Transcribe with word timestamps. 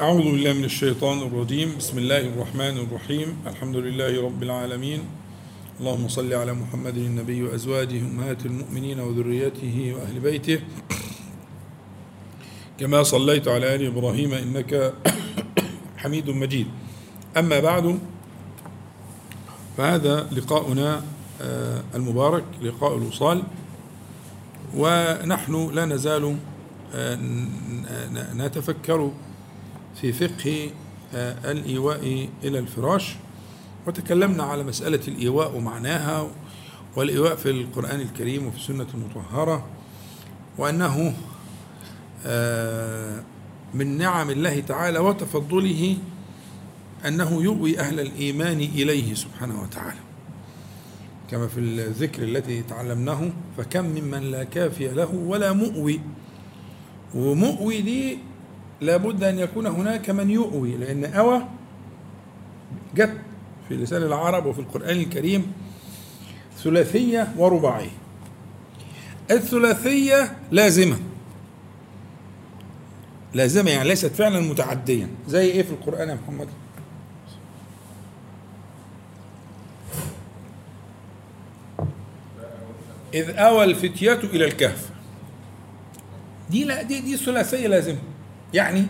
أعوذ 0.00 0.22
بالله 0.22 0.52
من 0.52 0.64
الشيطان 0.64 1.18
الرجيم. 1.18 1.76
بسم 1.78 1.98
الله 1.98 2.20
الرحمن 2.20 2.76
الرحيم. 2.78 3.36
الحمد 3.46 3.76
لله 3.76 4.24
رب 4.24 4.42
العالمين. 4.42 5.00
اللهم 5.80 6.08
صل 6.08 6.32
على 6.32 6.52
محمد 6.52 6.96
النبي 6.96 7.42
وأزواجه 7.42 8.00
أمهات 8.00 8.46
المؤمنين 8.46 9.00
وذريته 9.00 9.94
وأهل 9.96 10.20
بيته. 10.20 10.58
كما 12.80 13.02
صليت 13.02 13.48
على 13.48 13.74
آل 13.74 13.86
إبراهيم 13.86 14.32
إنك 14.34 14.94
حميد 15.96 16.30
مجيد. 16.30 16.66
أما 17.36 17.60
بعد 17.60 17.98
فهذا 19.76 20.28
لقاؤنا 20.32 21.02
آه، 21.42 21.82
المبارك 21.94 22.44
لقاء 22.62 22.96
الوصال. 22.96 23.42
ونحن 24.76 25.70
لا 25.74 25.84
نزال 25.84 26.36
آه، 26.94 27.18
نتفكر 28.34 29.12
في 30.00 30.12
فقه 30.12 30.70
آه، 31.14 31.52
الإيواء 31.52 32.28
إلى 32.44 32.58
الفراش. 32.58 33.16
وتكلمنا 33.86 34.42
على 34.42 34.62
مسألة 34.62 35.00
الإيواء 35.08 35.56
ومعناها 35.56 36.28
والإيواء 36.96 37.36
في 37.36 37.50
القرآن 37.50 38.00
الكريم 38.00 38.46
وفي 38.46 38.56
السنة 38.56 38.86
المطهرة 38.94 39.66
وأنه 40.58 41.14
آه، 42.26 43.22
من 43.74 43.98
نعم 43.98 44.30
الله 44.30 44.60
تعالى 44.60 44.98
وتفضله 44.98 45.96
أنه 47.06 47.42
يؤوي 47.42 47.78
أهل 47.80 48.00
الإيمان 48.00 48.60
إليه 48.60 49.14
سبحانه 49.14 49.62
وتعالى. 49.62 50.00
كما 51.30 51.48
في 51.48 51.60
الذكر 51.60 52.22
التي 52.22 52.62
تعلمناه 52.62 53.30
فكم 53.58 53.84
ممن 53.84 54.22
لا 54.30 54.44
كافي 54.44 54.88
له 54.88 55.14
ولا 55.14 55.52
مؤوي. 55.52 56.00
ومؤوي 57.14 57.80
دي 57.80 58.18
لابد 58.82 59.24
أن 59.24 59.38
يكون 59.38 59.66
هناك 59.66 60.10
من 60.10 60.30
يؤوي 60.30 60.76
لأن 60.76 61.04
أوى 61.04 61.42
جت 62.94 63.16
في 63.68 63.74
لسان 63.74 64.02
العرب 64.02 64.46
وفي 64.46 64.58
القرآن 64.58 64.96
الكريم 64.96 65.52
ثلاثية 66.58 67.32
ورباعية. 67.36 67.90
الثلاثية 69.30 70.36
لازمة. 70.50 70.98
لازمة 73.34 73.70
يعني 73.70 73.88
ليست 73.88 74.06
فعلا 74.14 74.40
متعديا. 74.40 75.08
زي 75.28 75.50
إيه 75.50 75.62
في 75.62 75.70
القرآن 75.70 76.08
يا 76.08 76.14
محمد؟ 76.14 76.48
إذ 83.14 83.30
أوى 83.30 83.64
الفتية 83.64 84.12
إلى 84.12 84.44
الكهف. 84.44 84.90
دي 86.50 86.64
لا 86.64 86.82
دي 86.82 87.00
دي 87.00 87.16
ثلاثية 87.16 87.66
لازمة. 87.66 87.98
يعني 88.54 88.86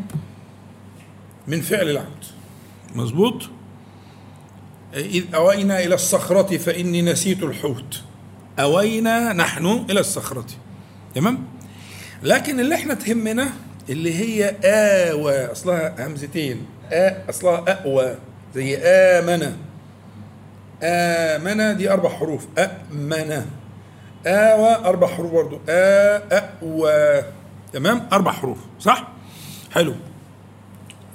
من 1.49 1.61
فعل 1.61 1.91
العبد. 1.91 2.25
مظبوط؟ 2.95 3.43
إذ 4.95 5.35
أوينا 5.35 5.81
إلى 5.81 5.95
الصخرة 5.95 6.57
فإني 6.57 7.03
نسيت 7.03 7.43
الحوت. 7.43 8.03
أوينا 8.59 9.33
نحن 9.33 9.67
إلى 9.67 10.01
الصخرة. 10.01 10.47
تمام؟ 11.15 11.45
لكن 12.23 12.61
اللي 12.61 12.75
إحنا 12.75 12.95
تهمنا 12.95 13.49
اللي 13.91 14.15
هي 14.15 14.57
آوى 14.65 15.53
أصلها 15.53 16.07
همزتين. 16.07 16.67
آ 16.93 17.31
أصلها 17.31 17.65
أأوى 17.69 18.17
زي 18.55 18.77
آمن. 18.77 19.57
آمن 20.83 21.77
دي 21.77 21.91
أربع 21.91 22.09
حروف. 22.09 22.47
أأمن. 22.59 23.47
آوى 24.27 24.75
أربع 24.75 25.07
حروف 25.07 25.33
برضو. 25.33 25.61
آ 25.69 26.23
أأوى 26.33 27.23
تمام؟ 27.73 28.09
أربع 28.13 28.33
حروف 28.33 28.59
صح؟ 28.81 29.09
حلو. 29.73 29.95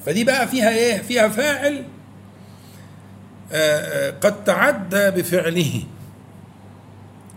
فدي 0.05 0.23
بقى 0.23 0.47
فيها 0.47 0.69
إيه؟ 0.69 1.02
فيها 1.02 1.27
فاعل 1.27 1.83
آآ 3.52 4.08
آآ 4.08 4.11
قد 4.11 4.44
تعدى 4.44 5.11
بفعله. 5.11 5.83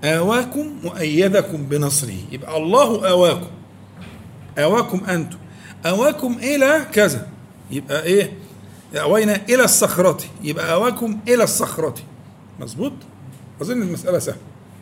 آواكم 0.05 0.81
وأيدكم 0.85 1.67
بنصره. 1.67 2.19
يبقى 2.33 2.57
الله 2.57 3.09
آواكم. 3.11 3.51
آواكم 4.59 5.05
أنتم. 5.05 5.39
آواكم 5.87 6.39
إلى 6.43 6.87
كذا. 6.93 7.27
يبقى 7.71 8.03
إيه؟ 8.03 8.33
أوينا 8.95 9.37
إلى 9.49 9.65
الصخرة. 9.65 10.19
يبقى 10.43 10.73
آواكم 10.73 11.19
إلى 11.29 11.45
الصخرة. 11.45 11.95
مظبوط؟ 12.61 12.93
أظن 13.63 13.83
المسألة 13.83 14.19
سهلة. 14.19 14.39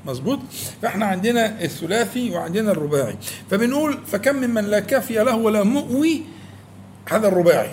مظبوط؟ 0.06 0.38
فاحنا 0.82 1.06
عندنا 1.06 1.62
الثلاثي 1.64 2.31
وعندنا 2.31 2.72
الرباعي. 2.72 3.16
فبنقول 3.50 3.98
فكم 4.06 4.36
ممن 4.36 4.64
لا 4.64 4.81
كافي 4.81 5.14
له 5.14 5.36
ولا 5.36 5.62
مؤوي 5.62 6.22
هذا 7.10 7.28
الرباعي. 7.28 7.70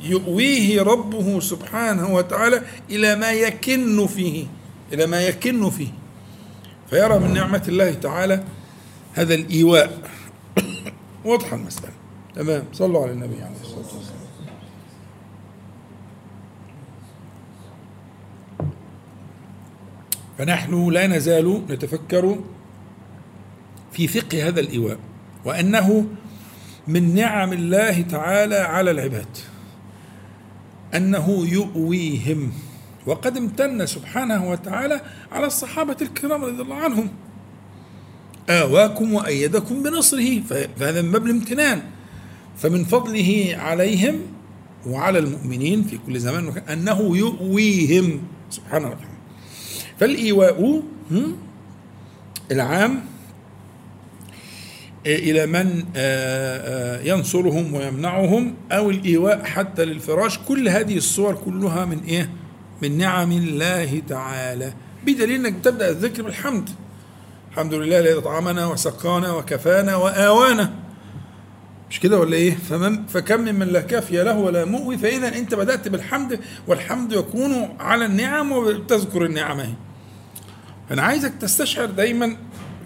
يؤويه 0.00 0.82
ربه 0.82 1.40
سبحانه 1.40 2.14
وتعالى 2.14 2.62
إلى 2.90 3.16
ما 3.16 3.32
يكن 3.32 4.06
فيه 4.06 4.46
إلى 4.92 5.06
ما 5.06 5.26
يكن 5.26 5.70
فيه. 5.70 5.92
فيرى 6.90 7.18
من 7.18 7.34
نعمة 7.34 7.62
الله 7.68 7.94
تعالى 7.94 8.44
هذا 9.14 9.34
الإيواء. 9.34 9.98
واضحة 11.24 11.56
المسألة. 11.56 11.92
تمام. 12.34 12.64
صلوا 12.72 13.02
على 13.02 13.12
النبي 13.12 13.42
عليه 13.42 13.60
الصلاة 13.62 13.78
والسلام. 13.78 14.13
فنحن 20.38 20.90
لا 20.90 21.06
نزال 21.06 21.62
نتفكر 21.70 22.38
في 23.92 24.08
فقه 24.08 24.48
هذا 24.48 24.60
الإيواء 24.60 24.98
وأنه 25.44 26.06
من 26.88 27.14
نعم 27.14 27.52
الله 27.52 28.02
تعالى 28.02 28.56
على 28.56 28.90
العباد 28.90 29.36
أنه 30.94 31.46
يؤويهم 31.46 32.52
وقد 33.06 33.36
امتن 33.36 33.86
سبحانه 33.86 34.50
وتعالى 34.50 35.00
على 35.32 35.46
الصحابة 35.46 35.96
الكرام 36.02 36.44
رضي 36.44 36.62
الله 36.62 36.76
عنهم. 36.76 37.08
آواكم 38.50 39.14
وأيدكم 39.14 39.82
بنصره 39.82 40.40
فهذا 40.40 41.02
من 41.02 41.10
باب 41.10 41.26
الامتنان. 41.26 41.82
فمن 42.56 42.84
فضله 42.84 43.56
عليهم 43.58 44.20
وعلى 44.86 45.18
المؤمنين 45.18 45.82
في 45.82 45.98
كل 46.06 46.20
زمان 46.20 46.62
أنه 46.72 47.16
يؤويهم 47.16 48.22
سبحانه 48.50 48.86
وتعالى 48.86 49.13
فالإيواء 50.00 50.82
العام 52.50 53.04
إلى 55.06 55.46
من 55.46 55.84
ينصرهم 57.06 57.74
ويمنعهم 57.74 58.54
أو 58.72 58.90
الإيواء 58.90 59.44
حتى 59.44 59.84
للفراش. 59.84 60.38
كل 60.38 60.68
هذه 60.68 60.96
الصور 60.96 61.34
كلها 61.34 61.84
من 61.84 62.00
إيه؟ 62.08 62.30
من 62.82 62.98
نعم 62.98 63.32
الله 63.32 64.02
تعالى. 64.08 64.72
بدليل 65.06 65.46
أنك 65.46 65.64
تبدأ 65.64 65.90
الذكر 65.90 66.22
بالحمد. 66.22 66.70
الحمد 67.50 67.74
لله 67.74 67.98
الذي 68.00 68.18
أطعمنا 68.18 68.66
وسقانا 68.66 69.32
وكفانا 69.32 69.96
وآوانا. 69.96 70.83
مش 71.94 72.00
كده 72.00 72.18
ولا 72.18 72.36
إيه؟ 72.36 72.54
فمن 72.54 73.06
فكم 73.06 73.40
ممن 73.40 73.66
لا 73.66 73.80
كافي 73.80 74.22
له 74.22 74.38
ولا 74.38 74.64
مؤوي 74.64 74.98
فإذا 74.98 75.28
أنت 75.38 75.54
بدأت 75.54 75.88
بالحمد 75.88 76.40
والحمد 76.66 77.12
يكون 77.12 77.76
على 77.80 78.04
النعم 78.06 78.52
وتذكر 78.52 79.24
النعم 79.24 79.60
أهي. 79.60 79.74
فانا 80.88 81.02
عايزك 81.02 81.32
تستشعر 81.40 81.86
دايما 81.86 82.36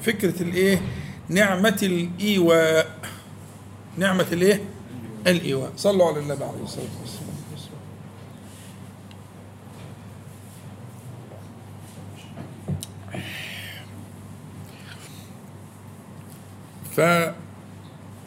فكرة 0.02 0.42
الإيه؟ 0.42 0.80
نعمة 1.28 1.78
الإيواء 1.82 2.90
نعمة 3.96 4.26
الإيه؟ 4.32 4.60
الإيواء 5.26 5.72
صلوا 5.76 6.06
على 6.06 6.18
النبي 6.18 6.44
عليه 6.44 6.62
الصلاة 6.62 6.84
والسلام 7.02 7.28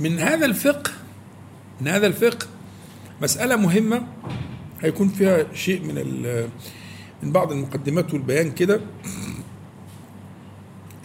فمن 0.01 0.19
هذا 0.19 0.45
الفقه 0.45 0.91
من 1.81 1.87
هذا 1.87 2.07
الفقه 2.07 2.47
مسألة 3.21 3.55
مهمة 3.55 4.07
هيكون 4.81 5.09
فيها 5.09 5.53
شيء 5.53 5.81
من 5.81 5.95
من 7.23 7.31
بعض 7.31 7.51
المقدمات 7.51 8.13
والبيان 8.13 8.51
كده 8.51 8.81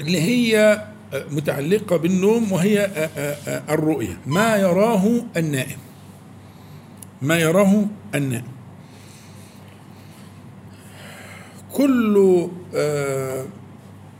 اللي 0.00 0.20
هي 0.20 0.82
متعلقة 1.30 1.96
بالنوم 1.96 2.52
وهي 2.52 2.90
الرؤية. 3.68 4.18
ما 4.26 4.56
يراه 4.56 5.24
النائم. 5.36 5.78
ما 7.22 7.38
يراه 7.38 7.84
النائم. 8.14 8.52
كل 11.72 12.48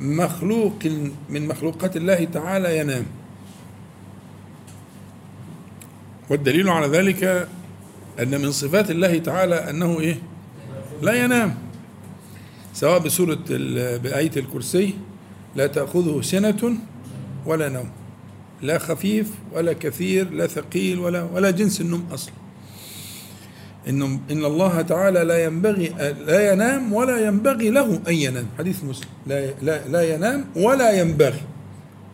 مخلوق 0.01 0.87
من 1.31 1.49
مخلوقات 1.49 1.97
الله 1.97 2.25
تعالى 2.25 2.79
ينام. 2.79 3.07
والدليل 6.31 6.69
على 6.69 6.87
ذلك 6.87 7.49
أن 8.21 8.41
من 8.41 8.53
صفات 8.53 8.91
الله 8.91 9.19
تعالى 9.19 9.71
أنه 9.71 10.01
إيه؟ 10.01 10.19
لا 11.03 11.25
ينام. 11.25 11.55
سواء 12.75 12.99
بسورة 12.99 13.39
بآية 13.97 14.31
الكرسي 14.37 14.95
لا 15.57 15.67
تأخذه 15.67 16.21
سنة 16.23 16.77
ولا 17.47 17.69
نوم. 17.69 17.91
لا 18.63 18.79
خفيف 18.79 19.31
ولا 19.53 19.73
كثير 19.73 20.31
لا 20.31 20.47
ثقيل 20.47 20.99
ولا 20.99 21.23
ولا 21.23 21.51
جنس 21.51 21.81
النوم 21.81 22.09
أصلا. 22.13 22.35
إن 23.89 24.03
إن 24.31 24.45
الله 24.45 24.83
تعالى 24.83 25.25
لا 25.25 25.45
ينبغي 25.45 25.89
لا 26.27 26.53
ينام 26.53 26.93
ولا 26.93 27.27
ينبغي 27.27 27.71
له 27.71 28.01
أن 28.09 28.15
ينام. 28.15 28.47
حديث 28.59 28.85
مسلم. 28.85 29.09
لا 29.27 29.51
لا 29.63 29.89
لا 29.89 30.15
ينام 30.15 30.45
ولا 30.57 31.01
ينبغي 31.01 31.41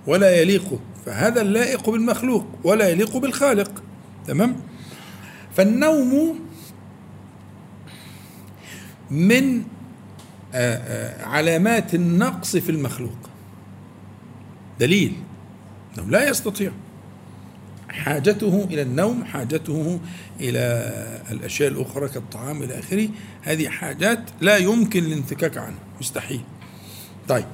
ولا 0.07 0.41
يليق. 0.41 0.81
فهذا 1.07 1.41
اللائق 1.41 1.91
بالمخلوق 1.91 2.47
ولا 2.65 2.89
يليق 2.89 3.17
بالخالق. 3.17 3.83
تمام؟ 4.27 4.57
فالنوم 5.57 6.39
من 9.11 9.63
آه، 10.55 10.77
آه، 10.77 11.25
علامات 11.25 11.95
النقص 11.95 12.57
في 12.57 12.71
المخلوق. 12.71 13.19
دليل. 14.81 15.13
انه 15.99 16.11
لا 16.11 16.29
يستطيع. 16.29 16.73
حاجته 17.89 18.69
إلى 18.71 18.83
النوم 18.83 19.25
حاجته 19.25 20.01
إلى 20.41 20.93
الأشياء 21.31 21.71
الأخرى 21.71 22.09
كالطعام 22.09 22.63
إلى 22.63 22.79
آخره 22.79 23.09
هذه 23.43 23.69
حاجات 23.69 24.19
لا 24.41 24.57
يمكن 24.57 25.05
الانفكاك 25.05 25.59
عنها. 25.59 25.79
مستحيل. 26.01 26.41
طيب. 27.29 27.47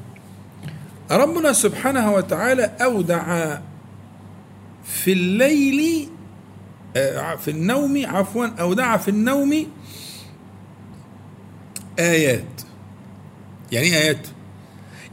ربنا 1.10 1.52
سبحانه 1.52 2.12
وتعالى 2.12 2.62
أودع 2.62 3.58
في 4.84 5.12
الليل 5.12 6.08
في 7.38 7.48
النوم 7.48 8.06
عفوا 8.06 8.46
اودع 8.46 8.96
في 8.96 9.08
النوم 9.08 9.66
آيات. 11.98 12.44
يعني 13.72 13.86
إيه 13.86 13.94
آيات؟ 14.02 14.28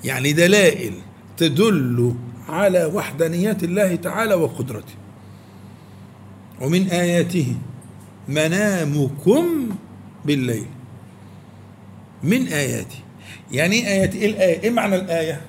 يعني 0.04 0.34
دلائل 0.34 0.94
تدل 1.38 2.16
على 2.50 2.86
وحدانيات 2.86 3.64
الله 3.64 3.96
تعالى 3.96 4.34
وقدرته. 4.34 4.94
ومن 6.62 6.88
آياته 6.90 7.56
منامكم 8.28 9.70
بالليل. 10.26 10.66
من 12.24 12.48
آياته. 12.48 13.00
يعني 13.52 13.76
إيه 13.76 13.88
آيات؟ 13.88 14.16
إيه 14.16 14.26
الآية؟ 14.30 14.60
إيه 14.64 14.70
معنى 14.70 14.96
الآية؟ 14.96 15.42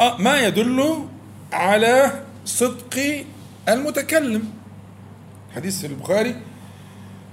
آه 0.00 0.16
ما 0.18 0.40
يدل 0.40 1.04
على 1.52 2.22
صدق 2.44 3.24
المتكلم. 3.68 4.44
حديث 5.56 5.84
البخاري 5.84 6.36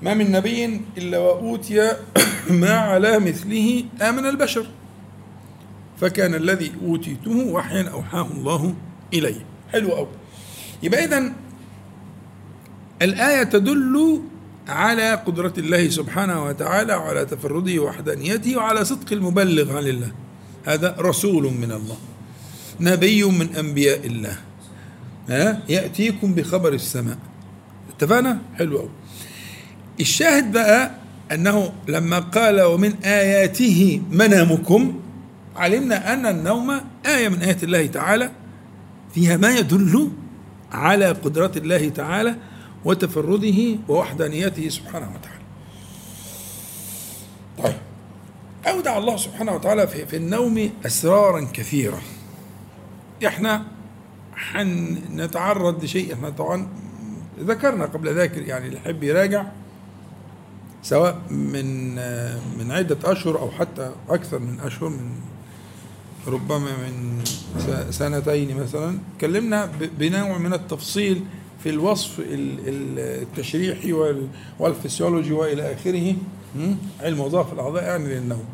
ما 0.02 0.14
من 0.14 0.32
نبي 0.32 0.82
إلا 0.98 1.18
وأوتي 1.18 1.92
ما 2.62 2.74
على 2.74 3.20
مثله 3.20 3.86
آمن 4.02 4.26
البشر 4.26 4.68
فكان 6.02 6.36
الذي 6.36 6.72
أوتيته 6.82 7.32
وحيا 7.32 7.90
أوحاه 7.90 8.28
الله 8.32 8.74
إلي 9.14 9.36
حلو 9.72 9.96
أوي. 9.98 10.08
يبقى 10.84 11.06
إذا 11.06 11.34
الآية 13.02 13.44
تدل 13.44 14.22
على 14.68 15.14
قدرة 15.14 15.54
الله 15.58 15.90
سبحانه 15.90 16.46
وتعالى 16.46 16.94
وعلى 16.96 17.26
تفرده 17.26 17.80
وحدانيته 17.80 18.58
وعلى 18.58 18.86
صدق 18.86 19.14
المبلغ 19.14 19.78
عن 19.78 19.88
الله. 19.88 20.12
هذا 20.66 20.96
رسول 21.00 21.44
من 21.44 21.72
الله 21.72 21.98
نبي 22.80 23.24
من 23.24 23.56
أنبياء 23.56 24.08
الله. 24.08 24.38
ها؟ 25.30 25.60
يأتيكم 25.70 26.34
بخبر 26.34 26.74
السماء. 26.74 27.18
اتفقنا؟ 27.96 28.38
حلو 28.56 28.80
أوي. 28.80 28.90
الشاهد 30.00 30.52
بقى 30.52 30.92
أنه 31.32 31.74
لما 31.88 32.20
قال 32.20 32.62
ومن 32.62 32.94
آياته 33.04 34.02
منامكم 34.12 35.00
علمنا 35.56 36.14
أن 36.14 36.26
النوم 36.26 36.82
آية 37.06 37.30
من 37.30 37.42
آيات 37.42 37.64
الله 37.64 37.86
تعالى 37.86 38.32
فيها 39.14 39.38
ما 39.38 39.56
يدل 39.58 40.12
على 40.72 41.06
قدرة 41.12 41.52
الله 41.58 41.90
تعالى 41.90 42.36
وتفرده 42.86 43.78
ووحدانيته 43.88 44.70
سبحانه 44.70 45.12
وتعالى. 45.16 45.44
طيب. 47.64 47.76
أودع 48.68 48.98
الله 48.98 49.18
سبحانه 49.18 49.52
وتعالى 49.52 49.88
في, 49.88 50.06
في 50.06 50.16
النوم 50.16 50.70
أسرارا 50.86 51.48
كثيرة. 51.54 52.02
إحنا 53.28 53.66
حنتعرض 54.36 55.84
لشيء 55.84 56.14
إحنا 56.14 56.30
طبعا 56.30 56.68
ذكرنا 57.40 57.86
قبل 57.86 58.16
ذاكر 58.16 58.42
يعني 58.42 58.68
اللي 58.68 58.78
يحب 58.78 59.04
يراجع 59.04 59.46
سواء 60.84 61.22
من 61.30 61.96
من 62.58 62.72
عدة 62.72 62.98
أشهر 63.12 63.40
أو 63.40 63.52
حتى 63.52 63.92
أكثر 64.10 64.40
من 64.40 64.60
أشهر 64.60 64.90
من 64.90 65.12
ربما 66.28 66.60
من 66.60 67.24
سنتين 67.90 68.58
مثلا 68.58 68.98
تكلمنا 69.18 69.72
بنوع 70.00 70.38
من 70.38 70.54
التفصيل 70.54 71.22
في 71.64 71.70
الوصف 71.70 72.20
التشريحي 72.28 73.94
والفسيولوجي 74.60 75.34
وإلى 75.34 75.74
آخره. 75.74 76.16
علم 77.02 77.20
وظائف 77.20 77.54
الأعضاء 77.54 77.84
يعني 77.84 78.06
للنوم. 78.08 78.46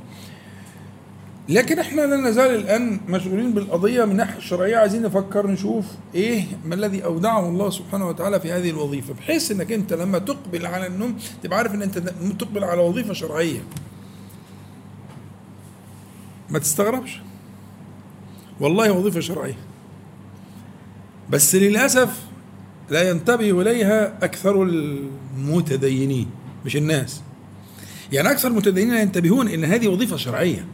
لكن 1.49 1.79
إحنا 1.79 2.01
لا 2.01 2.15
نزال 2.15 2.55
الآن 2.55 2.99
مشغولين 3.07 3.53
بالقضية 3.53 4.05
من 4.05 4.11
الناحيه 4.11 4.37
الشرعية. 4.37 4.77
عايزين 4.77 5.01
نفكر 5.01 5.47
نشوف 5.47 5.85
إيه 6.15 6.43
ما 6.65 6.75
الذي 6.75 7.03
أودعه 7.03 7.49
الله 7.49 7.69
سبحانه 7.69 8.07
وتعالى 8.07 8.39
في 8.39 8.51
هذه 8.51 8.69
الوظيفة 8.69 9.13
بحيث 9.13 9.51
إنك 9.51 9.71
أنت 9.71 9.93
لما 9.93 10.19
تقبل 10.19 10.65
على 10.65 10.87
النوم 10.87 11.17
تبقى 11.43 11.57
عارف 11.57 11.73
إن 11.73 11.81
أنت 11.81 11.97
تقبل 12.39 12.63
على 12.63 12.81
وظيفة 12.81 13.13
شرعية. 13.13 13.59
ما 16.49 16.59
تستغربش؟ 16.59 17.21
والله 18.59 18.91
وظيفة 18.91 19.19
شرعية. 19.19 19.57
بس 21.29 21.55
للأسف 21.55 22.23
لا 22.89 23.09
ينتبه 23.09 23.61
إليها 23.61 24.25
أكثر 24.25 24.63
المتدينين 24.63 26.29
مش 26.65 26.75
الناس. 26.75 27.21
يعني 28.11 28.31
أكثر 28.31 28.47
المتدينين 28.47 28.93
ينتبهون 28.93 29.47
إن 29.47 29.63
هذه 29.63 29.87
وظيفة 29.87 30.17
شرعية. 30.17 30.65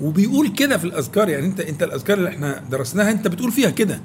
وبيقول 0.00 0.48
كده 0.48 0.78
في 0.78 0.84
الأذكار 0.84 1.28
يعني 1.28 1.46
أنت 1.46 1.60
أنت 1.60 1.82
الأذكار 1.82 2.18
اللي 2.18 2.28
إحنا 2.28 2.62
درسناها 2.70 3.10
أنت 3.10 3.28
بتقول 3.28 3.52
فيها 3.52 3.70
كده. 3.70 4.00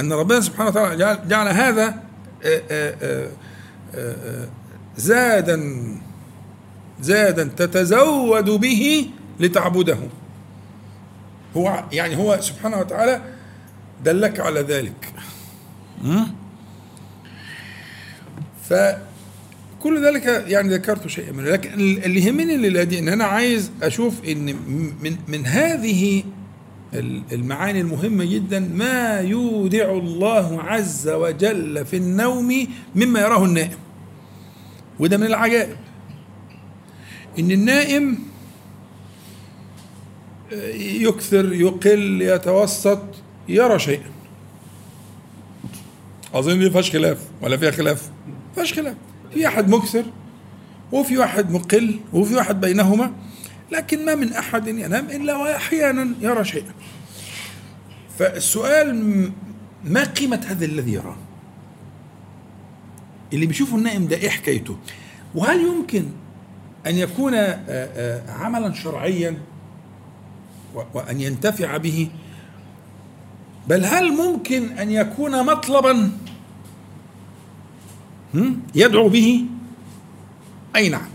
أن 0.00 0.12
ربنا 0.12 0.40
سبحانه 0.40 0.68
وتعالى 0.68 0.96
جعل, 0.96 1.28
جعل 1.28 1.48
هذا 1.48 2.02
آه، 2.44 2.62
آه، 2.70 3.28
آه، 3.94 4.48
زادا 4.96 5.74
زادا 7.00 7.44
تتزود 7.56 8.50
به 8.50 9.10
لتعبده. 9.40 9.98
هو 11.56 11.84
يعني 11.92 12.16
هو 12.16 12.38
سبحانه 12.40 12.78
وتعالى 12.78 13.20
دلك 14.04 14.40
على 14.40 14.60
ذلك. 14.60 15.12
ف 18.68 18.74
كل 19.80 20.06
ذلك 20.06 20.44
يعني 20.46 20.74
ذكرت 20.74 21.06
شيئا 21.06 21.32
منه. 21.32 21.50
لكن 21.50 21.72
اللي 21.74 22.26
يهمني 22.26 22.54
الليلة 22.54 22.82
دي 22.82 22.98
إن 22.98 23.08
أنا 23.08 23.24
عايز 23.24 23.70
أشوف 23.82 24.24
إن 24.24 24.46
من 25.02 25.16
من 25.28 25.46
هذه 25.46 26.22
المعاني 27.32 27.80
المهمة 27.80 28.24
جدا 28.24 28.60
ما 28.60 29.20
يودع 29.20 29.92
الله 29.92 30.62
عز 30.62 31.08
وجل 31.08 31.86
في 31.86 31.96
النوم 31.96 32.66
مما 32.94 33.20
يراه 33.20 33.44
النائم. 33.44 33.78
وده 34.98 35.16
من 35.16 35.26
العجائب. 35.26 35.76
إن 37.38 37.50
النائم 37.50 38.18
يكثر 40.76 41.52
يقل 41.52 42.22
يتوسط 42.22 43.02
يرى 43.48 43.78
شيئا. 43.78 44.10
أظن 46.34 46.58
دي 46.58 46.70
فيهاش 46.70 46.90
خلاف 46.90 47.18
ولا 47.42 47.56
فيها 47.56 47.70
خلاف؟ 47.70 48.10
فيهاش 48.54 48.74
خلاف. 48.74 48.96
في 49.34 49.46
أحد 49.46 49.68
مكثر 49.68 50.04
وفي 50.92 51.18
واحد 51.18 51.50
مقل 51.50 52.00
وفي 52.12 52.34
واحد 52.34 52.60
بينهما 52.60 53.12
لكن 53.72 54.04
ما 54.04 54.14
من 54.14 54.32
أحد 54.32 54.68
ينام 54.68 55.06
إلا 55.10 55.36
وأحيانا 55.36 56.14
يرى 56.20 56.44
شيئا. 56.44 56.72
فالسؤال 58.18 59.30
ما 59.84 60.04
قيمة 60.04 60.40
هذا 60.48 60.64
الذي 60.64 60.92
يراه؟ 60.92 61.16
اللي 63.32 63.46
بيشوفه 63.46 63.76
النائم 63.76 64.06
ده 64.06 64.16
إيه 64.16 64.28
حكايته. 64.28 64.76
وهل 65.34 65.60
يمكن 65.60 66.04
أن 66.86 66.96
يكون 66.96 67.34
عملا 68.28 68.74
شرعيا 68.74 69.38
وأن 70.94 71.20
ينتفع 71.20 71.76
به؟ 71.76 72.08
بل 73.68 73.84
هل 73.84 74.12
ممكن 74.12 74.78
أن 74.78 74.90
يكون 74.90 75.46
مطلبا؟ 75.46 76.12
يدعو 78.74 79.08
به؟ 79.08 79.44
أي 80.76 80.88
نعم. 80.88 81.08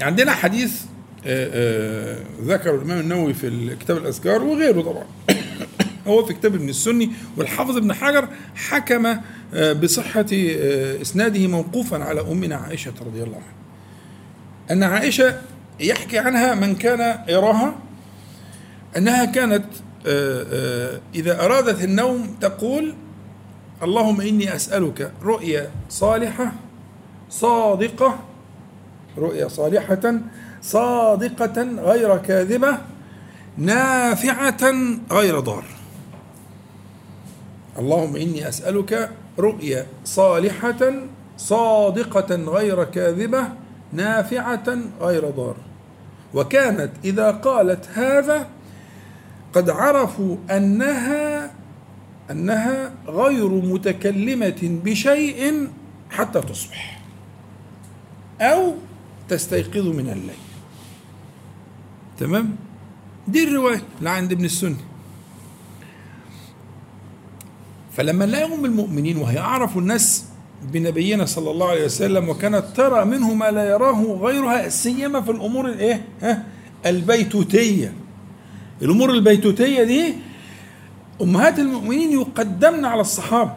عندنا 0.00 0.32
حديث 0.32 0.82
آه، 1.26 1.48
آه، 1.52 2.18
ذكر 2.42 2.74
الإمام 2.74 3.00
النووي 3.00 3.34
في 3.34 3.76
كتاب 3.76 3.96
الأذكار 3.96 4.42
وغيره 4.42 4.82
طبعا. 4.82 5.04
هو 6.06 6.24
في 6.24 6.34
كتاب 6.34 6.54
ابن 6.54 6.68
السني 6.68 7.10
والحافظ 7.36 7.76
ابن 7.76 7.92
حجر 7.92 8.28
حكم 8.54 9.06
آه، 9.54 9.72
بصحة 9.72 10.26
إسناده 11.02 11.46
موقوفا 11.46 12.04
على 12.04 12.20
أمنا 12.20 12.56
عائشة 12.56 12.94
رضي 13.00 13.22
الله 13.22 13.36
عنها. 13.36 13.62
أن 14.70 14.82
عائشة 14.82 15.40
يحكي 15.80 16.18
عنها 16.18 16.54
من 16.54 16.74
كان 16.74 17.18
يراها 17.28 17.74
أنها 18.96 19.24
كانت 19.24 19.64
إذا 21.14 21.44
أرادت 21.44 21.84
النوم 21.84 22.36
تقول 22.40 22.94
اللهم 23.82 24.20
إني 24.20 24.54
أسألك 24.56 25.12
رؤيا 25.22 25.70
صالحة 25.88 26.52
صادقة 27.30 28.18
رؤيا 29.18 29.48
صالحة 29.48 30.14
صادقة 30.62 31.62
غير 31.62 32.18
كاذبة 32.18 32.78
نافعة 33.56 34.62
غير 35.12 35.40
ضار. 35.40 35.64
اللهم 37.78 38.16
إني 38.16 38.48
أسألك 38.48 39.10
رؤيا 39.38 39.86
صالحة 40.04 40.92
صادقة 41.36 42.34
غير 42.34 42.84
كاذبة 42.84 43.48
نافعة 43.92 44.78
غير 45.00 45.30
ضار. 45.30 45.56
وكانت 46.34 46.90
إذا 47.04 47.30
قالت 47.30 47.88
هذا 47.94 48.46
قد 49.54 49.70
عرفوا 49.70 50.36
أنها 50.50 51.50
أنها 52.30 52.92
غير 53.06 53.48
متكلمة 53.48 54.80
بشيء 54.84 55.68
حتى 56.10 56.40
تصبح 56.40 57.00
أو 58.40 58.74
تستيقظ 59.28 59.86
من 59.86 60.08
الليل 60.08 60.36
تمام 62.18 62.56
دي 63.28 63.44
الرواية 63.44 63.82
اللي 63.98 64.10
عند 64.10 64.32
ابن 64.32 64.44
السني 64.44 64.76
فلما 67.96 68.26
نلاقي 68.26 68.54
أم 68.54 68.64
المؤمنين 68.64 69.16
وهي 69.16 69.38
أعرف 69.38 69.78
الناس 69.78 70.24
بنبينا 70.72 71.24
صلى 71.24 71.50
الله 71.50 71.68
عليه 71.70 71.84
وسلم 71.84 72.28
وكانت 72.28 72.64
ترى 72.76 73.04
منه 73.04 73.34
ما 73.34 73.50
لا 73.50 73.70
يراه 73.70 74.02
غيرها 74.02 74.68
سيما 74.68 75.20
في 75.20 75.30
الأمور 75.30 75.68
الإيه؟ 75.68 76.04
ها؟ 76.22 76.44
البيتوتية 76.86 77.92
الأمور 78.82 79.10
البيتوتية 79.10 79.82
دي 79.84 80.14
أمهات 81.20 81.58
المؤمنين 81.58 82.12
يقدمن 82.20 82.84
على 82.84 83.00
الصحابة 83.00 83.52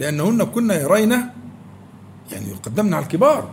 لأنهن 0.00 0.44
كنا 0.44 0.80
يرين 0.80 1.10
يعني 2.32 2.50
يقدمن 2.50 2.94
على 2.94 3.02
الكبار 3.02 3.50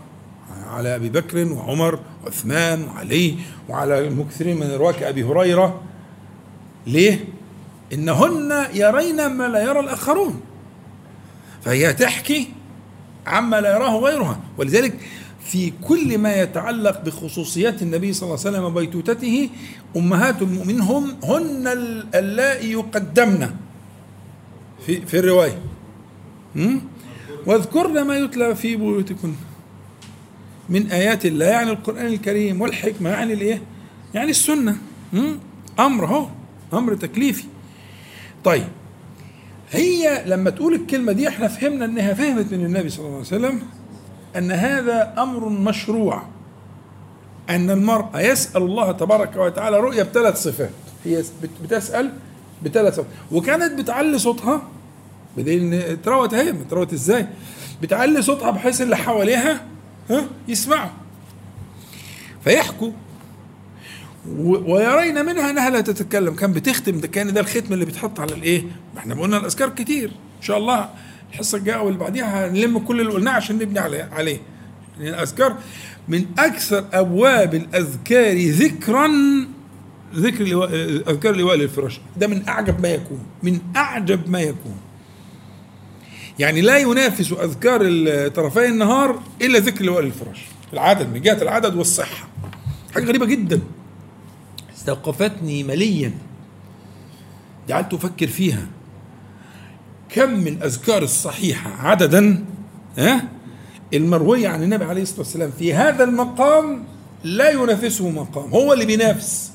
على 0.72 0.96
أبي 0.96 1.10
بكر 1.10 1.54
وعمر 1.54 2.00
وعثمان 2.24 2.84
وعلي 2.84 3.36
وعلى 3.70 4.08
المكثرين 4.08 4.60
من 4.60 4.72
رواة 4.72 5.10
أبي 5.10 5.24
هريرة 5.24 5.82
ليه؟ 6.88 7.26
إنهن 7.94 8.68
يرين 8.74 9.26
ما 9.28 9.48
لا 9.48 9.64
يرى 9.64 9.80
الآخرون 9.80 10.42
فهي 11.62 11.94
تحكي 11.94 12.50
عما 13.28 13.62
لا 13.62 13.76
يراه 13.76 13.98
غيرها 13.98 14.40
ولذلك 14.58 15.00
في 15.44 15.74
كل 15.84 16.18
ما 16.18 16.42
يتعلق 16.42 17.02
بخصوصيات 17.06 17.82
النبي 17.82 18.14
صلى 18.14 18.28
الله 18.28 18.40
عليه 18.40 18.50
وسلم 18.50 18.64
وبيتوتته 18.64 19.50
أمهات 19.98 20.42
المؤمنين 20.42 20.82
هم 20.82 21.18
هن 21.24 21.68
اللائي 22.16 22.72
يقدمن. 22.72 23.50
في 24.86 25.06
في 25.06 25.20
الرواية. 25.20 25.60
واذكرن 27.46 28.02
ما 28.02 28.18
يتلى 28.18 28.56
في 28.56 28.76
بيوتكن. 28.76 29.34
من 30.70 30.92
آيات 30.92 31.26
الله 31.26 31.46
يعني 31.46 31.72
القرآن 31.72 32.06
الكريم 32.06 32.62
والحكمة 32.62 33.10
يعني 33.10 33.34
الإيه؟ 33.34 33.62
يعني 34.14 34.32
السنة. 34.32 34.78
أمر 35.80 36.06
أهو 36.06 36.28
أمر 36.74 36.96
تكليفي. 36.96 37.44
طيب 38.44 38.68
هي 39.72 40.24
لما 40.28 40.50
تقول 40.50 40.74
الكلمة 40.74 41.12
دي 41.12 41.28
إحنا 41.28 41.48
فهمنا 41.48 41.86
إنها 41.86 42.14
فهمت 42.14 42.54
من 42.54 42.66
النبي 42.66 42.90
صلى 42.90 43.06
الله 43.06 43.18
عليه 43.18 43.26
وسلم. 43.26 43.62
أن 44.38 44.52
هذا 44.52 45.14
أمر 45.18 45.50
مشروع. 45.50 46.24
أن 47.50 47.70
المرأة 47.70 48.20
يسأل 48.20 48.62
الله 48.62 48.92
تبارك 48.92 49.36
وتعالى 49.36 49.78
رؤية 49.80 50.04
بثلاث 50.04 50.44
صفات. 50.44 50.70
هي 51.06 51.24
بتسأل 51.64 52.12
بثلاث 52.64 52.94
صفات. 52.94 53.06
وكانت 53.32 53.80
بتعلي 53.80 54.20
صوتها 54.20 54.62
بدين 55.38 55.74
اتروت 55.74 56.34
هي 56.34 56.50
اتروت 56.50 56.94
إزاي؟ 56.94 57.28
بتعلي 57.82 58.22
صوتها 58.22 58.52
بحيث 58.52 58.82
اللي 58.82 58.98
حواليها 58.98 59.66
ها 60.10 60.26
يسمعوا. 60.48 60.90
فيحكوا. 62.44 62.92
ويرين 64.46 65.26
منها 65.26 65.50
أنها 65.50 65.70
لا 65.70 65.82
تتكلم. 65.82 66.36
كان 66.36 66.54
بتختم 66.54 67.00
ده 67.00 67.08
كان 67.08 67.34
ده 67.34 67.42
الختم 67.42 67.74
اللي 67.74 67.86
بيتحط 67.86 68.20
على 68.20 68.34
الإيه؟ 68.34 68.64
ما 68.94 69.00
إحنا 69.00 69.16
قلنا 69.22 69.38
الأذكار 69.38 69.70
كتير. 69.70 70.10
إن 70.10 70.42
شاء 70.42 70.58
الله 70.58 70.90
الحصه 71.32 71.58
الجايه 71.58 71.78
واللي 71.78 72.00
بعديها 72.00 72.48
هنلم 72.48 72.80
كل 72.80 73.02
اللي 73.02 73.12
قلناه 73.12 73.32
عشان 73.32 73.56
نبني 73.56 73.80
عليه 73.80 74.10
عليه. 74.12 74.40
يعني 74.98 75.10
الأذكار 75.10 75.58
من 76.08 76.26
أكثر 76.40 76.86
أبواب 76.94 77.56
الأذكار 77.56 78.38
ذكرا 78.38 79.10
ذكر 80.16 80.44
أذكار 81.10 81.36
لواء 81.36 81.56
للفراش 81.56 82.02
ده 82.18 82.28
من 82.28 82.48
أعجب 82.48 82.82
ما 82.82 82.88
يكون. 82.88 83.20
من 83.44 83.60
أعجب 83.76 84.30
ما 84.30 84.42
يكون. 84.42 84.78
يعني 86.40 86.62
لا 86.62 86.78
ينافس 86.78 87.32
أذكار 87.32 87.80
طرفي 88.28 88.66
النهار 88.66 89.22
إلا 89.42 89.60
ذكر 89.60 89.86
لواء 89.86 90.02
للفراش 90.02 90.46
العدد 90.74 91.14
من 91.14 91.22
جهة 91.22 91.42
العدد 91.42 91.76
والصحة. 91.76 92.28
حاجة 92.94 93.06
غريبة 93.06 93.26
جدا. 93.26 93.62
استوقفتني 94.76 95.64
مليا. 95.64 96.14
جعلت 97.70 97.94
أفكر 97.94 98.28
فيها. 98.28 98.68
كم 100.16 100.30
من 100.30 100.48
الاذكار 100.48 101.04
الصحيحة 101.04 101.88
عددا 101.88 102.46
ها؟ 102.98 103.24
المرويه 103.94 104.48
عن 104.48 104.64
النبي 104.64 104.86
عليه 104.86 105.02
الصلاة 105.02 105.20
والسلام 105.20 105.52
في 105.60 105.74
هذا 105.74 106.04
المقام 106.04 106.84
لا 107.24 107.50
ينافسه 107.50 108.10
مقام 108.10 108.50
هو 108.50 108.74
اللي 108.74 108.86
بينافس. 108.86 109.52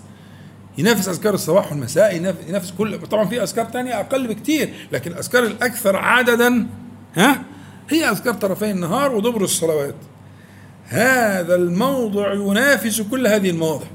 ينافس 0.78 1.08
أذكار 1.08 1.34
الصباح 1.34 1.72
والمساء 1.72 2.14
ينافس 2.48 2.72
كل 2.78 2.98
طبعا 3.00 3.24
في 3.24 3.42
أذكار 3.42 3.64
تانية 3.64 4.00
أقل 4.00 4.26
بكتير 4.26 4.88
لكن 4.92 5.10
الاذكار 5.12 5.42
الأكثر 5.42 5.96
عددا 5.96 6.66
ها؟ 7.14 7.42
هي 7.90 8.10
أذكار 8.10 8.34
طرفي 8.34 8.70
النهار 8.70 9.14
ودبر 9.14 9.44
الصلوات. 9.44 9.94
هذا 10.88 11.54
الموضع 11.54 12.32
ينافس 12.32 13.00
كل 13.00 13.26
هذه 13.26 13.50
المواضع. 13.50 13.86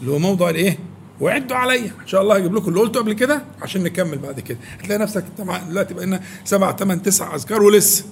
اللي 0.00 0.12
هو 0.12 0.18
موضع 0.18 0.50
الإيه؟ 0.50 0.78
وعدوا 1.20 1.56
عليا. 1.56 1.92
إن 2.02 2.06
شاء 2.06 2.22
الله 2.22 2.36
هجيب 2.36 2.54
لكم 2.54 2.68
اللي 2.68 2.80
قلته 2.80 3.00
قبل 3.00 3.12
كده 3.12 3.42
عشان 3.62 3.82
نكمل 3.82 4.18
بعد 4.18 4.40
كده. 4.40 4.58
هتلاقي 4.80 4.98
نفسك 4.98 5.24
دلوقتي 5.68 5.94
بقينا 5.94 6.20
سبع 6.44 6.76
ثمان 6.76 7.02
تسع 7.02 7.34
أذكار 7.34 7.62
ولسه. 7.62 8.04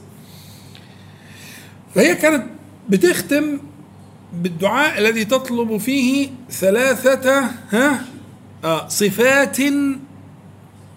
فهي 1.95 2.15
كانت 2.15 2.47
بتختم 2.89 3.59
بالدعاء 4.33 4.99
الذي 4.99 5.25
تطلب 5.25 5.77
فيه 5.77 6.31
ثلاثة 6.51 7.41
ها 7.71 8.05
آه 8.65 8.89
صفات 8.89 9.61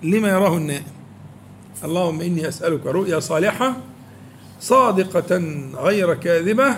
لما 0.03 0.29
يراه 0.29 0.57
النائم. 0.57 0.83
اللهم 1.83 2.21
إني 2.21 2.47
أسألك 2.47 2.85
رؤيا 2.85 3.19
صالحة 3.19 3.77
صادقة 4.59 5.37
غير 5.75 6.13
كاذبة 6.13 6.75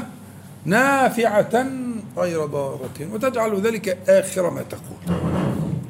نافعة 0.66 1.66
غير 2.18 2.46
ضارة 2.46 2.90
وتجعل 3.12 3.62
ذلك 3.62 3.98
آخر 4.10 4.50
ما 4.50 4.62
تقول. 4.62 5.18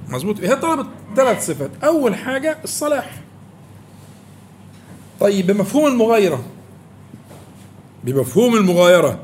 مظبوط؟ 0.10 0.39
هي 0.39 0.56
طلبت 0.56 0.88
ثلاث 1.15 1.48
صفات. 1.48 1.72
أول 1.84 2.15
حاجة 2.15 2.58
الصلاح. 2.63 3.22
طيب 5.20 5.48
بمفهوم 5.48 5.88
المغايرة. 5.88 6.44
بمفهوم 8.03 8.56
المغايرة. 8.56 9.20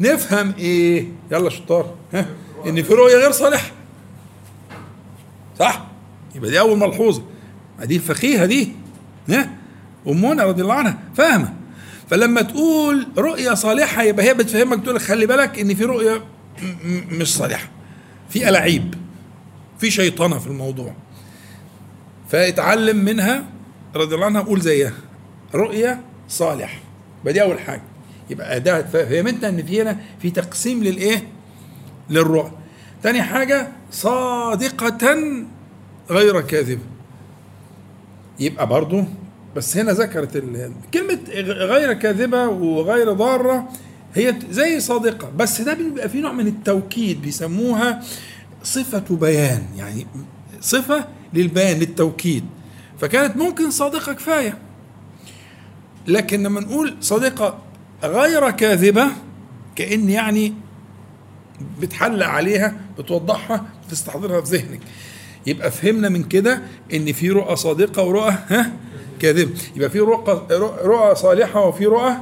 نفهم 0.00 0.54
إيه؟ 0.58 1.08
يلا 1.30 1.50
شطار. 1.50 1.94
ها؟ 2.14 2.26
إن 2.66 2.82
في 2.82 2.94
رؤية 2.94 3.16
غير 3.16 3.30
صالحة 3.30 3.70
صح؟ 5.58 5.86
يبقى 6.34 6.50
دي 6.50 6.60
أول 6.60 6.78
ملحوظة. 6.78 7.22
دي 7.82 7.96
الفقيهة 7.96 8.46
دي. 8.46 8.72
ها؟ 9.28 9.50
أمنا 10.06 10.44
رضي 10.44 10.62
الله 10.62 10.74
عنها 10.74 10.98
فاهمة. 11.14 11.54
فلما 12.10 12.42
تقول 12.42 13.08
رؤية 13.18 13.54
صالحة 13.54 14.02
يبقى 14.02 14.26
هي 14.26 14.34
بتفهمك 14.34 14.84
تقول 14.84 15.00
خلي 15.00 15.26
بالك 15.26 15.58
إن 15.58 15.74
في 15.74 15.84
رؤية 15.84 16.24
مش 17.10 17.34
صالحة. 17.36 17.68
في 18.30 18.48
ألاعيب 18.48 18.94
في 19.78 19.90
شيطنة 19.90 20.38
في 20.38 20.46
الموضوع. 20.46 20.94
فاتعلم 22.28 22.96
منها 22.96 23.44
رضي 23.96 24.14
الله 24.14 24.26
عنها 24.26 24.40
قول 24.40 24.60
زيها. 24.60 24.92
رؤية 25.54 26.00
صالح. 26.28 26.80
يبقى 27.20 27.32
دي 27.32 27.42
أول 27.42 27.60
حاجة. 27.60 27.82
يبقى 28.30 28.56
أداة 28.56 28.82
فهمتنا 28.82 29.48
إن 29.48 29.62
في 29.66 29.82
هنا 29.82 29.96
في 30.22 30.30
تقسيم 30.30 30.82
للإيه؟ 30.84 31.28
للرؤى. 32.10 32.50
تاني 33.02 33.22
حاجة 33.22 33.68
صادقة 33.90 35.18
غير 36.10 36.40
كاذبة. 36.40 36.82
يبقى 38.40 38.66
برضو 38.66 39.04
بس 39.56 39.76
هنا 39.76 39.92
ذكرت 39.92 40.36
كلمة 40.94 41.18
غير 41.52 41.92
كاذبة 41.92 42.46
وغير 42.48 43.12
ضارة 43.12 43.68
هي 44.14 44.34
زي 44.50 44.80
صادقة 44.80 45.30
بس 45.36 45.60
ده 45.60 45.74
بيبقى 45.74 46.08
فيه 46.08 46.20
نوع 46.20 46.32
من 46.32 46.46
التوكيد 46.46 47.22
بيسموها 47.22 48.02
صفة 48.62 49.16
بيان 49.16 49.62
يعني 49.76 50.06
صفة 50.60 51.04
للبيان 51.34 51.78
للتوكيد. 51.78 52.44
فكانت 53.00 53.36
ممكن 53.36 53.70
صادقة 53.70 54.12
كفاية. 54.12 54.58
لكن 56.08 56.42
لما 56.42 56.60
نقول 56.60 56.96
صادقة 57.00 57.58
غير 58.04 58.50
كاذبة 58.50 59.06
كأن 59.76 60.10
يعني 60.10 60.54
بتحلق 61.80 62.26
عليها 62.26 62.74
بتوضحها 62.98 63.66
بتستحضرها 63.88 64.40
في 64.40 64.56
ذهنك. 64.56 64.80
يبقى 65.46 65.70
فهمنا 65.70 66.08
من 66.08 66.22
كده 66.24 66.62
إن 66.94 67.12
في 67.12 67.30
رؤى 67.30 67.56
صادقة 67.56 68.02
ورؤى 68.02 68.34
ها؟ 68.48 68.72
كاذبة 69.20 69.50
يبقى 69.76 69.90
في 69.90 70.00
رؤى 70.00 70.46
رؤى 70.84 71.14
صالحة 71.14 71.66
وفي 71.66 71.86
رؤى 71.86 72.16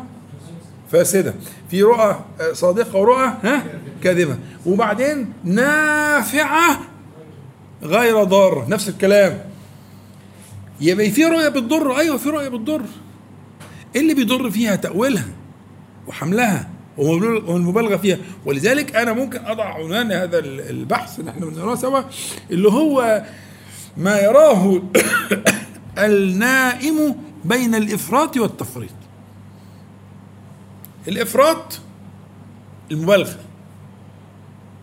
فاسدة. 0.93 1.35
في 1.71 1.83
رؤى 1.83 2.21
صادقة 2.53 2.99
ورؤى 2.99 3.33
ها 3.43 3.65
كاذبة. 4.03 4.39
وبعدين 4.67 5.33
نافعة 5.45 6.81
غير 7.83 8.25
ضارة 8.25 8.67
نفس 8.69 8.89
الكلام. 8.89 9.45
يبقى 10.81 11.11
في 11.11 11.25
رؤية 11.25 11.49
بتضر. 11.49 11.99
أيوة 11.99 12.17
في 12.17 12.29
رؤية 12.29 12.49
بتضر. 12.49 12.83
إيه 13.95 14.01
اللي 14.01 14.15
بيضر 14.15 14.51
فيها؟ 14.51 14.77
تأويلها 14.77 15.29
وحملها 16.07 16.69
والمبالغة 16.97 17.97
فيها. 17.97 18.19
ولذلك 18.47 18.97
أنا 18.97 19.13
ممكن 19.13 19.47
أضع 19.47 19.65
عنوان 19.65 20.13
هذا 20.13 20.39
البحث 20.45 21.21
اللي 21.21 21.31
إحنا 21.31 21.47
بنقراه 21.47 21.75
سوا 21.75 22.01
اللي 22.51 22.69
هو 22.69 23.23
ما 23.97 24.21
يراه 24.21 24.83
النائم 25.99 27.17
بين 27.45 27.75
الإفراط 27.75 28.37
والتفريط. 28.37 28.91
الإفراط 31.09 31.81
المبالغة. 32.91 33.39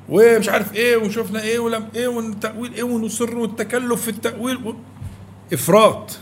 ومش 0.10 0.50
عارف 0.50 0.74
إيه 0.74 0.98
وشفنا 0.98 1.42
إيه 1.42 1.60
ولم 1.60 1.88
إيه 1.96 2.08
والتأويل 2.08 2.74
إيه 2.74 2.84
ونصر 2.84 3.38
والتكلف 3.38 4.02
في 4.02 4.08
التأويل. 4.08 4.68
و... 4.68 4.76
إفراط. 5.54 6.20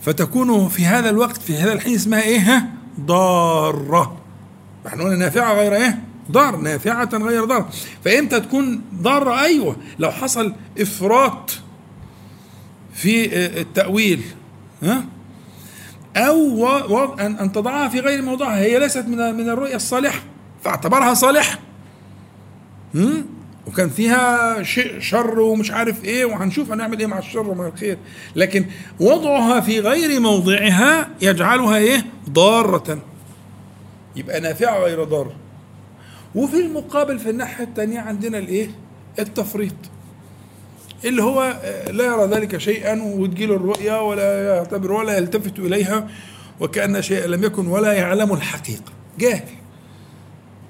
فتكون 0.00 0.68
في 0.68 0.84
هذا 0.84 1.10
الوقت 1.10 1.36
في 1.36 1.56
هذا 1.56 1.72
الحين 1.72 1.94
اسمها 1.94 2.22
إيه؟ 2.22 2.38
ها؟ 2.38 2.66
ضارة. 3.00 4.16
إحنا 4.86 5.04
قلنا 5.04 5.16
نافعة 5.16 5.54
غير 5.54 5.74
إيه؟ 5.74 6.02
ضار. 6.30 6.56
نافعة 6.56 7.10
غير 7.12 7.44
ضار. 7.44 7.68
فإمتى 8.04 8.40
تكون 8.40 8.82
ضارة؟ 8.94 9.40
أيوه 9.40 9.76
لو 9.98 10.10
حصل 10.10 10.54
إفراط 10.80 11.50
في 12.96 13.36
التأويل 13.60 14.22
ها؟ 14.82 15.04
أو 16.16 17.14
أن 17.14 17.34
أن 17.36 17.52
تضعها 17.52 17.88
في 17.88 18.00
غير 18.00 18.22
موضعها. 18.22 18.58
هي 18.58 18.78
ليست 18.78 19.04
من 19.06 19.34
من 19.34 19.48
الرؤية 19.48 19.76
الصالحة 19.76 20.22
فاعتبرها 20.64 21.14
صالحة. 21.14 21.58
وكان 23.66 23.88
فيها 23.88 24.62
شيء 24.62 25.00
شر 25.00 25.40
ومش 25.40 25.70
عارف 25.70 26.04
إيه 26.04 26.24
وهنشوف 26.24 26.70
هنعمل 26.72 27.00
إيه 27.00 27.06
مع 27.06 27.18
الشر 27.18 27.48
ومع 27.50 27.66
الخير. 27.66 27.98
لكن 28.36 28.66
وضعها 29.00 29.60
في 29.60 29.80
غير 29.80 30.20
موضعها 30.20 31.08
يجعلها 31.22 31.76
إيه؟ 31.76 32.06
ضارة. 32.30 32.98
يبقى 34.16 34.40
نافعة 34.40 34.78
غير 34.78 35.04
ضارة. 35.04 35.36
وفي 36.34 36.60
المقابل 36.60 37.18
في 37.18 37.30
الناحية 37.30 37.64
الثانية 37.64 38.00
عندنا 38.00 38.38
الإيه؟ 38.38 38.70
التفريط. 39.18 39.74
اللي 41.04 41.22
هو 41.22 41.60
لا 41.90 42.04
يرى 42.04 42.26
ذلك 42.26 42.56
شيئا 42.56 43.02
وتجيله 43.02 43.54
الرؤيا 43.56 43.98
ولا 43.98 44.56
يعتبر 44.56 44.92
ولا 44.92 45.16
يلتفت 45.18 45.58
إليها 45.58 46.08
وكأن 46.60 47.02
شيئا 47.02 47.26
لم 47.26 47.44
يكن 47.44 47.66
ولا 47.66 47.92
يعلم 47.92 48.32
الحقيقة. 48.32 48.92
جاهل. 49.18 49.48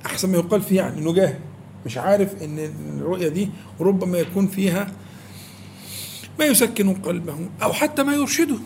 أحسن 0.06 0.30
ما 0.30 0.38
يقال 0.38 0.62
فيه 0.62 0.76
يعني 0.76 0.98
إنه 0.98 1.12
جاهل. 1.12 1.38
مش 1.86 1.98
عارف 1.98 2.42
إن 2.42 2.70
الرؤيا 2.98 3.28
دي 3.28 3.50
ربما 3.80 4.18
يكون 4.18 4.46
فيها 4.46 4.86
ما 6.38 6.44
يسكن 6.44 6.94
قلبه 6.94 7.36
أو 7.62 7.72
حتى 7.72 8.02
ما 8.02 8.14
يرشده 8.14 8.56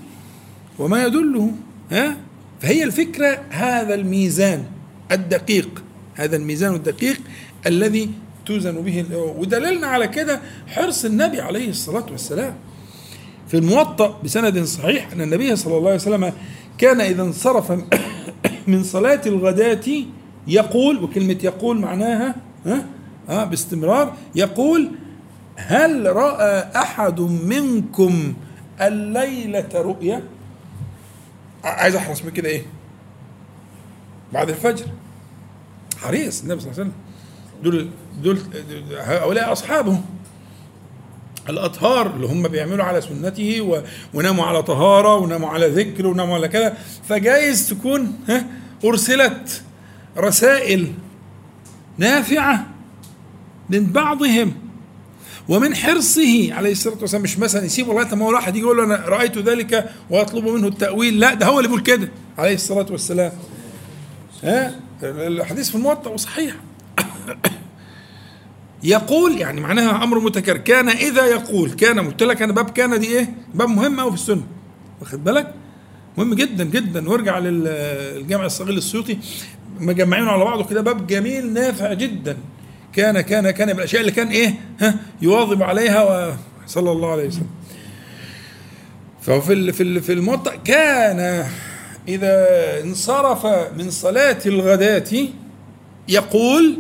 وما 0.79 1.05
يدله 1.05 1.53
ها؟ 1.91 2.17
فهي 2.61 2.85
الفكرة 2.85 3.43
هذا 3.51 3.95
الميزان 3.95 4.65
الدقيق. 5.13 5.83
هذا 6.15 6.37
الميزان 6.37 6.75
الدقيق 6.75 7.21
الذي 7.67 8.11
توزن 8.51 8.83
به 8.83 9.17
ودللنا 9.39 9.87
على 9.87 10.09
كده 10.09 10.41
حرص 10.67 11.05
النبي 11.05 11.41
عليه 11.41 11.71
الصلاة 11.71 12.07
والسلام. 12.11 12.55
في 13.49 13.57
الموطأ 13.57 14.21
بسند 14.25 14.65
صحيح 14.65 15.13
أن 15.13 15.21
النبي 15.21 15.57
صلى 15.57 15.77
الله 15.77 15.87
عليه 15.87 16.01
وسلم 16.01 16.33
كان 16.79 17.01
إذا 17.01 17.23
انصرف 17.23 17.73
من 18.73 18.83
صلاة 18.83 19.21
الغداة 19.27 19.87
يقول 20.47 21.05
وكلمة 21.05 21.39
يقول 21.45 21.81
معناها 21.81 22.35
ها؟ 22.67 22.87
ها 23.29 23.45
باستمرار 23.45 24.17
يقول 24.35 24.91
هل 25.57 26.17
رأى 26.17 26.71
أحد 26.77 27.21
منكم 27.21 28.35
الليلة 28.81 29.69
رؤيا؟ 29.75 30.23
عايز 31.65 31.97
أحرص 31.97 32.25
من 32.25 32.31
كده 32.31 32.49
إيه؟ 32.49 32.63
بعد 34.33 34.49
الفجر. 34.49 34.87
حريص 35.97 36.43
النبي 36.43 36.61
صلى 36.61 36.71
الله 36.71 36.81
عليه 36.81 36.91
وسلم. 36.91 36.93
دول 37.63 37.89
دول 38.23 38.39
هؤلاء 38.97 39.53
اصحابه 39.53 40.01
الأطهار 41.49 42.15
اللي 42.15 42.27
هم 42.27 42.49
بيعملوا 42.49 42.85
على 42.85 43.01
سنته 43.01 43.83
وناموا 44.15 44.45
على 44.45 44.63
طهارة 44.63 45.17
وناموا 45.17 45.49
على 45.49 45.69
ذكر 45.69 46.07
وناموا 46.07 46.35
على 46.35 46.49
كذا 46.49 46.77
فجايز 47.09 47.69
تكون 47.69 48.19
ها 48.29 48.47
أرسلت 48.85 49.63
رسائل 50.19 50.93
نافعة 51.99 52.67
من 53.71 53.87
بعضهم 53.87 54.53
ومن 55.49 55.77
حرصه 55.77 56.55
عليه 56.55 56.73
الصلاة 56.73 56.97
والسلام. 57.01 57.23
مش 57.23 57.39
مثلا 57.39 57.65
يسيب 57.65 57.89
لغايه 57.89 58.15
ما 58.15 58.27
هو 58.27 58.33
واحد 58.33 58.57
يجي 58.57 58.65
يقول 58.65 58.77
له 58.77 58.85
أنا 58.85 58.97
رأيت 59.09 59.39
ذلك 59.39 59.91
وأطلب 60.11 60.45
منه 60.45 60.69
التأويل. 60.69 61.21
لا 61.21 61.35
ده 61.35 61.47
هو 61.47 61.59
اللي 61.59 61.69
بيقول 61.69 61.83
كده 61.83 62.09
عليه 62.39 62.55
الصلاة 62.55 62.87
والسلام. 62.91 63.33
ها؟ 64.45 64.75
الحديث 65.03 65.69
في 65.69 65.75
الموطأ 65.75 66.11
وصحيح. 66.11 66.55
يقول 68.83 69.39
يعني 69.41 69.61
معناها 69.61 70.05
أمر 70.05 70.21
متكرر. 70.21 70.57
كان 70.57 70.89
إذا 70.89 71.27
يقول 71.27 71.71
كان 71.71 72.01
قلت 72.01 72.23
لك 72.23 72.43
أنا 72.43 72.53
باب 72.53 72.71
كان 72.71 73.01
دي 73.01 73.19
إيه؟ 73.19 73.35
باب 73.55 73.69
مهم 73.69 74.01
قوي 74.01 74.11
في 74.11 74.17
السنة. 74.17 74.43
واخد 75.01 75.25
بالك؟ 75.25 75.55
مهم 76.19 76.35
جدا 76.35 76.65
جدا. 76.65 77.09
وارجع 77.09 77.39
للجامع 77.39 78.47
الصغير 78.47 78.77
السيوطي 78.77 79.19
مجمعين 79.81 80.29
على 80.29 80.45
بعضه 80.45 80.65
كده 80.65 80.81
باب 80.81 81.07
جميل 81.07 81.53
نافع 81.53 81.93
جدا. 81.93 82.37
كان 82.93 83.21
كان 83.21 83.51
كان 83.51 83.73
بالاشياء 83.73 84.01
اللي 84.01 84.13
كان 84.13 84.29
إيه؟ 84.29 84.55
ها 84.81 84.95
يواظب 85.23 85.63
عليها 85.63 86.37
صلى 86.67 86.93
الله 86.93 87.13
عليه 87.13 87.27
وسلم. 87.27 87.51
فهو 89.23 89.41
في 89.41 89.73
في 90.01 90.13
الموطأ 90.13 90.55
كان 90.55 91.47
إذا 92.09 92.47
انصرف 92.85 93.47
من 93.77 93.91
صلاة 93.91 94.39
الغداة 94.47 95.29
يقول 96.09 96.79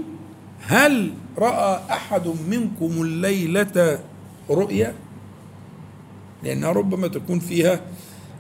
هل 0.66 1.12
رأى 1.40 1.80
أحد 1.90 2.26
منكم 2.48 3.02
الليلة 3.02 3.98
رؤيا؟ 4.50 4.94
لأنها 6.42 6.72
ربما 6.72 7.08
تكون 7.08 7.38
فيها 7.38 7.80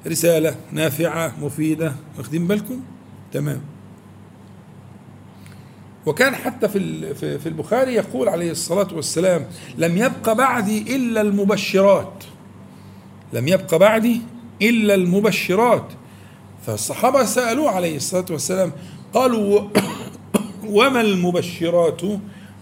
رسالة 0.06 0.54
نافعة 0.72 1.34
مفيدة. 1.40 1.94
واخدين 2.18 2.46
بالكم؟ 2.46 2.80
تمام. 3.32 3.60
وكان 6.06 6.34
حتى 6.34 6.68
في 6.68 7.38
في 7.38 7.46
البخاري 7.46 7.94
يقول 7.94 8.28
عليه 8.28 8.50
الصلاة 8.50 8.88
والسلام 8.94 9.46
لم 9.78 9.96
يبق 9.96 10.32
بعدي 10.32 10.96
إلا 10.96 11.20
المبشرات. 11.20 12.24
لم 13.32 13.48
يبق 13.48 13.74
بعدي 13.74 14.20
إلا 14.62 14.94
المبشرات. 14.94 15.92
فالصحابة 16.66 17.24
سألوه 17.24 17.70
عليه 17.70 17.96
الصلاة 17.96 18.26
والسلام 18.30 18.72
قالوا 19.14 19.60
وما 20.76 21.00
المبشرات؟ 21.00 22.02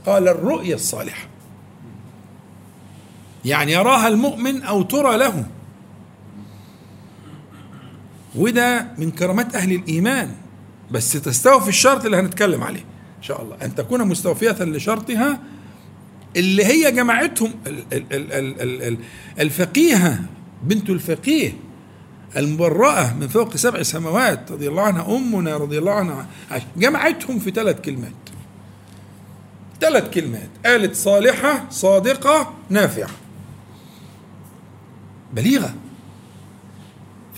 قال 0.09 0.29
الرؤيا 0.29 0.75
الصالحة. 0.75 1.29
يعني 3.45 3.73
يراها 3.73 4.09
المؤمن 4.09 4.63
أو 4.63 4.83
ترى 4.83 5.17
له. 5.17 5.47
وده 8.35 8.87
من 8.99 9.11
كرامات 9.11 9.55
أهل 9.55 9.73
الإيمان. 9.73 10.35
بس 10.91 11.13
تستوفي 11.13 11.69
الشرط 11.69 12.05
اللي 12.05 12.17
هنتكلم 12.17 12.63
عليه. 12.65 12.85
إن 13.19 13.23
شاء 13.23 13.43
الله. 13.43 13.57
أن 13.63 13.75
تكون 13.75 14.09
مستوفية 14.09 14.57
لشرطها 14.61 15.39
اللي 16.37 16.65
هي 16.65 16.93
جماعتهم 16.93 17.53
الفقيهة 19.41 20.19
بنت 20.63 20.91
الفقيه 20.91 21.53
المبرأة 22.37 23.15
من 23.15 23.29
فوق 23.29 23.57
سبع 23.57 23.83
سماوات 23.83 24.53
رضي 24.53 24.69
الله 24.69 24.83
عنها 24.83 25.17
أمنا 25.17 25.57
رضي 25.57 25.79
الله 25.79 25.93
عنها 25.93 26.27
جمعتهم 26.77 27.39
في 27.39 27.51
ثلاث 27.51 27.81
كلمات. 27.81 28.13
ثلاث 29.81 30.11
كلمات. 30.11 30.49
قالت 30.67 30.97
صالحة 30.97 31.67
صادقة 31.71 32.55
نافعة. 32.71 33.09
بليغة. 35.33 35.75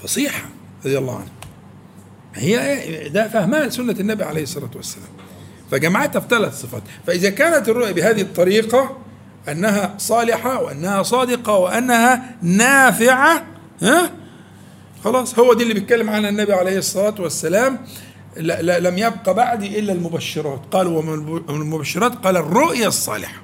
فصيحة 0.03 0.48
رضي 0.85 0.98
الله 0.98 1.14
عنها. 1.14 1.33
هي 2.35 3.09
ده 3.09 3.29
فهمها 3.29 3.68
سنة 3.68 3.96
النبي 4.00 4.24
عليه 4.24 4.42
الصلاة 4.42 4.70
والسلام. 4.76 5.09
فجمعتها 5.70 6.20
في 6.20 6.29
ثلاث 6.29 6.62
صفات. 6.62 6.83
فإذا 7.07 7.31
كانت 7.31 7.68
الرؤية 7.68 7.92
بهذه 7.92 8.20
الطريقة 8.20 8.96
أنها 9.48 9.94
صالحة 9.98 10.62
وأنها 10.62 11.03
صادقة 11.03 11.57
وأنها 11.57 12.37
نافعة 12.42 13.46
ها؟ 13.83 14.11
خلاص 15.05 15.38
هو 15.38 15.53
دي 15.55 15.62
اللي 15.62 15.74
بيتكلم 15.74 16.11
عنها 16.11 16.31
النبي 16.31 16.53
عليه 16.53 16.79
الصلاة 16.79 17.14
والسلام. 17.18 17.72
لا 17.72 17.79
لا 17.79 17.87
لم 18.37 18.99
يبق 18.99 19.31
بعدي 19.31 19.79
إلا 19.79 19.93
المبشرات. 19.93 20.61
قالوا 20.73 20.99
ومن 20.99 21.43
المبشرات؟ 21.51 22.14
قال 22.14 22.37
الرؤيا 22.37 22.88
الصالحة. 22.88 23.43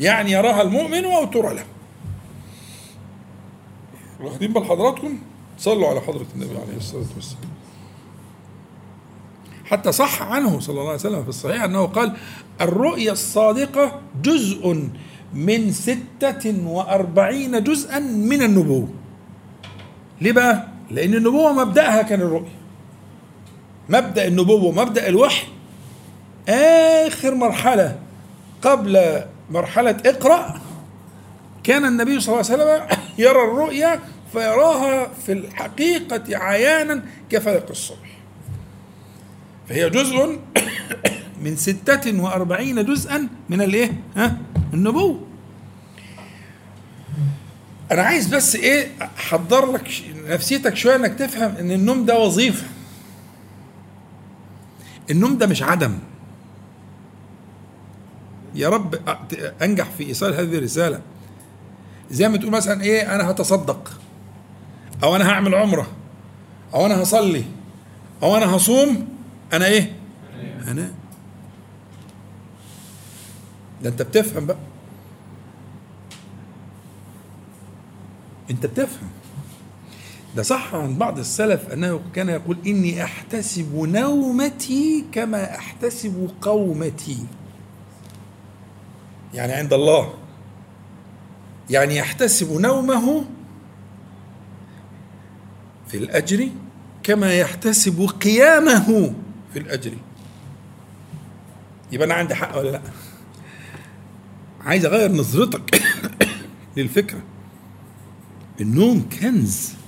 يعني 0.00 0.32
يراها 0.32 0.62
المؤمن 0.62 1.04
أو 1.04 1.24
ترى 1.24 1.54
له. 1.54 1.64
واخدين 4.20 4.52
بال 4.52 4.64
حضراتكم؟ 4.64 5.18
صلوا 5.58 5.88
على 5.88 6.00
حضرة 6.00 6.26
النبي 6.34 6.58
عليه 6.58 6.76
الصلاة 6.76 7.04
والسلام. 7.14 7.52
حتى 9.64 9.92
صح 9.92 10.22
عنه 10.22 10.60
صلى 10.60 10.72
الله 10.72 10.86
عليه 10.90 11.00
وسلم 11.00 11.22
في 11.22 11.28
الصحيح 11.28 11.62
أنه 11.62 11.86
قال 11.86 12.16
الرؤيا 12.60 13.12
الصادقة 13.12 14.00
جزء 14.22 14.88
من 15.34 15.72
ستة 15.72 16.66
وأربعين 16.66 17.64
جزءا 17.64 17.98
من 17.98 18.42
النبوة. 18.42 18.88
ليه 20.20 20.32
بقى؟ 20.32 20.68
لأن 20.90 21.14
النبوة 21.14 21.52
مبدأها 21.64 22.02
كان 22.02 22.20
الرؤيا. 22.20 22.61
مبدأ 23.88 24.26
النبوة 24.26 24.72
مبدأ 24.72 25.08
الوحي 25.08 25.46
آخر 26.48 27.34
مرحلة 27.34 27.98
قبل 28.62 29.22
مرحلة 29.50 29.96
اقرأ 30.06 30.60
كان 31.64 31.84
النبي 31.84 32.20
صلى 32.20 32.40
الله 32.40 32.52
عليه 32.52 32.62
وسلم 32.62 32.98
يرى 33.18 33.44
الرؤيا 33.44 34.00
فيراها 34.32 35.08
في 35.26 35.32
الحقيقة 35.32 36.38
عيانا 36.38 37.02
كفلق 37.30 37.70
الصبح 37.70 38.18
فهي 39.68 39.90
جزء 39.90 40.38
من 41.44 41.56
ستة 41.56 42.22
وأربعين 42.22 42.84
جزءا 42.84 43.28
من 43.48 43.60
الإيه؟ 43.62 43.92
ها؟ 44.16 44.36
النبوة 44.74 45.20
أنا 47.92 48.02
عايز 48.02 48.26
بس 48.26 48.56
إيه 48.56 48.88
أحضر 49.18 49.72
لك 49.72 49.90
نفسيتك 50.26 50.76
شوية 50.76 50.96
إنك 50.96 51.14
تفهم 51.18 51.56
إن 51.56 51.70
النوم 51.70 52.04
ده 52.04 52.18
وظيفة 52.18 52.66
النوم 55.10 55.38
ده 55.38 55.46
مش 55.46 55.62
عدم. 55.62 55.98
يا 58.54 58.68
رب 58.68 58.94
أنجح 59.62 59.90
في 59.90 60.04
إيصال 60.06 60.34
هذه 60.34 60.58
الرسالة. 60.58 61.00
زي 62.10 62.28
ما 62.28 62.36
تقول 62.36 62.50
مثلا 62.50 62.82
إيه 62.82 63.14
أنا 63.14 63.30
هتصدق 63.30 64.00
أو 65.02 65.16
أنا 65.16 65.28
هعمل 65.30 65.54
عمرة 65.54 65.86
أو 66.74 66.86
أنا 66.86 67.02
هصلي 67.02 67.44
أو 68.22 68.36
أنا 68.36 68.56
هصوم 68.56 69.08
أنا 69.52 69.66
إيه؟ 69.66 69.96
أنا. 70.68 70.92
ده 73.82 73.90
أنت 73.90 74.02
بتفهم 74.02 74.46
بقى. 74.46 74.56
أنت 78.50 78.66
بتفهم. 78.66 79.08
ده 80.36 80.42
صح 80.42 80.74
عن 80.74 80.98
بعض 80.98 81.18
السلف 81.18 81.68
أنه 81.72 82.00
كان 82.14 82.28
يقول 82.28 82.56
إني 82.66 83.04
أحتسب 83.04 83.74
نومتي 83.74 85.04
كما 85.12 85.56
أحتسب 85.56 86.30
قومتي. 86.42 87.26
يعني 89.34 89.52
عند 89.52 89.72
الله. 89.72 90.14
يعني 91.70 91.96
يحتسب 91.96 92.60
نومه 92.60 93.24
في 95.88 95.96
الأجر 95.96 96.48
كما 97.02 97.34
يحتسب 97.34 98.10
قيامه 98.20 99.12
في 99.52 99.58
الأجر. 99.58 99.92
يبقى 101.92 102.06
أنا 102.06 102.14
عندي 102.14 102.34
حق 102.34 102.58
ولا 102.58 102.70
لا؟ 102.70 102.80
عايز 104.60 104.84
أغير 104.86 105.12
نظرتك 105.12 105.82
للفكرة. 106.76 107.20
النوم 108.60 109.08
كنز. 109.20 109.81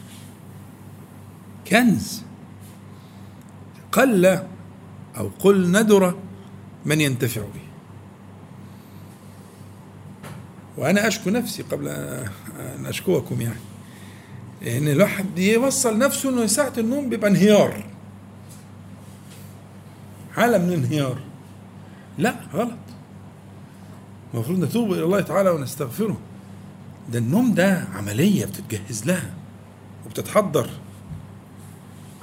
كنز. 1.68 2.22
قل 3.92 4.26
أو 5.16 5.30
قل 5.38 5.72
ندر 5.72 6.14
من 6.84 7.00
ينتفع 7.00 7.40
به. 7.40 7.64
وأنا 10.76 11.06
أشكو 11.06 11.30
نفسي 11.30 11.62
قبل 11.62 11.88
أن 11.88 12.86
أشكوكم 12.86 13.40
يعني. 13.40 13.60
ان 14.62 14.88
الواحد 14.88 15.38
يوصل 15.38 15.98
نفسه 15.98 16.28
إنه 16.30 16.46
ساعة 16.46 16.72
النوم 16.78 17.08
بيبقى 17.08 17.30
انهيار. 17.30 17.84
حاله 20.34 20.58
من 20.58 20.72
انهيار 20.72 21.18
لا 22.18 22.34
غلط. 22.54 22.78
المفروض 24.34 24.58
نتوب 24.58 24.92
إلى 24.92 25.04
الله 25.04 25.20
تعالى 25.20 25.50
ونستغفره. 25.50 26.16
ده 27.12 27.18
النوم 27.18 27.54
ده 27.54 27.84
عملية 27.94 28.44
بتتجهز 28.44 29.06
لها 29.06 29.34
وبتتحضر. 30.06 30.70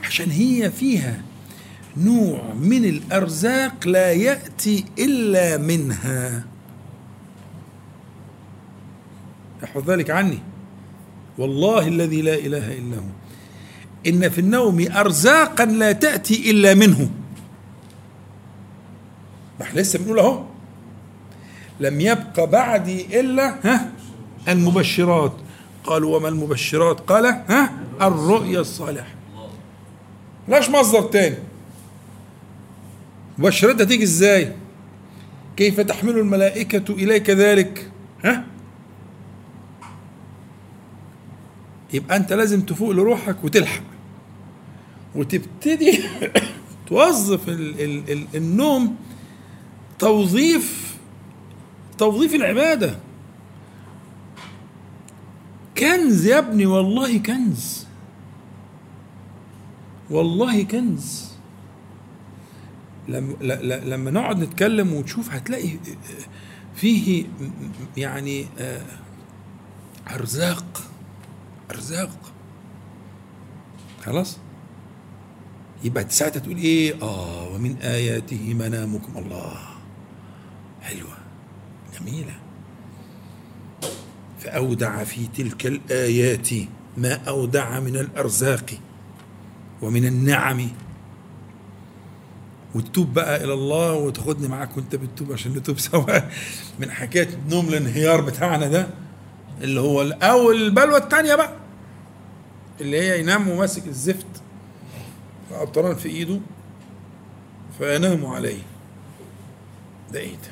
عشان 0.04 0.32
هي 0.32 0.72
فيها 0.72 1.22
نوع 1.98 2.54
من 2.54 2.86
الأرزاق 2.86 3.88
لا 3.88 4.12
يأتي 4.12 4.86
إلا 5.00 5.58
منها. 5.58 6.44
أحفظ 9.64 9.90
ذلك 9.90 10.10
عني. 10.10 10.40
والله 11.38 11.88
الذي 11.88 12.22
لا 12.22 12.34
إله 12.34 12.78
إلا 12.78 12.98
هو. 12.98 13.12
إن 14.08 14.30
في 14.30 14.42
النوم 14.42 14.88
ارزاقا 14.92 15.66
لا 15.66 15.92
تأتي 15.92 16.52
إلا 16.52 16.74
منه. 16.74 17.10
ما 19.60 19.66
إحنا 19.66 19.80
لسه 19.80 20.00
بنقول 20.00 20.20
أهو. 20.20 20.44
لم 21.80 22.02
يبق 22.02 22.44
بعدي 22.44 23.20
إلا 23.20 23.56
ها؟ 23.64 23.92
المبشرات. 24.48 25.34
قالوا 25.84 26.18
وما 26.18 26.30
المبشرات؟ 26.30 27.00
قال 27.00 27.26
ها؟ 27.26 27.74
الرؤيا 28.02 28.60
الصالحة. 28.60 29.21
لاش 30.52 30.70
مصدر 30.70 31.02
تاني. 31.02 31.36
مبشرتها 33.38 33.86
تيجي 33.86 34.04
إزاي؟ 34.04 34.56
كيف 35.58 35.80
تحمل 35.80 36.18
الملائكة 36.18 36.94
إليك 36.94 37.30
ذلك؟ 37.30 37.92
ها؟ 38.24 38.46
يبقى 41.94 42.16
أنت 42.18 42.34
لازم 42.34 42.62
تفوق 42.62 42.92
لروحك 42.92 43.44
وتلحق. 43.44 43.84
وتبتدي 45.16 46.04
توظف 46.88 47.50
ال 47.50 47.82
ال 47.82 48.12
ال 48.12 48.28
النوم 48.36 48.96
توظيف 50.00 50.96
توظيف 51.98 52.36
العبادة. 52.36 52.96
كنز 55.78 56.26
يا 56.26 56.38
ابني 56.38 56.66
والله 56.66 57.18
كنز. 57.18 57.91
والله 60.12 60.64
كنز. 60.64 61.32
لما 63.08 63.34
لما 63.86 64.12
نقعد 64.12 64.40
نتكلم 64.40 64.94
وتشوف 64.94 65.30
هتلاقي 65.32 65.70
فيه 66.76 67.26
يعني 67.98 68.46
أرزاق 70.14 70.84
أرزاق. 71.72 72.10
خلاص؟ 74.04 74.38
يبقى 75.84 76.10
ساعتها 76.10 76.40
تقول 76.40 76.58
إيه؟ 76.58 77.02
آه 77.02 77.50
ومن 77.50 77.76
آياته 77.78 78.54
منامكم 78.54 79.18
الله. 79.18 79.58
حلوة. 80.82 81.18
جميلة. 82.00 82.40
فأودع 84.40 85.04
في 85.04 85.28
تلك 85.28 85.66
الآيات 85.66 86.50
ما 86.98 87.14
أودع 87.14 87.80
من 87.80 87.96
الأرزاق. 87.96 88.72
ومن 89.82 90.06
النعم. 90.06 90.68
وتتوب 92.76 93.14
بقى 93.14 93.44
إلى 93.44 93.54
الله 93.54 93.94
وتاخدني 93.94 94.48
معاك 94.48 94.78
وأنت 94.78 94.96
بتتوب 94.96 95.34
عشان 95.34 95.54
نتوب 95.54 95.80
سوا. 95.90 96.20
من 96.80 96.92
حكاية 96.92 97.30
نوم 97.50 97.68
الانهيار 97.70 98.22
بتاعنا 98.22 98.68
ده 98.68 98.88
اللي 99.62 99.80
هو 99.80 100.02
أو 100.02 100.52
البلوة 100.52 100.98
الثانية 100.98 101.36
بقى 101.36 101.54
اللي 102.82 103.02
هي 103.02 103.20
ينام 103.20 103.50
وماسك 103.50 103.88
الزفت. 103.88 104.26
قطران 105.52 105.96
في 105.96 106.10
إيده 106.10 106.40
فينام 107.78 108.26
عليه. 108.26 108.60
ده 110.14 110.20
إيه 110.20 110.36
ده؟ 110.36 110.52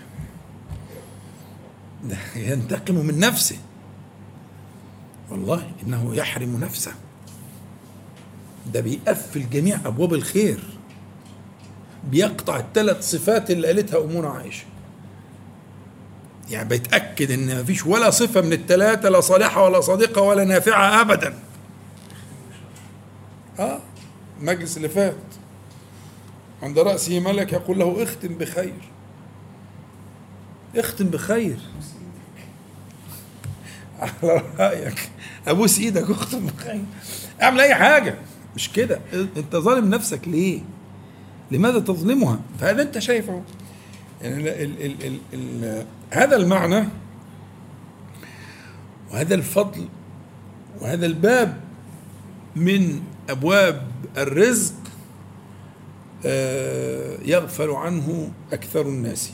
ده 2.10 2.18
ينتقم 2.36 2.96
من 2.96 3.20
نفسه. 3.20 3.58
والله 5.30 5.72
إنه 5.84 6.16
يحرم 6.16 6.60
نفسه. 6.60 6.92
ده 8.74 8.82
بيقفل 8.82 9.50
جميع 9.50 9.80
أبواب 9.86 10.14
الخير. 10.14 10.60
بيقطع 12.04 12.60
الثلاث 12.60 13.12
صفات 13.12 13.52
اللي 13.52 13.68
قالتها 13.68 14.04
امنا 14.04 14.30
عائشة. 14.30 14.66
يعني 16.50 16.70
بيتأكد 16.70 17.32
إن 17.32 17.62
مفيش 17.62 17.86
ولا 17.86 18.10
صفة 18.10 18.42
من 18.42 18.54
الثلاثة 18.54 19.10
لا 19.10 19.22
صالحة 19.22 19.64
ولا 19.64 19.82
صادقة 19.82 20.22
ولا 20.22 20.44
نافعة 20.44 21.02
ابدا. 21.02 21.34
آه 23.60 23.80
المجلس 24.40 24.78
اللي 24.78 24.90
فات. 24.90 25.16
عند 26.64 26.80
رأسه 26.80 27.20
ملك 27.20 27.54
يقول 27.54 27.80
له 27.80 28.04
اختم 28.04 28.38
بخير. 28.38 28.74
اختم 30.76 31.06
بخير. 31.06 31.58
على 34.00 34.44
رأيك. 34.60 35.10
أبوس 35.48 35.80
إيدك 35.80 36.10
اختم 36.10 36.46
بخير. 36.46 36.82
اعمل 37.42 37.60
أي 37.62 37.76
حاجة. 37.76 38.16
مش 38.56 38.72
كده. 38.72 39.00
انت 39.14 39.56
ظالم 39.56 39.90
نفسك 39.90 40.28
ليه؟ 40.28 40.62
لماذا 41.52 41.80
تظلمها؟ 41.80 42.40
فهذا 42.60 42.82
انت 42.82 43.00
شايفه. 43.00 43.42
يعني 44.22 44.64
ال 44.64 44.82
ال 44.82 45.06
ال 45.06 45.20
ال 45.34 45.86
هذا 46.10 46.36
المعنى 46.36 46.88
وهذا 49.12 49.36
الفضل 49.36 49.88
وهذا 50.82 51.06
الباب 51.06 51.62
من 52.56 53.02
أبواب 53.30 53.88
الرزق 54.18 54.74
آه، 56.26 57.18
يغفل 57.26 57.70
عنه 57.70 58.32
أكثر 58.54 58.82
الناس. 58.82 59.32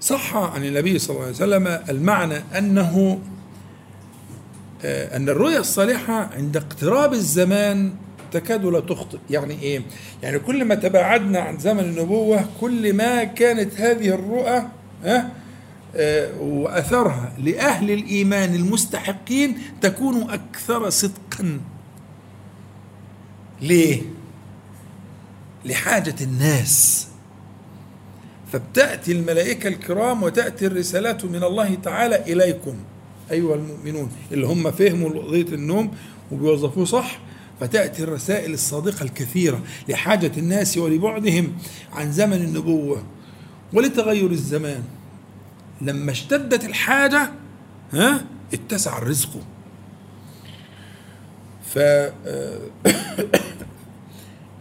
صح 0.00 0.36
عن 0.36 0.64
النبي 0.64 0.98
صلى 0.98 1.14
الله 1.14 1.26
عليه 1.26 1.34
وسلم 1.36 1.66
المعنى 1.88 2.34
أنه 2.58 3.20
آه، 4.84 5.16
أن 5.16 5.28
الرؤيا 5.28 5.58
الصالحة 5.58 6.30
عند 6.34 6.56
اقتراب 6.56 7.12
الزمان 7.12 7.92
تكاد 8.32 8.64
لا 8.64 8.80
تخطئ. 8.80 9.18
يعني 9.30 9.62
إيه؟ 9.62 9.82
يعني 10.22 10.38
كل 10.38 10.64
ما 10.64 10.74
تباعدنا 10.74 11.40
عن 11.40 11.58
زمن 11.58 11.80
النبوة 11.80 12.44
كل 12.60 12.94
ما 12.94 13.24
كانت 13.24 13.80
هذه 13.80 14.08
الرؤى 14.08 14.62
ها 15.04 15.30
آه، 15.96 16.40
وأثرها 16.40 17.32
لأهل 17.38 17.90
الإيمان 17.90 18.54
المستحقين 18.54 19.58
تكون 19.80 20.30
أكثر 20.30 20.90
صدقا. 20.90 21.60
ليه؟ 23.62 24.02
لحاجة 25.64 26.14
الناس. 26.20 27.06
فبتأتي 28.52 29.12
الملائكة 29.12 29.68
الكرام 29.68 30.22
وتأتي 30.22 30.66
الرسالات 30.66 31.24
من 31.24 31.44
الله 31.44 31.74
تعالى 31.74 32.16
إليكم. 32.32 32.74
أيها 33.30 33.54
المؤمنون 33.54 34.10
اللي 34.32 34.46
هم 34.46 34.70
فهموا 34.70 35.10
قضيه 35.10 35.54
النوم 35.54 35.90
وبيوظفوه 36.32 36.84
صح 36.84 37.20
فتأتي 37.60 38.02
الرسائل 38.02 38.52
الصادقة 38.52 39.02
الكثيرة 39.02 39.60
لحاجة 39.88 40.32
الناس 40.36 40.78
ولبعدهم 40.78 41.52
عن 41.92 42.12
زمن 42.12 42.36
النبوة 42.36 43.02
ولتغير 43.72 44.30
الزمان. 44.30 44.82
لما 45.80 46.10
اشتدت 46.10 46.64
الحاجة 46.64 47.30
ها 47.92 48.24
اتسع 48.54 48.98
الرزق. 48.98 49.30
ف 51.74 51.78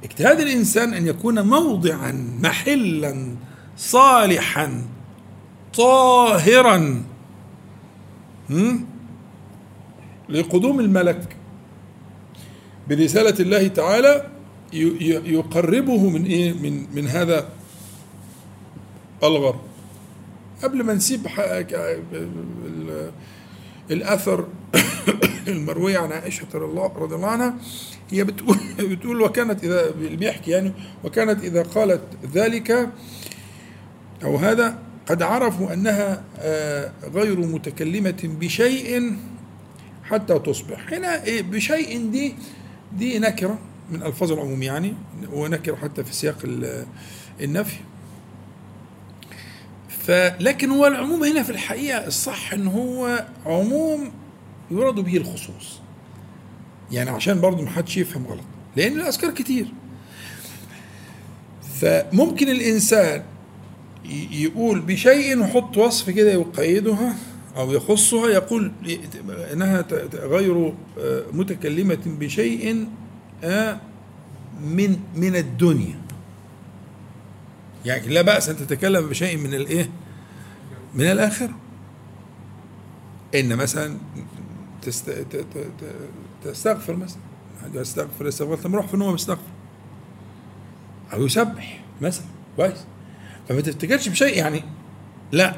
اجتهاد 0.04 0.40
الإنسان 0.40 0.94
أن 0.94 1.08
يكون 1.08 1.48
موضعا 1.48 2.12
محلا 2.42 3.36
صالحا 3.78 4.86
طاهرا 5.74 7.04
لقدوم 10.30 10.80
الملك. 10.80 11.36
برسالة 12.90 13.40
الله 13.40 13.68
تعالى 13.68 14.30
يقربه 14.74 16.10
من 16.10 16.26
إيه؟ 16.26 16.54
من 16.54 16.86
من 16.96 17.08
هذا 17.08 17.50
الغرب 19.24 19.62
قبل 20.64 20.84
ما 20.84 20.94
نسيب 20.94 21.28
الأثر 23.92 24.48
المروي 25.48 25.98
عن 25.98 26.12
عائشة 26.12 26.48
رضي 26.54 27.16
الله 27.16 27.28
عنها 27.28 27.56
هي 28.12 28.24
بتقول 28.24 28.58
بتقول 28.92 29.22
وكانت 29.22 29.64
إذا 29.64 29.92
بيحكي 29.92 30.52
يعني 30.52 30.74
وكانت 31.04 31.44
إذا 31.44 31.64
قالت 31.64 32.02
ذلك 32.34 32.90
أو 34.24 34.36
هذا 34.36 34.80
قد 35.10 35.22
عرفوا 35.22 35.74
أنها 35.74 36.24
آه، 36.40 36.92
غير 37.04 37.40
متكلمة 37.40 38.20
بشيء 38.24 39.18
حتى 40.04 40.40
تصبح. 40.40 40.94
هنا 40.94 41.24
إيه 41.24 41.42
بشيء 41.42 42.10
دي 42.12 42.36
دي 42.98 43.20
نكرة 43.20 43.60
من 43.92 44.04
ألفاظ 44.04 44.32
العموم 44.32 44.64
يعني 44.64 44.94
ونكره 45.32 45.76
حتى 45.76 46.04
في 46.04 46.14
سياق 46.14 46.38
النفي. 47.42 47.78
فلكن 49.90 50.70
هو 50.70 50.88
العموم 50.88 51.24
هنا 51.24 51.44
في 51.44 51.50
الحقيقة 51.50 52.08
الصح 52.08 52.54
إن 52.54 52.68
هو 52.68 53.26
عموم 53.46 54.12
يراد 54.72 54.96
به 54.96 55.18
الخصوص. 55.18 55.80
يعني 56.92 57.10
عشان 57.10 57.42
برضه 57.42 57.62
ما 57.64 57.70
حدش 57.70 57.98
يفهم 57.98 58.28
غلط 58.28 58.44
لأن 58.76 59.00
الأذكار 59.00 59.32
كتير. 59.32 59.68
فممكن 61.82 62.50
الإنسان 62.50 63.24
يقول 64.32 64.80
بشيء 64.80 65.40
ويحط 65.40 65.78
وصف 65.78 66.10
كده 66.10 66.32
يقيدها 66.32 67.16
أو 67.58 67.72
يخصها 67.72 68.30
يقول 68.30 68.72
إنها 69.54 69.86
غير 70.14 70.74
آه، 71.00 71.24
متكلمة 71.34 72.00
بشيء 72.06 72.88
آه، 73.44 73.80
من 74.62 75.00
من 75.16 75.36
الدنيا. 75.36 76.00
يعني 77.86 78.08
لا 78.08 78.22
بأس 78.22 78.50
أن 78.50 78.58
تتكلم 78.58 79.10
بشيء 79.10 79.38
من 79.38 79.54
الإيه؟ 79.54 79.90
من 80.96 81.06
الآخرة. 81.06 81.54
إن 83.36 83.56
مثلا 83.56 83.98
تست... 84.82 85.26
تستغفر 86.44 86.96
مثلا. 86.96 87.22
يستغفر 87.74 88.28
يستغفر 88.28 88.56
ثم 88.56 88.74
يروح 88.74 88.88
في 88.88 88.94
النوم 88.94 89.16
يستغفر 89.16 89.42
أو 91.14 91.26
يسبح 91.26 91.84
مثلا. 92.02 92.26
كويس. 92.56 92.86
فما 93.50 93.62
تفتكرش 93.62 94.10
بشيء؟ 94.10 94.38
يعني 94.38 94.64
لا. 95.32 95.56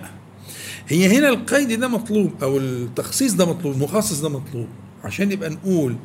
هي 0.87 1.17
هنا 1.17 1.29
القيد 1.29 1.79
ده 1.79 1.87
مطلوب 1.87 2.31
أو 2.43 2.57
التخصيص 2.57 3.33
ده 3.33 3.45
مطلوب 3.45 3.77
مخصص 3.77 4.19
ده 4.19 4.29
مطلوب 4.29 4.67
عشان 5.03 5.31
يبقى 5.31 5.49
نقول 5.49 5.95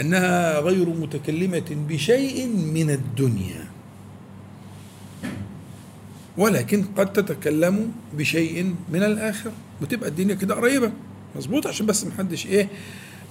أنها 0.00 0.60
غير 0.60 0.88
متكلمة 0.88 1.62
بشيء 1.88 2.46
من 2.46 2.90
الدنيا. 2.90 3.64
ولكن 6.36 6.84
قد 6.96 7.12
تتكلم 7.12 7.92
بشيء 8.14 8.74
من 8.92 9.02
الآخر. 9.02 9.50
وتبقى 9.82 10.08
الدنيا 10.08 10.34
كده 10.34 10.54
قريبة. 10.54 10.92
مظبوط؟ 11.36 11.66
عشان 11.66 11.86
بس 11.86 12.04
محدش 12.06 12.46
إيه 12.46 12.68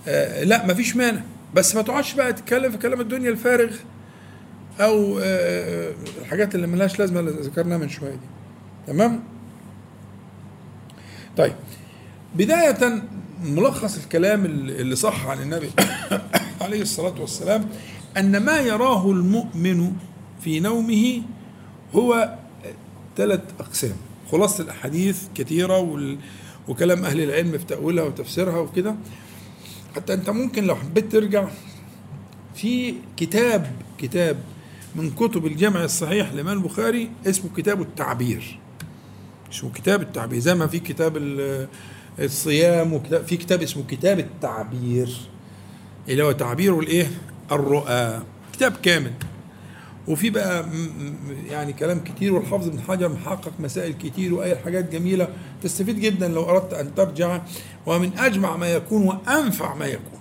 آه 0.08 0.44
لا 0.44 0.66
مفيش 0.68 0.96
مانع. 0.96 1.22
بس 1.56 1.76
ما 1.76 1.82
تقعدش 1.82 2.14
بقى 2.14 2.34
تتكلم 2.34 2.72
في 2.72 2.78
كلام 2.78 3.02
الدنيا 3.02 3.30
الفارغ. 3.30 3.72
أو 4.80 5.20
آه 5.20 5.94
الحاجات 6.22 6.56
اللي 6.56 6.68
ملهاش 6.68 7.00
لازمة 7.00 7.20
اللي 7.20 7.32
ذكرناها 7.32 7.78
من 7.78 7.90
شوية 7.90 8.12
دي. 8.12 8.28
تمام؟ 8.88 9.24
طيب. 11.38 11.54
بداية 12.36 13.04
ملخص 13.44 13.98
الكلام 13.98 14.46
اللي 14.46 14.96
صح 14.96 15.28
عن 15.28 15.42
النبي 15.42 15.70
عليه 16.62 16.82
الصلاة 16.82 17.22
والسلام 17.22 17.70
أن 18.18 18.38
ما 18.38 18.60
يراه 18.60 19.12
المؤمن 19.12 19.94
في 20.42 20.60
نومه 20.60 21.22
هو 21.96 22.38
ثلاث 23.18 23.42
أقسام. 23.60 23.96
خلاصة 24.32 24.64
الأحاديث 24.64 25.22
كثيرة 25.36 25.78
وال... 25.78 26.18
وكلام 26.68 27.06
أهل 27.06 27.22
العلم 27.22 27.58
في 27.58 27.66
تأويلها 27.66 28.04
وتفسيرها 28.04 28.60
وكده. 28.60 28.96
حتى 29.96 30.14
أنت 30.14 30.30
ممكن 30.30 30.64
لو 30.64 30.76
حبيت 30.76 31.12
ترجع 31.12 31.48
في 32.56 32.96
كتاب 33.18 33.72
كتاب 33.98 34.38
من 34.98 35.12
كتب 35.12 35.46
الجمع 35.46 35.84
الصحيح 35.84 36.34
لإمام 36.34 36.58
البخاري 36.58 37.10
اسمه 37.26 37.50
كتاب 37.58 37.82
التعبير. 37.82 38.60
اسمه 39.52 39.72
كتاب 39.72 40.02
التعبير 40.02 40.40
زي 40.40 40.56
ما 40.56 40.68
في 40.68 40.80
كتاب 40.80 41.18
الصيام 42.20 42.94
وكتاب 42.94 43.26
في 43.26 43.38
كتاب 43.38 43.62
اسمه 43.62 43.84
كتاب 43.88 44.20
التعبير 44.20 45.10
اللي 46.10 46.24
هو 46.24 46.32
تعبير 46.32 46.80
الإيه؟ 46.80 47.08
الرؤى. 47.52 48.22
كتاب 48.54 48.72
كامل. 48.72 49.14
وفي 50.08 50.30
بقى 50.30 50.66
يعني 51.50 51.74
كلام 51.74 52.00
كتير 52.00 52.34
والحافظ 52.34 52.68
ابن 52.68 52.80
حجر 52.80 53.10
محقق 53.10 53.54
مسائل 53.60 53.94
كتير 53.94 54.34
واي 54.34 54.56
حاجات 54.56 54.92
جميلة 54.92 55.28
تستفيد 55.64 56.00
جدا 56.00 56.28
لو 56.28 56.50
أردت 56.50 56.74
أن 56.74 56.96
ترجع. 56.96 57.42
ومن 57.86 58.12
أجمع 58.18 58.58
ما 58.58 58.68
يكون 58.68 59.04
وأنفع 59.08 59.76
ما 59.76 59.86
يكون. 59.86 60.17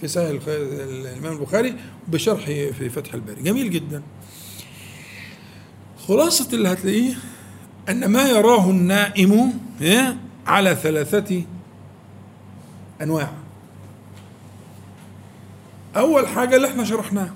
في 0.00 0.08
سهل 0.08 0.40
الإمام 0.48 1.32
البخاري 1.32 1.76
بشرح 2.08 2.44
في 2.44 2.90
فتح 2.90 3.14
الباري. 3.14 3.42
جميل 3.42 3.70
جدا. 3.70 4.02
خلاصة 6.08 6.48
اللي 6.52 6.68
هتلاقيه 6.68 7.14
أن 7.88 8.06
ما 8.06 8.28
يراه 8.28 8.70
النائم 8.70 9.52
على 10.46 10.74
ثلاثة 10.74 11.42
أنواع. 13.02 13.32
أول 15.96 16.28
حاجة 16.28 16.56
اللي 16.56 16.68
إحنا 16.68 16.84
شرحناها 16.84 17.34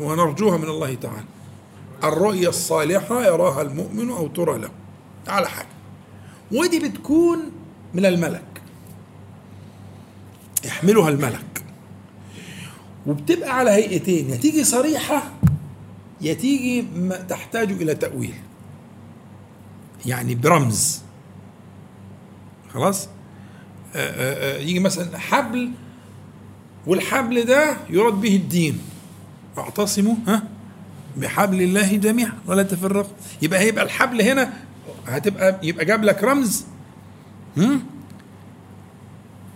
ونرجوها 0.00 0.56
من 0.56 0.68
الله 0.68 0.94
تعالى. 0.94 1.24
الرؤيا 2.04 2.48
الصالحة 2.48 3.26
يراها 3.26 3.62
المؤمن 3.62 4.10
أو 4.10 4.26
ترى 4.26 4.58
له. 4.58 4.70
على 5.28 5.48
حاجة. 5.48 5.68
ودي 6.52 6.88
بتكون 6.88 7.38
من 7.94 8.06
الملك. 8.06 8.57
يحملها 10.64 11.08
الملك. 11.08 11.64
وبتبقى 13.06 13.58
على 13.58 13.70
هيئتين 13.70 14.30
يا 14.30 14.36
تيجي 14.36 14.64
صريحة 14.64 15.30
يا 16.20 16.34
تيجي 16.34 16.86
تحتاج 17.28 17.72
إلى 17.72 17.94
تأويل. 17.94 18.34
يعني 20.06 20.34
برمز. 20.34 21.02
خلاص؟ 22.74 23.08
آآ 23.96 24.56
آآ 24.56 24.58
يجي 24.58 24.80
مثلا 24.80 25.18
حبل 25.18 25.70
والحبل 26.86 27.44
ده 27.44 27.76
يراد 27.90 28.14
به 28.14 28.36
الدين. 28.36 28.78
اعتصموا 29.58 30.14
ها؟ 30.26 30.42
بحبل 31.16 31.62
الله 31.62 31.96
جميعا 31.96 32.32
ولا 32.46 32.62
تفرقوا. 32.62 33.12
يبقى 33.42 33.60
هيبقى 33.60 33.84
الحبل 33.84 34.22
هنا 34.22 34.52
هتبقى 35.06 35.58
يبقى 35.62 35.84
جاب 35.84 36.04
لك 36.04 36.24
رمز. 36.24 36.64
هم؟ 37.56 37.82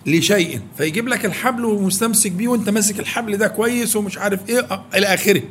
لشيء. 0.06 0.60
فيجيب 0.76 1.08
لك 1.08 1.24
الحبل 1.24 1.64
ومستمسك 1.64 2.32
بيه 2.32 2.48
وانت 2.48 2.68
ماسك 2.68 3.00
الحبل 3.00 3.36
ده 3.36 3.48
كويس 3.48 3.96
ومش 3.96 4.18
عارف 4.18 4.48
إيه 4.48 4.60
آه، 4.60 4.84
إلى 4.94 5.06
آخره. 5.06 5.42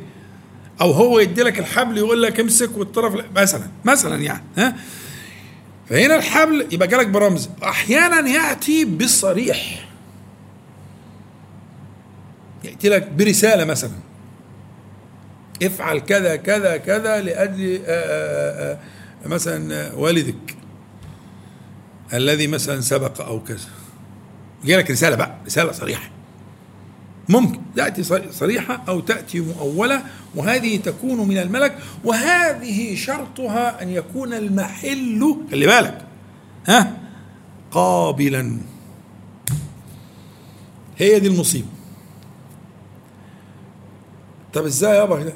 أو 0.80 0.90
هو 0.90 1.18
يدي 1.18 1.42
لك 1.42 1.58
الحبل 1.58 1.98
يقول 1.98 2.22
لك 2.22 2.40
امسك 2.40 2.76
والطرف 2.76 3.24
مثلا 3.36 3.66
مثلا 3.84 4.22
يعني 4.22 4.42
ها؟ 4.56 4.76
فهنا 5.88 6.16
الحبل 6.16 6.66
يبقى 6.72 6.88
جالك 6.88 7.06
برمز. 7.06 7.50
أحيانا 7.64 8.28
يأتي 8.28 8.84
بالصريح 8.84 9.88
يأتي 12.64 12.88
لك 12.88 13.08
برسالة 13.08 13.64
مثلا. 13.64 13.90
افعل 15.62 15.98
كذا 15.98 16.36
كذا 16.36 16.76
كذا 16.76 17.20
لأجل 17.20 17.82
آآ 17.86 18.72
آآ 18.72 18.78
مثلا 19.26 19.92
والدك. 19.94 20.56
الذي 22.12 22.46
مثلا 22.46 22.80
سبق 22.80 23.20
أو 23.20 23.40
كذا. 23.44 23.68
يجي 24.64 24.76
لك 24.76 24.90
رسالة 24.90 25.16
بقى 25.16 25.34
رسالة 25.46 25.72
صريحة. 25.72 26.10
ممكن 27.28 27.60
تأتي 27.76 28.02
صريحة 28.32 28.82
أو 28.88 29.00
تأتي 29.00 29.40
مؤولة 29.40 30.02
وهذه 30.34 30.76
تكون 30.76 31.28
من 31.28 31.38
الملك 31.38 31.78
وهذه 32.04 32.94
شرطها 32.94 33.82
أن 33.82 33.88
يكون 33.88 34.32
المحل 34.32 35.36
خلي 35.50 35.66
بالك 35.66 36.06
ها 36.68 36.98
قابلا. 37.70 38.58
هي 40.98 41.20
دي 41.20 41.28
المصيبة. 41.28 41.66
طب 44.52 44.64
إزاي 44.64 44.96
يابا؟ 44.96 45.32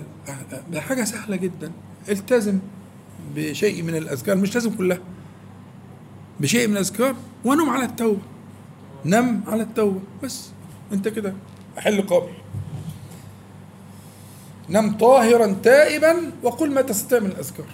ده 0.71 0.81
حاجة 0.81 1.05
سهلة 1.05 1.37
جدا. 1.37 1.73
التزم 2.09 2.59
بشيء 3.35 3.83
من 3.83 3.97
الأذكار 3.97 4.37
مش 4.37 4.55
لازم 4.55 4.75
كلها 4.75 4.99
بشيء 6.41 6.69
من 6.69 6.73
الأذكار 6.73 7.15
ونم 7.45 7.71
على 7.71 7.85
التوبة. 7.85 8.21
نم 9.07 9.40
على 9.47 9.62
التوبة. 9.62 10.01
بس. 10.23 10.51
أنت 10.92 11.09
كده. 11.09 11.35
حل 11.77 12.03
قابل 12.03 12.33
نم 14.69 14.97
طاهرا 14.97 15.57
تائبا 15.62 16.33
وقل 16.42 16.75
ما 16.75 16.83
تستطيع 16.83 17.19
من 17.19 17.27
الأذكار. 17.27 17.66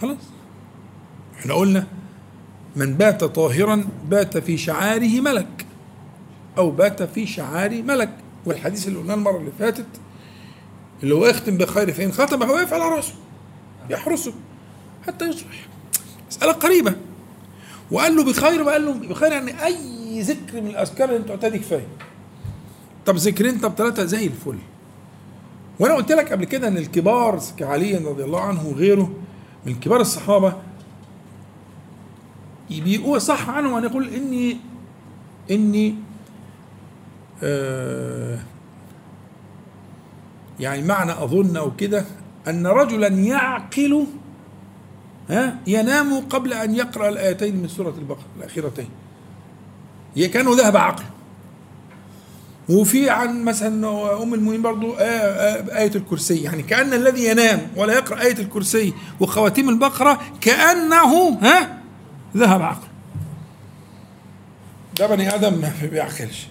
خلاص. 0.00 0.18
إحنا 1.38 1.54
قلنا 1.54 1.86
من 2.76 2.94
بات 2.94 3.24
طاهرا 3.24 3.84
بات 4.08 4.38
في 4.38 4.58
شعاره 4.58 5.20
ملك 5.20 5.66
أو 6.58 6.70
بات 6.70 7.02
في 7.02 7.26
شعار 7.26 7.82
ملك. 7.82 8.10
والحديث 8.46 8.88
اللي 8.88 8.98
قلناه 8.98 9.14
المرة 9.14 9.36
اللي 9.38 9.52
فاتت 9.58 9.86
اللي 11.02 11.14
هو 11.14 11.26
يختم 11.26 11.56
بخير 11.56 11.92
فإن 11.92 12.12
ختم 12.12 12.40
فهو 12.46 12.58
يقف 12.58 12.72
على 12.72 12.84
رأسه. 12.84 13.14
يحرسه 13.90 14.32
حتى 15.06 15.24
يصبح. 15.28 15.68
مسألة 16.30 16.52
قريبة. 16.52 16.94
وقال 17.90 18.16
له 18.16 18.24
بخير 18.24 18.62
وقال 18.62 18.84
له 18.84 18.92
بخير 18.92 19.32
يعني 19.32 19.64
أي 19.64 20.20
ذكر 20.22 20.60
من 20.60 20.66
الأذكار 20.66 21.08
اللي 21.08 21.20
أنت 21.20 21.28
تعتدي 21.28 21.58
كفاية. 21.58 21.86
طب 23.06 23.16
ذكرين 23.16 23.58
طب 23.58 23.72
ثلاثة 23.74 24.04
زي 24.04 24.26
الفل. 24.26 24.58
وأنا 25.80 25.94
قلت 25.94 26.12
لك 26.12 26.32
قبل 26.32 26.44
كده 26.44 26.68
إن 26.68 26.76
الكبار 26.76 27.40
كعلي 27.56 27.96
رضي 27.96 28.24
الله 28.24 28.40
عنه 28.40 28.66
وغيره 28.66 29.12
من 29.66 29.74
كبار 29.74 30.00
الصحابة 30.00 30.52
بيقول 32.70 33.20
صح 33.20 33.50
عنه 33.50 33.78
ان 33.78 33.84
يقول 33.84 34.08
إني 34.08 34.56
إني 35.50 35.94
آه 37.42 38.38
يعني 40.60 40.82
معنى 40.82 41.12
أظن 41.12 41.56
أو 41.56 41.76
كده 41.76 42.04
أن 42.48 42.66
رجلا 42.66 43.08
يعقل 43.08 44.06
ها؟ 45.30 45.58
ينام 45.66 46.20
قبل 46.20 46.52
أن 46.52 46.74
يقرأ 46.74 47.08
الآيتين 47.08 47.56
من 47.56 47.68
سورة 47.68 47.94
البقرة 47.98 48.26
الأخيرتين. 48.38 48.88
كانه 50.16 50.56
ذهب 50.56 50.76
عقله 50.76 51.06
وفي 52.68 53.10
عن 53.10 53.44
مثلا 53.44 54.22
أم 54.22 54.34
المؤمنين 54.34 54.62
برضو 54.62 54.94
آية 54.98 55.94
الكرسي. 55.94 56.42
يعني 56.42 56.62
كأن 56.62 56.92
الذي 56.92 57.24
ينام 57.24 57.66
ولا 57.76 57.94
يقرأ 57.94 58.20
آية 58.20 58.38
الكرسي 58.38 58.94
وخواتيم 59.20 59.68
البقرة 59.68 60.20
كأنه 60.40 61.38
ها؟ 61.42 61.78
ذهب 62.36 62.62
عقله 62.62 62.88
ده 64.98 65.06
بني 65.06 65.34
آدم 65.34 65.54
ما 65.60 65.72
بيعقلش. 65.82 66.46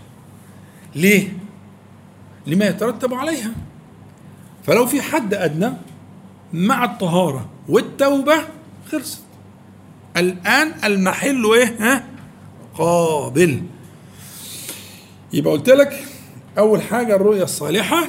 ليه؟ 0.95 1.37
لما 2.47 2.65
يترتب 2.65 3.13
عليها. 3.13 3.51
فلو 4.63 4.85
في 4.85 5.01
حد 5.01 5.33
أدنى 5.33 5.73
مع 6.53 6.85
الطهارة 6.85 7.49
والتوبة 7.69 8.35
خلصت. 8.91 9.21
الآن 10.17 10.73
المحل 10.83 11.45
إيه؟ 11.53 11.75
ها؟ 11.79 12.03
قابل. 12.77 13.63
يبقى 15.33 15.53
قلت 15.53 15.69
لك 15.69 16.05
أول 16.57 16.81
حاجة 16.81 17.15
الرؤية 17.15 17.43
الصالحة 17.43 18.07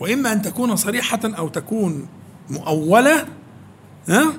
وإما 0.00 0.32
أن 0.32 0.42
تكون 0.42 0.76
صريحة 0.76 1.20
أو 1.24 1.48
تكون 1.48 2.08
مؤولة 2.50 3.26
ها؟ 4.08 4.32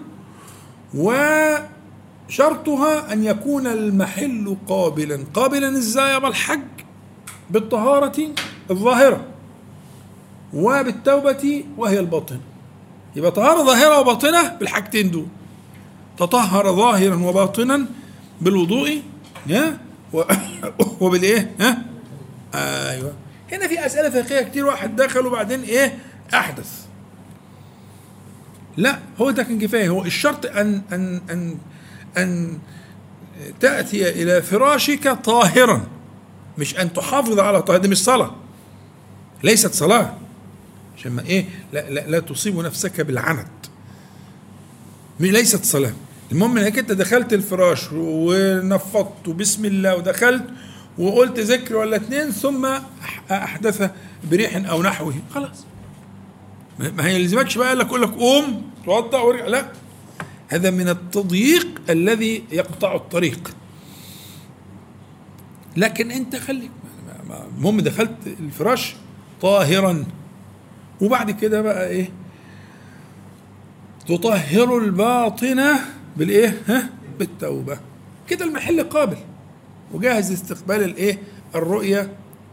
وشرطها 2.29 3.13
أن 3.13 3.23
يكون 3.23 3.67
المحل 3.67 4.57
قابلا. 4.67 5.23
قابلا 5.33 5.77
إزاي 5.77 6.09
يا 6.11 6.27
الحج 6.27 6.61
بالطهارة 7.49 8.27
الظاهرة 8.71 9.25
وبالتوبة 10.53 11.63
وهي 11.77 11.99
الباطنة 11.99 12.39
يبقى 13.17 13.31
طهارة 13.31 13.63
ظاهرة 13.63 13.99
وباطنة 13.99 14.47
بالحاجتين 14.47 15.11
دول. 15.11 15.27
تطهر 16.17 16.75
ظاهرا 16.75 17.15
وباطنا 17.15 17.85
بالوضوء 18.41 19.01
وبالايه؟ 21.01 21.51
ها؟ 21.59 21.77
أيوه. 22.55 23.13
هنا 23.51 23.67
في 23.67 23.85
أسئلة 23.85 24.09
فقهية 24.09 24.41
كتير 24.41 24.65
واحد 24.65 24.95
دخل 24.95 25.25
وبعدين 25.25 25.63
إيه؟ 25.63 25.97
أحدث. 26.33 26.85
لا 28.77 28.99
هو 29.21 29.31
ده 29.31 29.43
كان 29.43 29.59
كفاية. 29.59 29.89
هو 29.89 30.05
الشرط 30.05 30.45
ان 30.45 30.81
ان 30.91 31.21
ان 31.29 31.57
أن 32.17 32.59
تأتي 33.59 34.09
إلى 34.09 34.41
فراشك 34.41 35.09
طاهرا 35.09 35.87
مش 36.57 36.79
أن 36.79 36.93
تحافظ 36.93 37.39
على 37.39 37.61
طهارة 37.61 37.81
دي 37.81 37.87
مش 37.87 38.03
صلاة. 38.03 38.35
ليست 39.43 39.73
صلاة. 39.73 40.13
عشان 40.97 41.11
ما 41.11 41.25
إيه 41.25 41.45
لا, 41.73 41.89
لا, 41.89 42.07
لا 42.07 42.19
تصيب 42.19 42.57
نفسك 42.59 43.01
بالعنت. 43.01 43.47
ليست 45.19 45.65
صلاة. 45.65 45.93
المهم 46.31 46.57
إنك 46.57 46.79
أنت 46.79 46.91
دخلت 46.91 47.33
الفراش 47.33 47.87
ونفضت 47.93 49.29
بسم 49.29 49.65
الله 49.65 49.95
ودخلت 49.95 50.43
وقلت 50.97 51.39
ذكر 51.39 51.75
ولا 51.75 51.95
اتنين 51.95 52.31
ثم 52.31 52.67
أحدث 53.31 53.91
بريح 54.31 54.69
أو 54.69 54.83
نحوه. 54.83 55.13
خلاص. 55.33 55.65
ما 56.79 57.09
يلزمكش 57.09 57.57
بقى 57.57 57.75
لك 57.75 57.85
أقول 57.85 58.01
لك 58.01 58.09
قوم 58.09 58.71
توضأ 58.85 59.19
وارجع. 59.19 59.47
لا. 59.47 59.71
هذا 60.47 60.69
من 60.69 60.89
التضييق 60.89 61.67
الذي 61.89 62.43
يقطع 62.51 62.95
الطريق. 62.95 63.53
لكن 65.77 66.11
أنت 66.11 66.35
خليك. 66.35 66.71
المهم 67.57 67.81
دخلت 67.81 68.15
الفراش 68.39 68.95
طاهرا. 69.41 70.05
وبعد 71.01 71.31
كده 71.31 71.61
بقى 71.61 71.87
إيه؟ 71.87 72.09
تطهر 74.07 74.77
الباطنه 74.77 75.79
بالإيه؟ 76.17 76.61
ها؟ 76.67 76.89
بالتوبة. 77.19 77.79
كده 78.29 78.45
المحل 78.45 78.83
قابل. 78.83 79.17
وجاهز 79.93 80.31
لاستقبال 80.31 80.83
الإيه؟ 80.83 81.17
الرؤية 81.55 82.09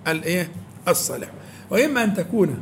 الإيه؟ 0.08 0.48
الصالحة. 0.88 1.32
وإما 1.70 2.04
أن 2.04 2.14
تكون 2.14 2.58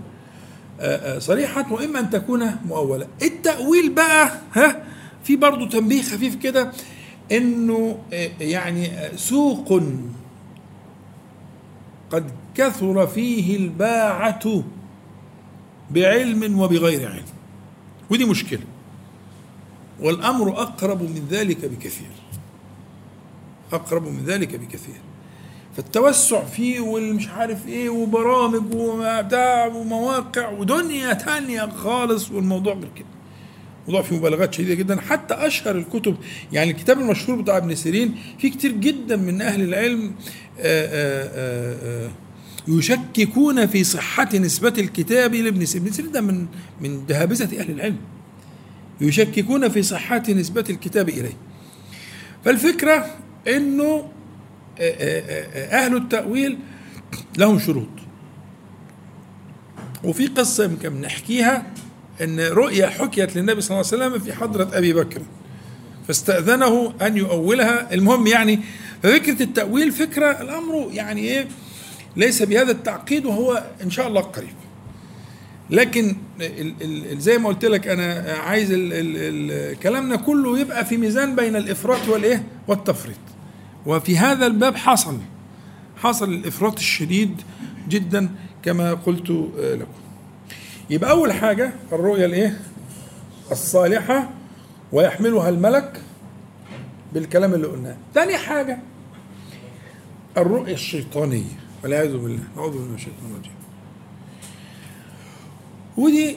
آه، 0.80 1.16
آه، 1.16 1.18
صريحة 1.18 1.72
وإما 1.72 2.00
أن 2.00 2.10
تكون 2.10 2.50
مؤولة. 2.66 3.06
التأويل 3.22 3.92
بقى 3.92 4.32
ها؟ 4.54 4.82
في 5.24 5.36
برضه 5.36 5.68
تنبيه 5.68 6.02
خفيف 6.02 6.34
كده 6.36 6.72
إنه 7.32 7.98
آه، 8.12 8.30
يعني 8.40 8.90
سوق 9.16 9.82
قد 12.10 12.30
كثر 12.54 13.06
فيه 13.06 13.56
الباعة 13.56 14.64
بعلم 15.94 16.60
وبغير 16.60 17.08
علم. 17.08 17.24
ودي 18.10 18.24
مشكلة. 18.24 18.60
والأمر 20.00 20.62
أقرب 20.62 21.02
من 21.02 21.26
ذلك 21.30 21.64
بكثير. 21.64 22.10
أقرب 23.72 24.08
من 24.08 24.24
ذلك 24.24 24.56
بكثير. 24.56 25.00
فالتوسع 25.76 26.44
فيه 26.44 26.80
والمش 26.80 27.28
عارف 27.28 27.68
إيه 27.68 27.88
وبرامج 27.90 28.74
وبتاع 28.74 29.66
ومواقع 29.66 30.50
ودنيا 30.50 31.12
تانية 31.12 31.68
خالص 31.68 32.30
والموضوع 32.30 32.74
غير 32.74 32.88
كده. 32.96 33.06
موضوع 33.86 34.02
فيه 34.02 34.16
مبالغات 34.16 34.54
شديدة 34.54 34.74
جدا. 34.74 35.00
حتى 35.00 35.34
أشهر 35.34 35.76
الكتب 35.76 36.16
يعني 36.52 36.70
الكتاب 36.70 37.00
المشهور 37.00 37.40
بتاع 37.42 37.56
ابن 37.56 37.74
سيرين 37.74 38.14
في 38.38 38.50
كتير 38.50 38.72
جدا 38.72 39.16
من 39.16 39.42
أهل 39.42 39.62
العلم 39.62 40.14
آآ 40.58 40.86
آآ 40.86 42.06
آآ 42.06 42.10
يشككون 42.68 43.66
في 43.66 43.84
صحة 43.84 44.28
نسبة 44.34 44.74
الكتاب 44.78 45.34
لابن 45.34 45.64
سيرين، 45.64 45.86
ابن 45.86 45.96
سيرين 45.96 46.12
ده 46.12 46.20
من 46.20 46.46
من 46.80 47.06
دهابزة 47.06 47.44
أهل 47.60 47.70
العلم. 47.70 47.96
يشككون 49.00 49.68
في 49.68 49.82
صحة 49.82 50.22
نسبة 50.28 50.64
الكتاب 50.70 51.08
إليه. 51.08 51.36
فالفكرة 52.44 53.16
أنه 53.48 54.08
أهل 54.80 55.96
التأويل 55.96 56.58
لهم 57.38 57.58
شروط. 57.58 57.88
وفي 60.04 60.26
قصة 60.26 60.64
يمكن 60.64 61.00
نحكيها 61.00 61.66
أن 62.20 62.40
رؤيا 62.40 62.86
حكيت 62.86 63.36
للنبي 63.36 63.60
صلى 63.60 63.80
الله 63.80 63.92
عليه 63.92 64.04
وسلم 64.04 64.18
في 64.24 64.32
حضرة 64.32 64.70
أبي 64.72 64.92
بكر. 64.92 65.22
فاستأذنه 66.08 66.94
أن 67.02 67.16
يؤولها. 67.16 67.94
المهم 67.94 68.26
يعني 68.26 68.60
ففكرة 69.02 69.42
التأويل 69.42 69.92
فكرة 69.92 70.40
الأمر 70.42 70.88
يعني 70.92 71.20
إيه؟ 71.20 71.48
ليس 72.16 72.42
بهذا 72.42 72.72
التعقيد 72.72 73.26
وهو 73.26 73.64
إن 73.82 73.90
شاء 73.90 74.08
الله 74.08 74.20
قريب. 74.20 74.54
لكن 75.70 76.16
زي 77.12 77.38
ما 77.38 77.48
قلت 77.48 77.64
لك 77.64 77.88
أنا 77.88 78.32
عايز 78.32 78.72
كلامنا 79.82 80.16
كله 80.16 80.58
يبقى 80.58 80.84
في 80.84 80.96
ميزان 80.96 81.36
بين 81.36 81.56
الإفراط 81.56 82.08
والإيه؟ 82.08 82.44
والتفريط. 82.68 83.16
وفي 83.86 84.18
هذا 84.18 84.46
الباب 84.46 84.76
حصل 84.76 85.18
حصل 85.96 86.32
الإفراط 86.32 86.78
الشديد 86.78 87.42
جدا 87.88 88.28
كما 88.62 88.94
قلت 88.94 89.30
لكم. 89.58 89.92
يبقى 90.90 91.10
أول 91.10 91.32
حاجة 91.32 91.72
الرؤيا 91.92 92.26
الإيه؟ 92.26 92.60
الصالحة 93.52 94.30
ويحملها 94.92 95.48
الملك 95.48 96.02
بالكلام 97.12 97.54
اللي 97.54 97.66
قلناه. 97.66 97.96
ثاني 98.14 98.36
حاجة 98.36 98.78
الرؤيا 100.36 100.74
الشيطانية. 100.74 101.61
والعياذ 101.82 102.16
بالله. 102.16 102.42
نعوذ 102.56 102.70
بالله 102.72 102.88
من 102.88 102.94
الشيطان 102.94 103.30
الرجيم. 103.32 103.52
ودي 105.96 106.36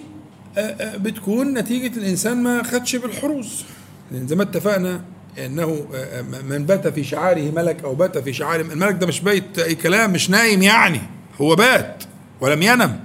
آه، 0.58 0.60
آه، 0.60 0.98
بتكون 0.98 1.54
نتيجة 1.54 1.98
الإنسان 1.98 2.44
ما 2.44 2.64
خدش 2.64 2.96
بالحروز 2.96 3.66
لأن 4.12 4.28
زي 4.28 4.36
ما 4.36 4.44
اتفقنا 4.44 5.02
إنه 5.38 5.86
آه، 5.96 6.22
من 6.22 6.66
بات 6.66 6.88
في 6.88 7.04
شعاره 7.04 7.52
ملك 7.52 7.84
أو 7.84 7.96
بات 7.96 8.18
في 8.18 8.34
شعاره 8.34 8.62
الملك 8.62 8.96
ده 8.96 9.08
مش 9.08 9.22
بيت 9.22 9.60
أي 9.60 9.76
كلام 9.76 10.14
مش 10.14 10.30
نايم 10.30 10.62
يعني. 10.62 11.02
هو 11.42 11.56
بات 11.56 12.04
ولم 12.42 12.62
ينم. 12.62 13.00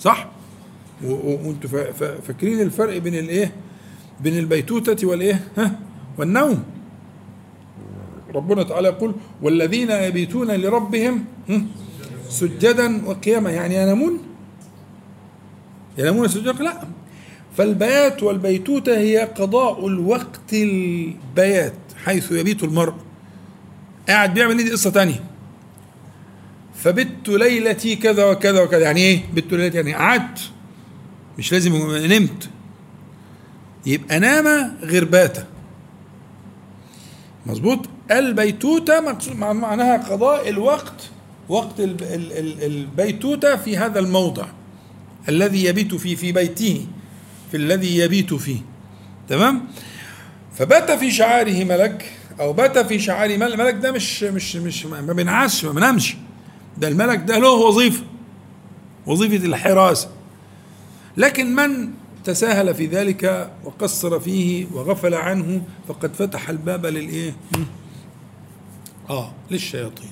صح؟ 0.00 0.28
وانتوا 1.04 1.92
فاكرين 2.26 2.60
الفرق 2.60 2.98
بين 2.98 3.14
الإيه؟ 3.14 3.52
بين 4.20 4.38
البيتوتة 4.38 5.06
والإيه؟ 5.06 5.48
ها؟ 5.58 5.78
والنوم. 6.18 6.64
ربنا 8.34 8.62
تعالى 8.62 8.88
يقول 8.88 9.14
والذين 9.42 9.90
يبيتون 9.90 10.50
لربهم 10.50 11.24
سجدا 12.28 13.06
وقياما. 13.06 13.50
يعني 13.50 13.74
ينامون؟ 13.74 14.18
ينامون 15.98 16.28
سجدا 16.28 16.52
لا. 16.52 16.84
فالبيات 17.56 18.22
والبيتوتة 18.22 18.98
هي 18.98 19.18
قضاء 19.18 19.86
الوقت 19.86 20.52
البيات 20.52 21.74
حيث 22.04 22.32
يبيت 22.32 22.64
المرء. 22.64 22.94
قاعد 24.08 24.34
بيعمل 24.34 24.64
دي 24.64 24.70
قصة 24.72 24.90
تانية. 24.90 25.24
فبت 26.74 27.28
ليلتي 27.28 27.96
كذا 27.96 28.24
وكذا 28.30 28.62
وكذا. 28.62 28.80
يعني 28.80 29.00
إيه 29.00 29.20
بت 29.34 29.52
ليلتي؟ 29.52 29.76
يعني 29.76 29.94
قعدت. 29.94 30.40
مش 31.38 31.52
لازم 31.52 31.72
نمت. 32.06 32.48
يبقى 33.86 34.20
نام 34.20 34.76
غير 34.82 35.04
بات 35.04 35.38
مظبوط؟ 37.48 37.78
البيتوتة 38.10 39.00
معناها 39.34 39.96
قضاء 39.96 40.48
الوقت 40.48 41.10
وقت 41.48 41.72
البيتوتة 41.80 43.56
في 43.56 43.76
هذا 43.76 43.98
الموضع 43.98 44.46
الذي 45.28 45.64
يبيت 45.64 45.94
فيه 45.94 46.16
في 46.16 46.32
بيته 46.32 46.86
في 47.50 47.56
الذي 47.56 47.98
يبيت 47.98 48.34
فيه. 48.34 48.58
تمام؟ 49.28 49.64
فبات 50.54 50.90
في 50.90 51.10
شعاره 51.10 51.64
ملك 51.64 52.12
أو 52.40 52.52
بات 52.52 52.78
في 52.78 52.98
شعاره 52.98 53.36
ملك. 53.36 53.52
الملك 53.54 53.74
ده 53.74 53.92
مش 53.92 54.22
مش 54.22 54.56
مش 54.56 54.86
ما 54.86 55.12
بينعسش 55.12 55.64
ما 55.64 55.72
بينامش 55.72 56.16
ده 56.78 56.88
الملك 56.88 57.18
ده 57.18 57.38
له 57.38 57.50
وظيفة 57.50 58.02
وظيفة 59.06 59.46
الحراسة. 59.46 60.08
لكن 61.16 61.54
من 61.54 61.88
تساهل 62.28 62.74
في 62.74 62.86
ذلك 62.86 63.50
وقصر 63.64 64.20
فيه 64.20 64.66
وغفل 64.72 65.14
عنه 65.14 65.62
فقد 65.88 66.14
فتح 66.14 66.48
الباب 66.48 66.86
للإيه؟ 66.86 67.36
آه 69.10 69.32
للشياطين. 69.50 70.10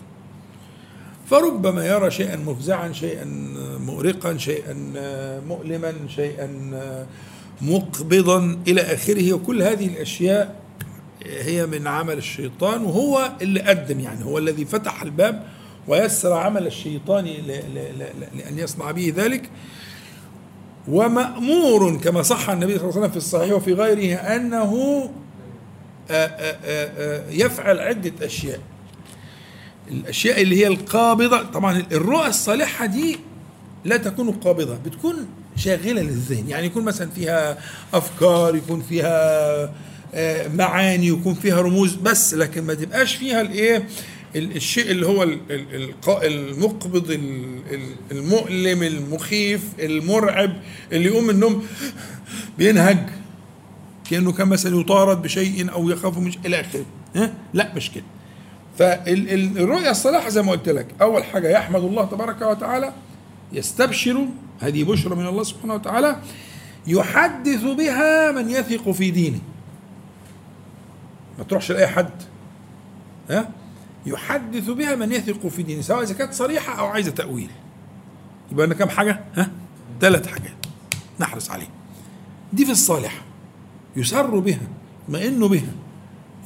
فربما 1.31 1.87
يرى 1.87 2.11
شيئا 2.11 2.37
مفزعا 2.37 2.93
شيئا 2.93 3.25
مؤرقا 3.81 4.37
شيئا 4.37 4.75
مؤلما 5.49 5.95
شيئا 6.09 6.49
مقبضا 7.63 8.59
إلى 8.69 8.81
آخره. 8.81 9.33
وكل 9.33 9.63
هذه 9.63 9.87
الأشياء 9.87 10.61
هي 11.27 11.67
من 11.67 11.87
عمل 11.87 12.19
الشيطان 12.19 12.85
وهو 12.85 13.33
اللي 13.43 13.61
قدم 13.61 14.01
يعني 14.01 14.25
هو 14.25 14.39
الذي 14.39 14.65
فتح 14.65 15.03
الباب 15.03 15.47
ويسر 15.89 16.33
عمل 16.33 16.67
الشيطان 16.67 17.25
لأن 17.25 18.59
يصنع 18.59 18.91
به 18.91 19.13
ذلك. 19.17 19.51
ومأمور 20.89 21.97
كما 21.97 22.23
صح 22.23 22.51
النبي 22.51 22.79
صلى 22.79 22.83
الله 22.83 22.93
عليه 22.97 23.01
وسلم 23.01 23.11
في 23.11 23.17
الصحيح 23.17 23.53
وفي 23.53 23.73
غيره 23.73 24.17
أنه 24.17 25.03
يفعل 27.31 27.79
عدة 27.81 28.13
أشياء. 28.27 28.61
الأشياء 29.91 30.43
اللي 30.43 30.57
هي 30.57 30.67
القابضة 30.67 31.43
طبعا 31.43 31.83
الرؤى 31.93 32.27
الصالحة 32.29 32.87
دي 32.87 33.19
لا 33.85 33.97
تكون 33.97 34.31
قابضة 34.31 34.77
بتكون 34.87 35.15
شاغلة 35.57 36.03
للذهن. 36.03 36.49
يعني 36.49 36.67
يكون 36.67 36.85
مثلا 36.85 37.11
فيها 37.11 37.59
أفكار 37.95 38.57
يكون 38.57 38.83
فيها 38.83 39.73
آه، 40.15 40.49
معاني 40.49 41.07
يكون 41.07 41.35
فيها 41.35 41.61
رموز 41.61 41.95
بس 41.95 42.35
لكن 42.35 42.63
ما 42.63 42.75
تبقاش 42.75 43.15
فيها 43.17 43.41
الإيه؟ 43.41 43.89
الشيء 44.37 44.91
اللي 44.91 45.07
هو 45.07 45.23
المقبض 46.09 47.21
المؤلم 48.13 48.83
المخيف 48.83 49.63
المرعب 49.79 50.53
اللي 50.93 51.05
يقوم 51.09 51.25
من 51.25 51.31
النوم 51.31 51.67
بينهج 52.59 52.99
كأنه 54.11 54.33
كان 54.33 54.49
مثلا 54.49 54.81
يطارد 54.81 55.23
بشيء 55.23 55.73
أو 55.73 55.91
يخاف 55.91 56.19
من 56.19 56.33
إلى 56.47 56.61
آخره. 56.61 56.85
لا 57.55 57.75
مش 57.75 57.91
كده. 57.91 58.05
فالرؤيا 58.79 59.91
الصالحة 59.91 60.29
زي 60.29 60.43
ما 60.43 60.53
قلت 60.53 60.69
لك 60.69 60.87
أول 61.01 61.25
حاجة 61.25 61.49
يحمد 61.49 61.85
الله 61.85 62.05
تبارك 62.05 62.43
وتعالى 62.43 62.93
يستبشر 63.53 64.27
هذه 64.61 64.85
بشرى 64.85 65.15
من 65.15 65.27
الله 65.27 65.43
سبحانه 65.43 65.75
وتعالى 65.75 66.17
يحدث 66.87 67.63
بها 67.63 68.33
من 68.33 68.51
يثق 68.51 68.91
في 68.91 69.11
دينه. 69.11 69.39
ما 71.39 71.45
تروحش 71.45 71.73
لأي 71.73 71.87
حد. 71.87 72.11
ها؟ 73.31 73.49
يحدث 74.07 74.71
بها 74.71 74.95
من 74.95 75.13
يثق 75.13 75.47
في 75.47 75.63
دينه 75.63 75.83
سواء 75.83 76.03
إذا 76.03 76.15
كانت 76.15 76.33
صريحة 76.33 76.79
أو 76.79 76.87
عايزة 76.87 77.11
تأويل. 77.11 77.51
يبقى 78.53 78.67
لنا 78.67 78.75
كم 78.75 78.89
حاجة؟ 78.89 79.21
ها؟ 79.35 79.51
ثلاث 80.01 80.27
حاجات 80.27 80.53
نحرص 81.21 81.51
عليه 81.51 81.69
دي 82.53 82.65
في 82.65 82.73
الصالحة. 82.73 83.21
يسر 83.97 84.39
بها 84.39 84.61
يطمئن 85.09 85.49
بها 85.49 85.73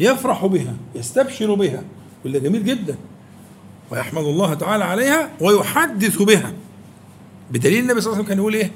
يفرح 0.01 0.47
بها 0.47 0.75
يستبشر 0.95 1.55
بها 1.55 1.83
ولا 2.25 2.39
جميل 2.39 2.65
جدا. 2.65 2.97
ويحمد 3.91 4.25
الله 4.25 4.55
تعالى 4.55 4.85
عليها 4.85 5.31
ويحدث 5.41 6.23
بها. 6.23 6.53
بدليل 7.51 7.83
النبي 7.83 8.01
صلى 8.01 8.13
الله 8.13 8.25
عليه 8.25 8.25
وسلم 8.25 8.29
كان 8.29 8.39
يقول 8.39 8.55
إيه؟ 8.55 8.71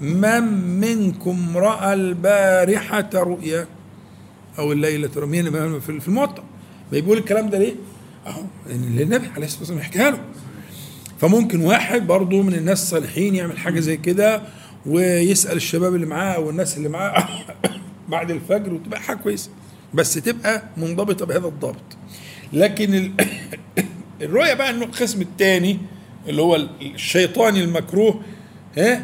من 0.00 0.42
منكم 0.80 1.56
رأى 1.56 1.94
البارحة 1.94 3.10
رؤيا 3.14 3.66
أو 4.58 4.72
الليلة 4.72 5.10
رؤيا؟ 5.16 5.78
في 5.80 6.08
الموطأ. 6.08 6.44
بيقول 6.92 7.18
الكلام 7.18 7.50
ده 7.50 7.58
ليه؟ 7.58 7.74
أهو 8.28 8.42
النبي 8.70 9.26
عليه 9.26 9.46
الصلاة 9.46 9.60
والسلام 9.60 9.78
يحكيها 9.78 10.10
له. 10.10 10.20
فممكن 11.20 11.60
واحد 11.60 12.06
برضه 12.06 12.42
من 12.42 12.54
الناس 12.54 12.82
الصالحين 12.82 13.34
يعمل 13.34 13.58
حاجة 13.58 13.80
زي 13.80 13.96
كده 13.96 14.42
ويسأل 14.86 15.56
الشباب 15.56 15.94
اللي 15.94 16.06
معاه 16.06 16.34
أو 16.34 16.50
الناس 16.50 16.76
اللي 16.76 16.88
معاه 16.88 17.28
بعد 18.08 18.30
الفجر 18.30 18.74
وتبقى 18.74 19.00
حاجة 19.00 19.16
كويسة 19.16 19.50
بس 19.94 20.14
تبقى 20.14 20.62
منضبطة 20.76 21.26
بهذا 21.26 21.46
الضابط 21.46 21.96
لكن 22.52 23.12
الرؤية 24.22 24.54
بقى 24.54 24.70
إنه 24.70 24.84
القسم 24.84 25.20
الثاني 25.20 25.78
اللي 26.28 26.42
هو 26.42 26.56
الشيطاني 26.82 27.64
المكروه 27.64 28.20
ها 28.78 29.02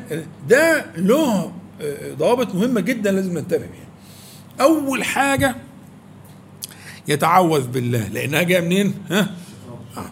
ده 0.48 0.86
له 0.96 1.52
آه، 1.80 2.14
ضوابط 2.14 2.54
مهمة 2.54 2.80
جدا 2.80 3.12
لازم 3.12 3.38
ننتبه 3.38 3.58
بيها. 3.58 3.88
أول 4.60 5.04
حاجة 5.04 5.56
يتعوذ 7.08 7.66
بالله. 7.66 8.08
لأنها 8.08 8.42
جاية 8.42 8.60
منين؟ 8.60 8.94
ها؟ 9.10 9.30
آه. 9.96 10.10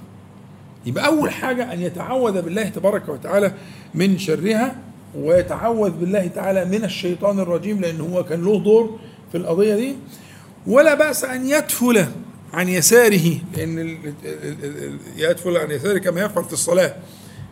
يبقى 0.86 1.06
أول 1.06 1.30
حاجة 1.30 1.72
أن 1.72 1.80
يتعوذ 1.80 2.42
بالله 2.42 2.68
تبارك 2.68 3.08
وتعالى 3.08 3.54
من 3.94 4.18
شرها 4.18 4.76
ويتعوذ 5.14 5.90
بالله 5.90 6.26
تعالى 6.26 6.64
من 6.64 6.84
الشيطان 6.84 7.40
الرجيم 7.40 7.80
لأن 7.80 8.00
هو 8.00 8.24
كان 8.24 8.44
له 8.44 8.58
دور 8.58 8.98
في 9.32 9.38
القضية 9.38 9.74
دي. 9.74 9.96
ولا 10.66 10.94
بأس 10.94 11.24
أن 11.24 11.46
يدفل 11.46 12.06
عن 12.52 12.68
يساره 12.68 13.38
لأن 13.56 13.98
يدفل 15.16 15.56
عن 15.56 15.70
يساره 15.70 15.98
كما 15.98 16.20
يفعل 16.20 16.44
في 16.44 16.52
الصلاة. 16.52 16.94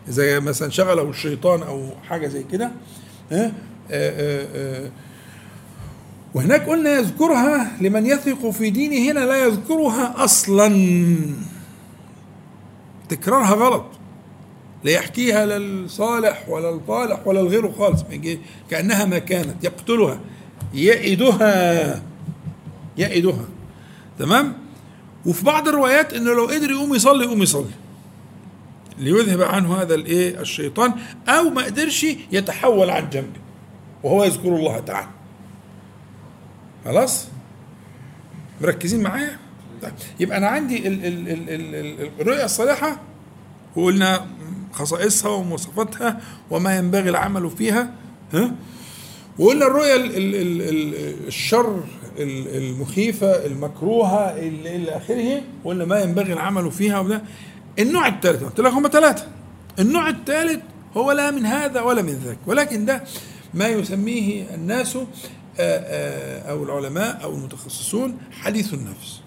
إذا 0.07 0.39
مثلا 0.39 0.69
شغله 0.69 1.09
الشيطان 1.09 1.63
أو 1.63 1.89
حاجة 2.09 2.27
زي 2.27 2.43
كده 2.51 2.71
ها؟ 3.31 3.51
وهناك 6.33 6.69
قلنا 6.69 6.89
يذكرها 6.89 7.71
لمن 7.81 8.05
يثق 8.05 8.49
في 8.49 8.69
دينه 8.69 9.11
هنا 9.11 9.25
لا 9.25 9.45
يذكرها 9.45 10.23
أصلا. 10.23 10.69
تكرارها 13.09 13.53
غلط. 13.53 13.85
لا 14.83 14.91
يحكيها 14.91 15.45
لا 15.45 15.57
الصالح 15.57 16.49
ولا 16.49 16.69
الطالح 16.69 17.27
ولا 17.27 17.39
الغيره 17.39 17.73
خالص. 17.77 18.03
كأنها 18.69 19.05
ما 19.05 19.19
كانت 19.19 19.63
يقتلها 19.63 20.19
يئدها 20.73 22.01
يئدها 22.97 23.45
تمام؟ 24.19 24.53
وفي 25.25 25.45
بعض 25.45 25.67
الروايات 25.67 26.13
إنه 26.13 26.33
لو 26.33 26.45
قدر 26.45 26.71
يقوم 26.71 26.95
يصلي 26.95 27.25
يقوم 27.25 27.41
يصلي. 27.41 27.71
ليذهب 28.99 29.41
عنه 29.41 29.81
هذا 29.81 29.95
الإيه 29.95 30.39
الشيطان 30.39 30.93
أو 31.27 31.49
ما 31.49 31.63
قدرش 31.63 32.05
يتحول 32.31 32.89
عن 32.89 33.09
جنبه 33.09 33.39
وهو 34.03 34.23
يذكر 34.23 34.55
الله 34.55 34.79
تعالى. 34.79 35.20
خلاص؟ 36.85 37.27
مركزين 38.61 39.03
معايا؟ 39.03 39.37
طيب 39.81 39.93
يبقى 40.19 40.37
أنا 40.37 40.47
عندي 40.47 40.87
ال 40.87 41.05
ال 41.05 41.29
ال 41.29 41.49
ال 41.75 42.09
الرؤية 42.21 42.45
الصالحه 42.45 42.99
وقلنا 43.75 44.25
خصائصها 44.73 45.31
ومواصفاتها 45.31 46.21
وما 46.49 46.77
ينبغي 46.77 47.09
العمل 47.09 47.49
فيها 47.49 47.93
ها؟ 48.33 48.51
وقلنا 49.39 49.65
الرؤية 49.67 49.95
ال 49.95 50.15
ال 50.15 50.35
ال 50.61 51.27
الشر 51.27 51.83
المخيفة 52.19 53.45
المكروهة 53.45 54.37
إلى 54.37 54.97
آخره 54.97 55.41
وقلنا 55.63 55.85
ما 55.85 55.99
ينبغي 55.99 56.33
العمل 56.33 56.71
فيها 56.71 56.99
وده. 56.99 57.21
النوع 57.79 58.07
الثالث 58.07 58.43
قلت 58.43 58.59
لك 58.59 58.71
هم 58.71 58.87
ثلاثة. 58.87 59.27
النوع 59.79 60.09
الثالث 60.09 60.59
هو 60.97 61.11
لا 61.11 61.31
من 61.31 61.45
هذا 61.45 61.81
ولا 61.81 62.01
من 62.01 62.13
ذاك 62.25 62.37
ولكن 62.47 62.85
ده 62.85 63.03
ما 63.53 63.67
يسميه 63.67 64.55
الناس 64.55 64.97
أو 66.49 66.63
العلماء 66.63 67.23
أو 67.23 67.35
المتخصصون 67.35 68.17
حديث 68.31 68.73
النفس. 68.73 69.21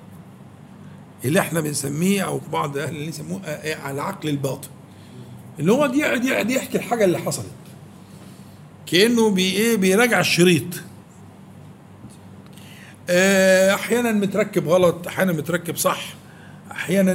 اللي 1.24 1.40
إحنا 1.40 1.60
بنسميه 1.60 2.22
أو 2.22 2.40
بعض 2.52 2.78
أهل 2.78 2.96
اللي 2.96 3.08
يسموه 3.08 3.40
العقل 3.90 4.28
الباطن. 4.28 4.68
اللي 5.58 5.72
هو 5.72 5.86
دي 5.86 5.98
يقعد 5.98 6.50
يحكي 6.50 6.78
الحاجة 6.78 7.04
اللي 7.04 7.18
حصلت. 7.18 7.46
كأنه 8.86 9.30
بي 9.30 9.52
إيه 9.52 9.76
بيراجع 9.76 10.20
الشريط. 10.20 10.64
أحيانا 13.74 14.12
متركب 14.12 14.68
غلط 14.68 15.06
أحيانا 15.06 15.32
متركب 15.32 15.76
صح 15.76 16.14
أحيانا 16.70 17.12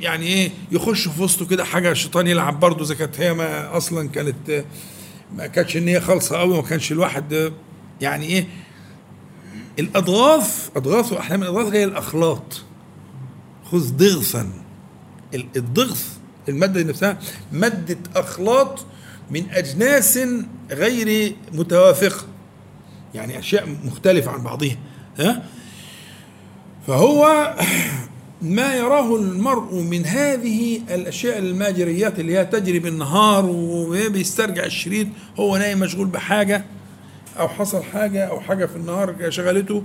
يعني 0.00 0.26
إيه 0.26 0.50
يخش 0.72 1.08
في 1.08 1.22
وسطه 1.22 1.46
كده 1.46 1.64
حاجة 1.64 1.90
الشيطان 1.90 2.26
يلعب 2.26 2.60
برضه 2.60 2.84
إذا 2.84 2.94
كانت 2.94 3.20
هي 3.20 3.34
ما 3.34 3.76
أصلا 3.76 4.08
كانت 4.08 4.64
ما 5.36 5.46
كانتش 5.46 5.76
إن 5.76 5.88
هي 5.88 6.00
خالصة 6.00 6.36
قوي 6.36 6.56
ما 6.56 6.62
كانش 6.62 6.92
الواحد 6.92 7.52
يعني 8.00 8.26
إيه 8.26 8.46
الاضغاث 9.78 10.70
اضغاث 10.76 11.12
واحيانا 11.12 11.44
الاضغاث 11.44 11.74
هي 11.74 11.84
الأخلاط. 11.84 12.62
خذ 13.64 13.96
ضغثا 13.96 14.52
الضغث 15.34 16.16
المادة 16.48 16.82
نفسها 16.82 17.18
مادة 17.52 17.98
أخلاط 18.16 18.86
من 19.30 19.50
أجناس 19.50 20.18
غير 20.70 21.36
متوافقة. 21.52 22.26
يعني 23.14 23.38
أشياء 23.38 23.68
مختلفة 23.84 24.30
عن 24.30 24.42
بعضها 24.42 24.76
ها؟ 25.18 25.42
فهو 26.86 27.54
ما 28.44 28.74
يراه 28.74 29.16
المرء 29.16 29.74
من 29.74 30.06
هذه 30.06 30.80
الأشياء 30.94 31.38
الماجريات 31.38 32.20
اللي 32.20 32.38
هي 32.38 32.44
تجري 32.44 32.78
بالنهار 32.78 33.46
وبيسترجع 33.46 34.64
الشريط 34.64 35.06
هو 35.38 35.56
نايم 35.56 35.80
مشغول 35.80 36.06
بحاجة 36.06 36.64
أو 37.38 37.48
حصل 37.48 37.82
حاجة 37.82 38.24
أو 38.24 38.40
حاجة 38.40 38.66
في 38.66 38.76
النهار 38.76 39.30
شغلته 39.30 39.82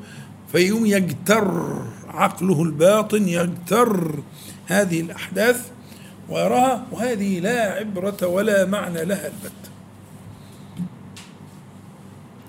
فيقوم 0.52 0.86
يجتر 0.86 1.76
عقله 2.08 2.64
الباطن 2.64 3.28
يجتر 3.28 4.20
هذه 4.66 5.02
الأحداث 5.02 5.66
ويراها 6.30 6.86
وهذه 6.92 7.40
لا 7.40 7.72
عبرة 7.74 8.28
ولا 8.28 8.66
معنى 8.66 9.06
لها 9.06 9.28
البتة 9.28 9.70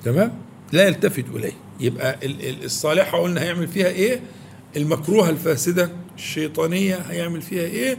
تمام؟ 0.05 0.33
لا 0.73 0.87
يلتفت 0.87 1.25
إليه. 1.35 1.53
يبقى 1.81 2.17
الصالحة 2.65 3.19
قلنا 3.19 3.43
هيعمل 3.43 3.69
فيها 3.69 3.87
إيه؟ 3.87 4.21
المكروهة 4.77 5.31
الفاسدة 5.31 5.91
الشيطانية 6.17 6.97
هيعمل 6.97 7.43
فيها 7.43 7.63
إيه؟ 7.63 7.97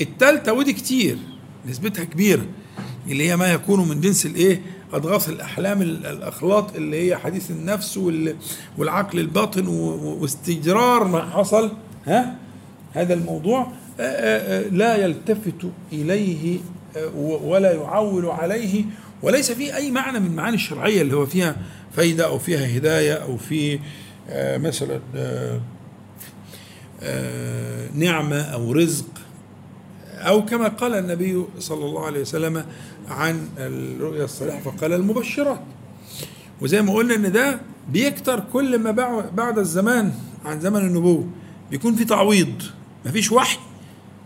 التالتة 0.00 0.52
ودي 0.52 0.72
كتير 0.72 1.16
نسبتها 1.68 2.04
كبيرة 2.04 2.44
اللي 3.08 3.28
هي 3.30 3.36
ما 3.36 3.52
يكون 3.52 3.88
من 3.88 4.00
جنس 4.00 4.26
الإيه؟ 4.26 4.62
أضغاث 4.92 5.28
الأحلام 5.28 5.82
الأخلاط 5.82 6.76
اللي 6.76 7.08
هي 7.10 7.16
حديث 7.16 7.50
النفس 7.50 8.00
والعقل 8.78 9.18
الباطن 9.18 9.66
واستجرار 9.68 11.04
ما 11.04 11.30
حصل 11.30 11.72
ها؟ 12.06 12.36
هذا 12.92 13.14
الموضوع 13.14 13.72
لا 14.72 14.96
يلتفت 14.96 15.70
إليه 15.92 16.58
ولا 17.42 17.72
يعول 17.72 18.26
عليه 18.26 18.84
وليس 19.22 19.52
فيه 19.52 19.76
أي 19.76 19.90
معنى 19.90 20.20
من 20.20 20.26
المعاني 20.26 20.54
الشرعية 20.56 21.02
اللي 21.02 21.16
هو 21.16 21.26
فيها 21.26 21.56
فايدة 21.96 22.26
أو 22.26 22.38
فيها 22.38 22.76
هداية 22.76 23.12
أو 23.14 23.36
في 23.36 23.78
مثلا 24.36 25.00
نعمة 27.94 28.40
أو 28.40 28.72
رزق 28.72 29.06
أو 30.14 30.44
كما 30.44 30.68
قال 30.68 30.94
النبي 30.94 31.44
صلى 31.58 31.84
الله 31.84 32.06
عليه 32.06 32.20
وسلم 32.20 32.64
عن 33.08 33.48
الرؤيا 33.58 34.24
الصالحة 34.24 34.60
فقال 34.60 34.92
المبشرات. 34.92 35.60
وزي 36.60 36.82
ما 36.82 36.92
قلنا 36.92 37.14
إن 37.14 37.32
ده 37.32 37.60
بيكتر 37.88 38.40
كل 38.52 38.78
ما 38.78 38.90
بعد 39.36 39.58
الزمان 39.58 40.12
عن 40.44 40.60
زمن 40.60 40.80
النبوة. 40.80 41.28
بيكون 41.70 41.94
في 41.94 42.04
تعويض 42.04 42.62
مفيش 43.06 43.32
وحي. 43.32 43.58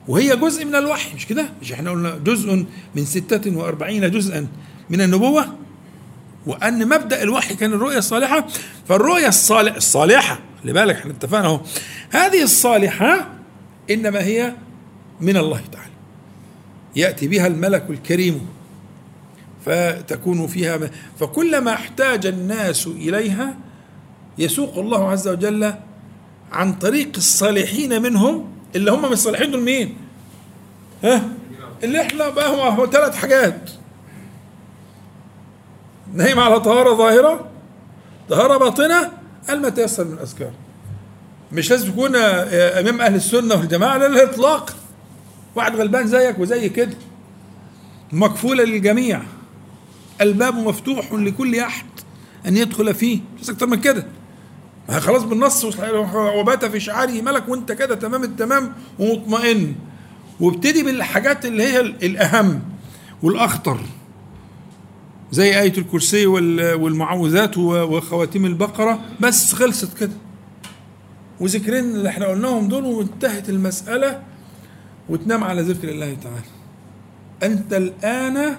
وهي 0.09 0.37
جزء 0.37 0.65
من 0.65 0.75
الوحي 0.75 1.15
مش 1.15 1.27
كده؟ 1.27 1.49
مش 1.63 1.73
إحنا 1.73 1.91
قلنا 1.91 2.19
جزء 2.25 2.67
من 2.95 3.05
ستة 3.05 3.57
وأربعين 3.57 4.11
جزءا 4.11 4.47
من 4.91 5.01
النبوة؟ 5.01 5.47
وأن 6.47 6.89
مبدأ 6.89 7.23
الوحي 7.23 7.55
كان 7.55 7.73
الرؤيا 7.73 7.99
الصالحة. 7.99 8.47
فالرؤيا 8.89 9.29
الصالح 9.29 9.75
الصالحة 9.75 10.39
خلي 10.65 10.73
بالك 10.73 10.95
إحنا 10.97 11.11
اتفقنا 11.13 11.47
أهو 11.47 11.61
هذه 12.11 12.43
الصالحة 12.43 13.29
إنما 13.91 14.21
هي 14.25 14.55
من 15.21 15.37
الله 15.37 15.61
تعالى 15.73 15.91
يأتي 16.97 17.29
بها 17.29 17.47
الملك 17.47 17.85
الكريم 17.91 18.47
فتكون 19.67 20.47
فيها 20.47 20.81
فكلما 21.21 21.73
احتاج 21.73 22.27
الناس 22.27 22.87
إليها 22.87 23.57
يسوق 24.39 24.79
الله 24.79 25.11
عز 25.11 25.29
وجل 25.29 25.75
عن 26.53 26.73
طريق 26.73 27.11
الصالحين 27.17 28.03
منهم 28.03 28.51
اللي 28.77 28.91
هم 28.93 29.03
من 29.03 29.13
الصالحين 29.13 29.51
دول 29.51 29.61
مين؟ 29.63 29.97
ها؟ 31.05 31.23
اللي 31.83 32.01
إحنا 32.01 32.29
بقى 32.29 32.49
هو, 32.77 32.87
ثلاث 32.87 33.17
حاجات 33.17 33.71
نايم 36.15 36.41
على 36.41 36.61
طهارة 36.61 36.95
ظاهرة 36.95 37.49
طهارة 38.29 38.57
باطنة 38.59 39.11
قال 39.49 39.63
ما 39.63 39.69
تيسر 39.69 40.05
من 40.05 40.13
الأذكار. 40.13 40.53
مش 41.53 41.71
لازم 41.71 41.91
تكون 41.91 42.17
إمام 42.17 43.01
أهل 43.01 43.15
السنة 43.15 43.55
والجماعة 43.55 43.99
لا 43.99 44.07
الاطلاق 44.07 44.77
واحد 45.55 45.77
غلبان 45.77 46.07
زيك 46.07 46.39
وزي 46.39 46.69
كده. 46.69 46.95
مكفولة 48.13 48.65
للجميع. 48.65 49.23
الباب 50.21 50.55
مفتوح 50.55 51.13
لكل 51.13 51.59
أحد 51.59 51.87
أن 52.47 52.57
يدخل 52.57 52.95
فيه. 52.95 53.21
مش 53.43 53.51
أكتر 53.51 53.67
من 53.67 53.81
كده. 53.81 54.07
ما 54.89 55.01
خلاص 55.01 55.23
بالنص 55.23 55.65
وبات 56.15 56.65
في 56.65 56.81
شعاره 56.81 57.23
ملك 57.23 57.49
وانت 57.49 57.73
كده 57.73 57.95
تمام 57.95 58.25
التمام 58.25 58.75
ومطمئن. 58.99 59.75
وابتدي 60.41 60.83
بالحاجات 60.83 61.45
اللي 61.45 61.63
هي 61.63 61.81
الأهم 61.81 62.63
والأخطر. 63.23 63.81
زي 65.35 65.61
آية 65.61 65.79
الكرسي 65.79 66.27
والمعوذات 66.27 67.59
وخواتيم 67.59 68.47
البقرة. 68.47 69.01
بس 69.21 69.53
خلصت 69.53 69.99
كده. 69.99 70.13
وذكرين 71.41 71.85
اللي 71.85 72.09
إحنا 72.09 72.27
قلناهم 72.27 72.69
دول 72.69 72.85
وانتهت 72.85 73.49
المسألة 73.49 74.23
وتنام 75.09 75.45
على 75.45 75.63
ذكر 75.63 75.89
الله 75.89 76.17
تعالى. 76.23 76.53
أنت 77.43 77.73
الآن 77.73 78.57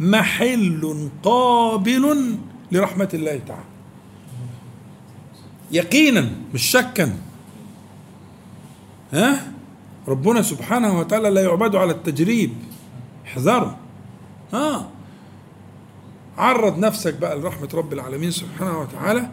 محل 0.00 1.10
قابل 1.22 2.36
لرحمة 2.72 3.08
الله 3.14 3.40
تعالى. 3.46 3.70
يقينا 5.72 6.30
مش 6.54 6.62
شكا. 6.62 7.12
ها؟ 9.12 9.52
ربنا 10.08 10.42
سبحانه 10.42 10.98
وتعالى 10.98 11.30
لا 11.30 11.42
يعبد 11.42 11.76
على 11.76 11.92
التجريب. 11.92 12.52
احذروا. 13.26 13.72
ها؟ 14.52 14.88
عرض 16.40 16.78
نفسك 16.78 17.14
بقى 17.14 17.38
لرحمة 17.38 17.68
رب 17.74 17.92
العالمين 17.92 18.30
سبحانه 18.30 18.80
وتعالى 18.80 19.28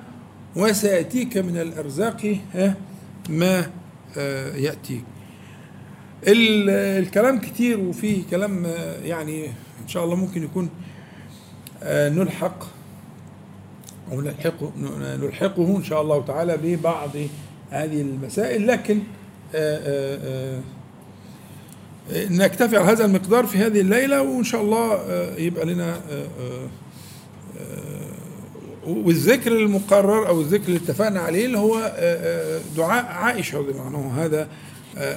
وسيأتيك 0.55 1.38
من 1.38 1.58
الأرزاق 1.58 2.38
ما 3.30 3.70
يأتيك. 4.55 5.03
الكلام 6.28 7.39
كتير 7.39 7.80
وفيه 7.80 8.24
كلام 8.32 8.66
يعني 9.03 9.45
إن 9.84 9.88
شاء 9.88 10.03
الله 10.03 10.16
ممكن 10.16 10.43
يكون 10.43 10.70
نلحق 11.86 12.64
أو 14.12 14.22
نلحقه 14.22 14.72
نلحقه 15.22 15.78
إن 15.78 15.84
شاء 15.84 16.01
الله 16.01 16.26
تعالى 16.26 16.58
ببعض 16.64 17.10
هذه 17.72 18.01
المسائل 18.01 18.68
لكن 18.68 18.99
آه، 19.55 20.60
نكتفي 22.14 22.78
على 22.78 22.91
هذا 22.91 23.05
المقدار 23.05 23.45
في 23.45 23.58
هذه 23.58 23.82
الليلة 23.82 24.22
وإن 24.22 24.43
شاء 24.43 24.62
الله 24.62 24.99
يبقى 25.38 25.66
لنا 25.66 25.99
والذكر 28.88 29.51
المقرر 29.51 30.28
أو 30.28 30.41
الذكر 30.41 30.68
اللي 30.68 30.78
اتفقنا 30.78 31.20
عليه 31.20 31.45
اللي 31.45 31.58
هو 31.58 31.91
دعاء 32.78 33.05
عائشة 33.05 33.58
رضي 33.58 33.72
الله 33.72 33.86
عنها 33.86 34.26
هذا 34.26 34.47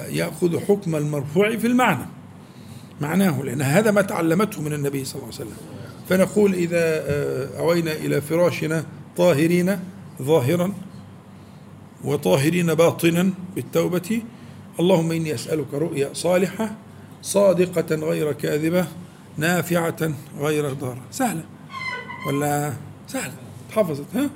يأخذ 0.09 0.59
حكم 0.59 0.95
المرفوع 0.95 1.57
في 1.57 1.67
المعنى 1.67 2.05
معناه 3.01 3.41
لأن 3.41 3.61
هذا 3.61 3.91
ما 3.91 4.01
تعلمته 4.01 4.61
من 4.61 4.73
النبي 4.73 5.05
صلى 5.05 5.15
الله 5.15 5.25
عليه 5.25 5.35
وسلم. 5.35 5.57
فنقول 6.09 6.53
إذا 6.53 7.03
أوينا 7.59 7.91
إلى 7.91 8.21
فراشنا 8.21 8.85
طاهرين 9.17 9.79
ظاهرا 10.21 10.73
وطاهرين 12.03 12.73
باطنا 12.73 13.29
بالتوبة 13.55 14.21
اللهم 14.79 15.11
إني 15.11 15.33
أسألك 15.33 15.73
رؤيا 15.73 16.09
صالحة 16.13 16.75
صادقة 17.21 17.95
غير 17.95 18.31
كاذبة 18.31 18.85
نافعة 19.37 20.11
غير 20.39 20.73
ضارة. 20.73 21.01
سهلة. 21.11 21.43
ولا 22.27 22.73
سهلة 23.07 23.33
حفظت 23.71 24.15
ها؟ 24.15 24.29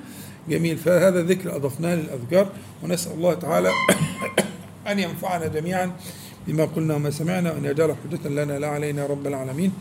جميل. 0.48 0.76
فهذا 0.76 1.22
ذكر 1.22 1.56
أضفناه 1.56 1.94
للأذكار 1.94 2.48
ونسأل 2.82 3.12
الله 3.12 3.34
تعالى 3.34 3.70
أن 4.90 4.98
ينفعنا 4.98 5.46
جميعا 5.46 5.92
بما 6.46 6.64
قلنا 6.64 6.94
وما 6.94 7.10
سمعنا 7.10 7.52
وأن 7.52 7.64
يجعل 7.64 7.94
حجة 8.04 8.28
لنا 8.28 8.58
لا 8.58 8.68
علينا 8.68 9.06
رب 9.06 9.26
العالمين. 9.26 9.72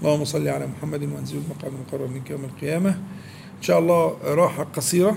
اللهم 0.00 0.24
صل 0.24 0.48
على 0.48 0.66
محمد 0.66 1.02
وانزل 1.02 1.36
المقام 1.36 1.72
المقرب 1.74 2.10
منك 2.10 2.30
يوم 2.30 2.44
القيامة. 2.44 2.90
إن 3.58 3.62
شاء 3.62 3.78
الله 3.78 4.16
راحة 4.24 4.64
قصيرة 4.64 5.16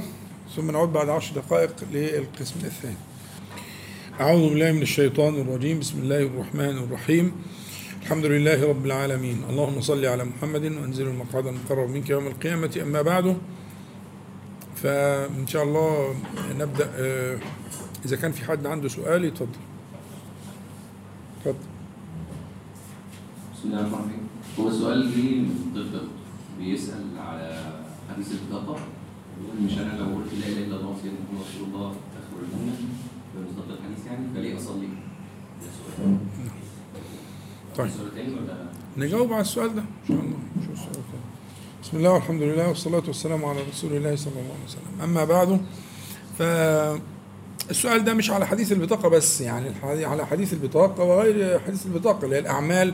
ثم 0.55 0.71
نعود 0.71 0.93
بعد 0.93 1.09
عشر 1.09 1.35
دقائق 1.35 1.75
للقسم 1.91 2.55
الثاني. 2.63 2.95
أعوذ 4.19 4.49
بالله 4.49 4.71
من 4.71 4.81
الشيطان 4.81 5.41
الرجيم. 5.41 5.79
بسم 5.79 5.99
الله 5.99 6.21
الرحمن 6.21 6.77
الرحيم. 6.77 7.31
الحمد 8.03 8.25
لله 8.25 8.59
رب 8.69 8.85
العالمين. 8.85 9.37
اللهم 9.49 9.81
صل 9.81 10.05
على 10.05 10.23
محمد 10.23 10.63
وأنزل 10.63 11.07
المقعد 11.07 11.47
المقرب 11.47 11.89
منك 11.89 12.09
يوم 12.09 12.27
القيامة. 12.27 12.79
أما 12.81 13.01
بعد 13.01 13.37
فإن 14.75 15.47
شاء 15.47 15.63
الله 15.63 16.15
نبدأ 16.59 16.89
آه، 16.95 17.37
إذا 18.05 18.15
كان 18.15 18.31
في 18.31 18.43
حد 18.45 18.65
عنده 18.65 18.87
سؤال 18.87 19.25
يتفضل. 19.25 19.63
اتفضل. 21.37 21.67
بسم 23.53 23.63
الله 23.69 23.79
الرحمن 23.79 23.99
الرحيم. 23.99 24.27
هو 24.59 24.67
السؤال 24.67 24.99
جه 25.15 25.47
بيسأل 26.59 27.05
على 27.17 27.47
حديث 28.09 28.27
البطاقة 28.31 28.75
بيقول 29.39 29.57
مش 29.65 29.77
أنا 29.77 29.93
لو 29.99 30.05
قلت 30.15 30.33
لا 30.41 30.47
إله 30.47 30.63
إلا 30.67 30.75
الله 30.75 30.95
سيدنا 31.01 31.19
محمد 31.23 31.41
رسول 31.47 31.67
الله 31.67 31.89
أدخل 32.17 32.37
الجنة؟ 32.43 32.75
بمصداق 33.35 33.69
الحديث 33.79 34.05
يعني 34.07 34.25
فليه 34.35 34.57
أصلي؟ 34.57 34.87
ده 35.61 35.69
سؤال. 35.79 36.17
طيب. 37.77 37.91
نجاوب 38.97 39.33
على 39.33 39.41
السؤال 39.41 39.75
ده؟ 39.75 39.81
إن 39.81 40.07
شاء 40.07 40.17
الله. 40.19 40.37
شو 40.65 40.71
السؤال 40.73 40.89
الثاني؟ 40.89 41.23
بسم 41.83 41.97
الله 41.97 42.11
والحمد 42.11 42.41
لله 42.41 42.67
والصلاة 42.67 43.03
والسلام 43.07 43.45
على 43.45 43.59
رسول 43.71 43.93
الله 43.93 44.15
صلى 44.15 44.31
الله 44.33 44.53
عليه 44.53 44.65
وسلم. 44.65 45.01
أما 45.03 45.25
بعد 45.25 45.61
فالسؤال 46.39 48.03
ده 48.03 48.13
مش 48.13 48.31
على 48.31 48.47
حديث 48.47 48.71
البطاقة 48.71 49.09
بس 49.09 49.41
يعني 49.41 49.69
على 50.05 50.25
حديث 50.25 50.53
البطاقة 50.53 51.03
وغير 51.03 51.59
حديث 51.59 51.85
البطاقة 51.85 52.25
اللي 52.25 52.35
هي 52.35 52.39
الأعمال 52.39 52.93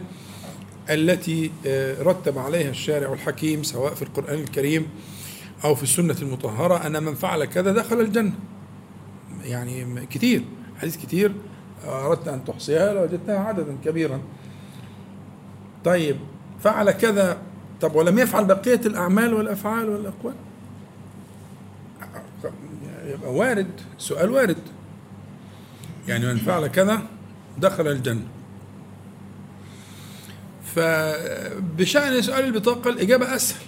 التي 0.90 1.52
آه، 1.68 2.04
رتب 2.04 2.38
عليها 2.38 2.70
الشارع 2.70 3.14
الحكيم 3.14 3.64
سواء 3.64 3.94
في 3.94 4.02
القرآن 4.02 4.40
الكريم 4.40 4.88
أو 5.64 5.76
في 5.76 5.84
السنة 5.84 6.16
المطهرة 6.22 6.88
أن 6.88 7.04
من 7.04 7.16
فعل 7.16 7.46
كذا 7.46 7.72
دخل 7.74 8.02
الجنة. 8.02 8.34
يعني 9.44 10.06
كتير 10.06 10.44
حديث 10.78 10.98
كتير 10.98 11.32
آه، 11.86 12.06
أردت 12.08 12.28
أن 12.28 12.46
تحصيها 12.46 12.94
لوجدتها 12.94 13.40
عددا 13.40 13.78
كبيرا. 13.86 14.22
طيب 15.86 16.16
فعل 16.64 16.92
كذا. 16.92 17.38
طب 17.82 17.96
ولم 17.96 18.20
يفعل 18.20 18.46
بقية 18.46 18.82
الأعمال 18.86 19.34
والأفعال 19.34 19.90
والأقوال؟ 19.90 20.36
يبقى 23.06 23.34
وارد 23.34 23.68
سؤال 23.98 24.32
وارد. 24.32 24.58
يعني 26.08 26.26
من 26.26 26.38
فعل 26.38 26.68
كذا 26.68 27.02
دخل 27.58 27.88
الجنة. 27.88 28.28
فبشأن 30.76 32.22
سؤال 32.22 32.46
البطاقة 32.46 32.90
الإجابة 32.90 33.36
أسهل. 33.36 33.62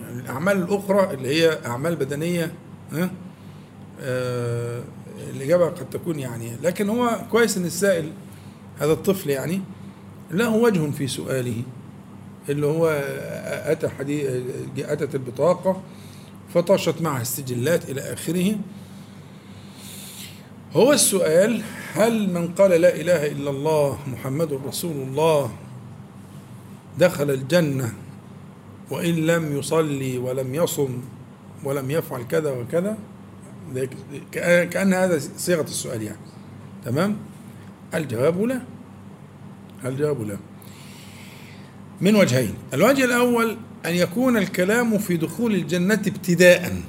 يعني 0.00 0.20
الأعمال 0.20 0.56
الأخرى 0.56 1.14
اللي 1.14 1.28
هي 1.28 1.58
أعمال 1.66 1.96
بدنية 1.96 2.52
ها؟ 2.92 3.10
آه 4.00 4.82
الإجابة 5.30 5.66
قد 5.66 5.90
تكون 5.90 6.18
يعني 6.18 6.56
لكن 6.62 6.88
هو 6.88 7.20
كويس 7.30 7.56
إن 7.56 7.64
السائل 7.64 8.12
هذا 8.78 8.92
الطفل 8.92 9.30
يعني 9.30 9.60
له 10.30 10.56
وجه 10.56 10.90
في 10.90 11.06
سؤاله. 11.06 11.62
اللي 12.48 12.66
هو 12.66 12.88
أتى 13.66 13.88
حديث 13.88 14.30
أتت 14.78 15.14
البطاقة 15.14 15.82
فطاشت 16.54 17.02
معها 17.02 17.22
السجلات 17.22 17.90
إلى 17.90 18.00
آخره. 18.00 18.56
هو 20.72 20.92
السؤال 20.92 21.62
هل 21.94 22.32
من 22.32 22.48
قال 22.48 22.70
لا 22.70 22.96
إله 23.00 23.26
إلا 23.26 23.50
الله 23.50 23.98
محمد 24.06 24.52
رسول 24.52 24.96
الله 24.96 25.50
دخل 26.98 27.30
الجنة 27.30 27.94
وإن 28.90 29.14
لم 29.14 29.58
يصلي 29.58 30.18
ولم 30.18 30.54
يصم 30.54 31.00
ولم 31.64 31.90
يفعل 31.90 32.22
كذا 32.22 32.50
وكذا؟ 32.50 32.98
كأن 34.70 34.94
هذا 34.94 35.18
صيغة 35.36 35.62
السؤال 35.62 36.02
يعني. 36.02 36.18
تمام؟ 36.84 37.16
الجواب 37.94 38.42
لا. 38.42 38.75
الجواب 39.88 40.22
لا؟ 40.22 40.36
من 42.00 42.16
وجهين. 42.16 42.54
الوجه 42.74 43.04
الأول 43.04 43.56
أن 43.86 43.94
يكون 43.94 44.36
الكلام 44.36 44.98
في 44.98 45.16
دخول 45.16 45.54
الجنة 45.54 46.02
ابتداء 46.06 46.82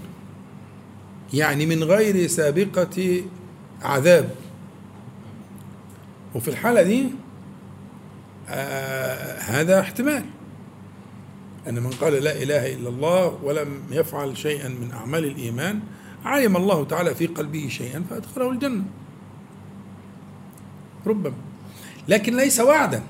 يعني 1.33 1.65
من 1.65 1.83
غير 1.83 2.27
سابقة 2.27 3.23
عذاب. 3.81 4.35
وفي 6.35 6.47
الحالة 6.47 6.81
دي 6.81 7.09
آه 8.49 9.39
هذا 9.39 9.79
احتمال. 9.79 10.25
أن 11.67 11.83
من 11.83 11.89
قال 11.89 12.13
لا 12.13 12.43
إله 12.43 12.73
إلا 12.73 12.89
الله 12.89 13.39
ولم 13.43 13.81
يفعل 13.91 14.37
شيئا 14.37 14.67
من 14.67 14.91
أعمال 14.91 15.25
الإيمان 15.25 15.79
علم 16.25 16.57
الله 16.57 16.85
تعالى 16.85 17.15
في 17.15 17.27
قلبه 17.27 17.67
شيئا 17.69 18.03
فأدخله 18.09 18.51
الجنة. 18.51 18.83
ربما. 21.07 21.33
لكن 22.07 22.37
ليس 22.37 22.59
وعدا. 22.59 23.01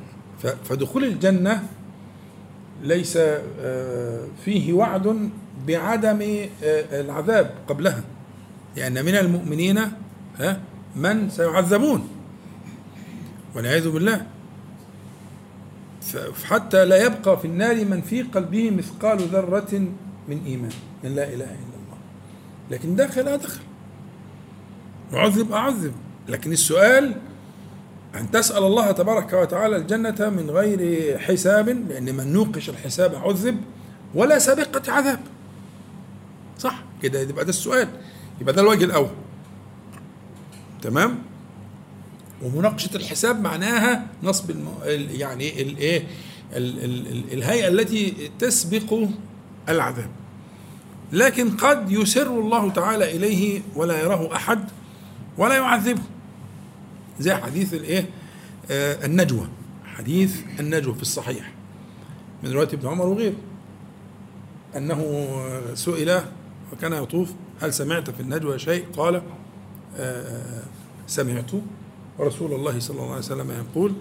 فدخول 0.63 1.03
الجنة 1.03 1.63
ليس 2.83 3.17
آه، 3.17 4.27
فيه 4.45 4.73
وعد 4.73 5.29
بعدم 5.67 6.21
آه، 6.63 7.01
العذاب 7.01 7.55
قبلها. 7.67 8.03
لأن 8.75 9.05
من 9.05 9.15
المؤمنين 9.15 9.79
من 10.95 11.29
سيعذبون. 11.29 12.09
والعياذ 13.55 13.89
بالله. 13.89 14.25
حتى 16.45 16.85
لا 16.85 17.05
يبقى 17.05 17.39
في 17.39 17.45
النار 17.45 17.85
من 17.85 18.01
في 18.01 18.21
قلبه 18.21 18.71
مثقال 18.71 19.17
ذرة 19.17 19.87
من 20.27 20.43
إيمان. 20.45 20.71
من 21.03 21.15
لا 21.15 21.23
إله 21.23 21.33
إلا 21.33 21.77
الله. 21.77 21.97
لكن 22.71 22.95
داخل 22.95 23.27
أدخل 23.27 23.61
معذب 25.13 25.51
أعذب. 25.51 25.93
لكن 26.27 26.51
السؤال 26.51 27.15
أن 28.17 28.31
تسأل 28.31 28.63
الله 28.63 28.91
تبارك 28.91 29.33
وتعالى 29.33 29.75
الجنة 29.75 30.15
من 30.29 30.49
غير 30.49 31.17
حساب 31.19 31.69
لأن 31.69 32.15
من 32.15 32.33
نوقش 32.33 32.69
الحساب 32.69 33.15
عذب 33.15 33.57
ولا 34.15 34.39
سابقة 34.39 34.91
عذاب. 34.91 35.19
صح؟ 36.59 36.83
كده 37.03 37.19
يبقى 37.19 37.43
ده 37.45 37.49
السؤال. 37.49 37.87
يبقى 38.41 38.53
ده 38.53 38.61
الوجه 38.61 38.83
الأول. 38.83 39.09
تمام؟ 40.81 41.19
ومناقشة 42.43 42.95
الحساب 42.95 43.41
معناها 43.41 44.07
نصب 44.23 44.49
الم... 44.51 44.67
ال- 44.83 45.21
يعني 45.21 45.61
الايه 45.61 46.03
ال... 46.55 46.83
ال... 46.83 47.07
ال... 47.07 47.33
الهيئة 47.33 47.67
التي 47.67 48.31
تسبق 48.39 48.99
العذاب. 49.69 50.09
لكن 51.13 51.49
قد 51.49 51.91
يسر 51.91 52.27
الله 52.39 52.69
تعالى 52.71 53.15
إليه 53.15 53.61
ولا 53.75 53.99
يراه 54.01 54.35
أحد 54.35 54.69
ولا 55.37 55.55
يعذبه. 55.55 56.01
زي 57.19 57.35
حديث 57.35 57.73
الايه؟ 57.73 58.09
آه 58.71 59.05
النجوى. 59.05 59.47
حديث 59.85 60.41
النجوى 60.59 60.95
في 60.95 61.01
الصحيح. 61.01 61.51
من 62.43 62.51
رواية 62.51 62.67
ابن 62.73 62.87
عمر 62.87 63.05
وغيره. 63.05 63.35
أنه 64.77 65.31
سئل 65.73 66.21
وكان 66.73 66.93
يطوف 66.93 67.33
هل 67.61 67.73
سمعت 67.73 68.09
في 68.09 68.19
النجوى 68.19 68.59
شيء؟ 68.59 68.85
قال 68.97 69.21
آه 69.97 70.63
سمعت. 71.07 71.51
رسول 72.19 72.53
الله 72.53 72.79
صلى 72.79 72.95
الله 72.95 73.09
عليه 73.09 73.17
وسلم 73.17 73.51
يقول 73.51 73.93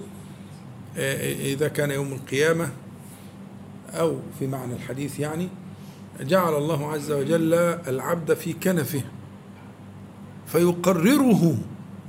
آه 0.96 1.52
إذا 1.52 1.68
كان 1.68 1.90
يوم 1.90 2.12
القيامة 2.12 2.68
أو 3.94 4.18
في 4.38 4.46
معنى 4.46 4.74
الحديث 4.74 5.20
يعني 5.20 5.48
جعل 6.20 6.54
الله 6.54 6.92
عز 6.92 7.10
وجل 7.12 7.54
العبد 7.88 8.34
في 8.34 8.52
كنفه 8.52 9.02
فيقرره 10.46 11.58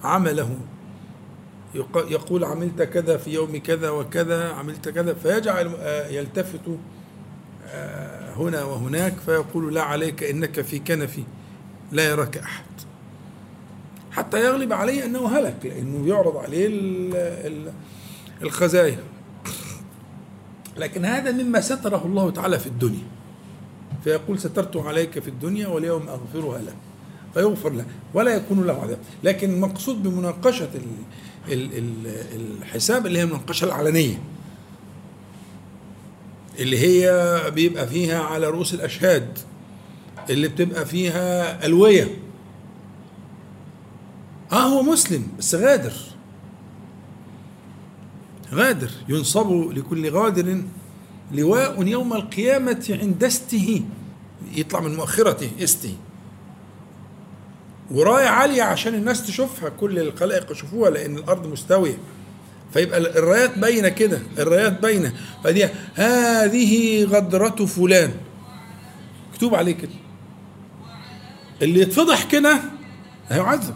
عمله. 0.04 0.58
يقول 1.96 2.44
عملت 2.44 2.82
كذا 2.82 3.18
في 3.18 3.34
يوم 3.34 3.58
كذا 3.58 3.90
وكذا 3.90 4.50
عملت 4.50 4.90
كذا 4.90 5.14
فيجعل 5.14 5.72
آه، 5.80 6.08
يلتفت 6.08 6.62
آه، 7.68 8.34
هنا 8.34 8.64
وهناك 8.64 9.14
فيقول 9.26 9.74
لا 9.76 9.82
عليك 9.82 10.24
إنك 10.24 10.62
في 10.62 10.80
كنفي 10.80 11.24
لا 11.92 12.10
يراك 12.10 12.38
أحد. 12.38 12.64
حتى 14.12 14.46
يغلب 14.46 14.74
عليه 14.74 15.06
أنه 15.06 15.28
هلك 15.38 15.56
لأنه 15.64 16.08
يعرض 16.10 16.38
عليه 16.38 16.68
ال- 16.68 17.16
ال- 17.16 17.72
الخزايا. 18.42 19.00
لكن 20.78 21.06
هذا 21.06 21.32
مما 21.32 21.62
ستره 21.62 22.06
الله 22.06 22.32
تعالى 22.32 22.60
في 22.60 22.68
الدنيا. 22.68 23.08
فيقول 24.04 24.40
سترت 24.40 24.78
عليك 24.78 25.20
في 25.20 25.28
الدنيا 25.28 25.68
واليوم 25.68 26.08
أغفرها 26.10 26.60
لك 26.62 26.76
فيغفر 27.34 27.70
له 27.70 27.86
ولا 28.14 28.36
يكون 28.36 28.68
له 28.68 28.82
عذاب. 28.82 28.98
لكن 29.24 29.54
المقصود 29.54 30.04
بمناقشة 30.04 30.70
الحساب 31.50 33.06
اللي 33.06 33.20
هي 33.20 33.24
المناقشة 33.24 33.66
العلنية. 33.66 34.22
اللي 36.60 36.78
هي 36.80 37.42
بيبقى 37.52 37.88
فيها 37.88 38.20
على 38.24 38.50
رؤوس 38.50 38.74
الأشهاد. 38.74 39.38
اللي 40.30 40.48
بتبقى 40.48 40.86
فيها 40.86 41.66
ألوية. 41.66 42.18
آه 44.52 44.56
هو 44.68 44.82
مسلم 44.84 45.28
بس 45.40 45.56
غادر. 45.56 45.94
غادر. 48.54 48.92
ينصب 49.10 49.52
لكل 49.52 50.10
غادر 50.10 50.62
لواء 51.32 51.88
يوم 51.88 52.14
القيامة 52.14 52.98
عند 53.02 53.24
استه. 53.24 53.84
يطلع 54.56 54.80
من 54.80 54.96
مؤخرته 54.96 55.52
استه. 55.64 55.96
وراية 57.92 58.28
عالية 58.28 58.64
عشان 58.64 58.96
الناس 58.96 59.28
تشوفها 59.28 59.70
كل 59.70 60.00
الخلائق 60.00 60.52
يشوفوها 60.52 60.90
لأن 60.90 61.18
الأرض 61.18 61.48
مستوية 61.48 61.98
فيبقى 62.74 62.98
الرايات 63.00 63.58
باينة 63.58 63.90
كده 63.90 64.22
الرايات 64.40 64.82
باينة 64.82 65.14
فدي 65.44 65.68
هذه 65.96 67.04
غدرة 67.04 67.66
فلان 67.66 68.14
مكتوب 69.32 69.56
عليه 69.56 69.74
كده 69.76 69.92
اللي 71.62 71.80
يتفضح 71.82 72.24
كده 72.24 72.60
هيعذب 73.30 73.76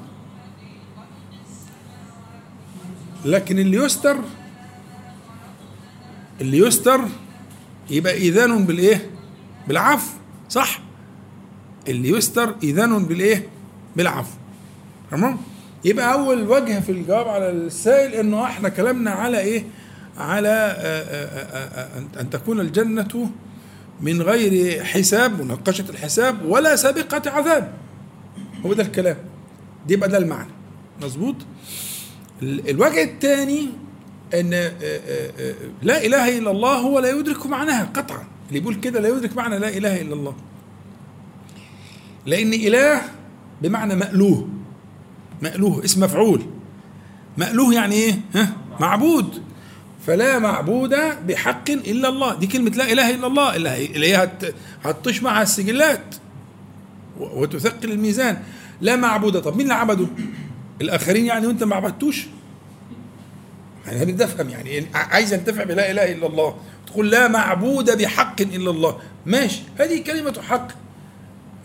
لكن 3.25 3.59
اللي 3.59 3.77
يستر 3.77 4.17
اللي 6.41 6.57
يستر 6.57 7.01
يبقى 7.89 8.17
إذان 8.17 8.65
بالإيه؟ 8.65 9.09
بالعفو 9.67 10.11
صح؟ 10.49 10.79
اللي 11.87 12.09
يستر 12.09 12.55
إذان 12.63 13.05
بالإيه؟ 13.05 13.49
بالعفو. 13.95 14.37
تمام؟ 15.11 15.37
يبقى 15.85 16.13
أول 16.13 16.47
وجه 16.47 16.79
في 16.79 16.91
الجواب 16.91 17.27
على 17.27 17.49
السائل 17.49 18.13
إنه 18.13 18.43
إحنا 18.45 18.69
كلامنا 18.69 19.11
على 19.11 19.39
إيه؟ 19.39 19.63
على 20.17 20.47
آآ 20.49 21.03
آآ 21.03 21.89
آآ 22.17 22.21
أن 22.21 22.29
تكون 22.29 22.59
الجنة 22.59 23.29
من 24.01 24.21
غير 24.21 24.83
حساب 24.83 25.41
مناقشة 25.41 25.85
الحساب 25.89 26.45
ولا 26.45 26.75
سابقة 26.75 27.31
عذاب. 27.31 27.73
هو 28.65 28.73
ده 28.73 28.83
الكلام. 28.83 29.17
دي 29.87 29.93
يبقى 29.93 30.09
ده 30.09 30.17
المعنى. 30.17 30.49
مظبوط؟ 31.01 31.35
ال- 32.41 32.69
الوجه 32.69 33.03
الثاني 33.03 33.69
إن 34.33 34.53
آه، 34.53 34.71
آه، 34.83 35.31
آه، 35.39 35.53
لا 35.81 36.05
إله 36.05 36.37
إلا 36.37 36.51
الله 36.51 36.75
هو 36.77 36.99
لا 36.99 37.09
يدرك 37.09 37.45
معناها 37.45 37.89
قطعا. 37.93 38.23
اللي 38.49 38.59
يقول 38.59 38.75
كده 38.75 38.99
لا 38.99 39.09
يدرك 39.09 39.37
معنى 39.37 39.59
لا 39.59 39.69
إله 39.69 40.01
إلا 40.01 40.13
الله. 40.13 40.35
لأن 42.25 42.53
إله 42.53 43.01
بمعنى 43.61 43.95
مألوه. 43.95 44.47
مألوه 45.41 45.85
اسم 45.85 46.03
مفعول. 46.03 46.41
مألوه 47.37 47.73
يعني 47.73 47.95
إيه؟ 47.95 48.19
ها؟ 48.35 48.51
معبود. 48.79 49.41
فلا 50.07 50.39
معبود 50.39 50.95
بحق 51.27 51.69
إلا 51.71 52.09
الله. 52.09 52.35
دي 52.35 52.47
كلمة 52.47 52.69
لا 52.69 52.91
إله 52.91 53.09
إلا 53.15 53.27
الله 53.27 53.55
اللي 53.55 53.69
هي- 54.15 54.29
هتطيش 54.83 55.23
معها 55.23 55.41
السجلات. 55.41 56.15
وتثقل 57.19 57.91
الميزان. 57.91 58.37
لا 58.81 58.95
معبود. 58.95 59.41
طب 59.41 59.51
مين 59.53 59.61
اللي 59.61 59.73
عبده؟ 59.73 60.07
الآخرين 60.81 61.25
يعني 61.25 61.47
وأنت 61.47 61.63
ما 61.63 61.75
عبدتوش؟ 61.75 62.25
يعني 63.87 64.11
بدي 64.11 64.23
افهم 64.23 64.49
يعني 64.49 64.85
عايز 64.93 65.33
انتفع 65.33 65.63
بلا 65.63 65.91
إله 65.91 66.11
إلا 66.11 66.27
الله. 66.27 66.55
تقول 66.87 67.11
لا 67.11 67.27
معبود 67.27 67.97
بحق 68.01 68.41
إلا 68.41 68.71
الله. 68.71 68.97
ماشي. 69.25 69.61
هذه 69.79 70.03
كلمة 70.03 70.41
حق. 70.49 70.67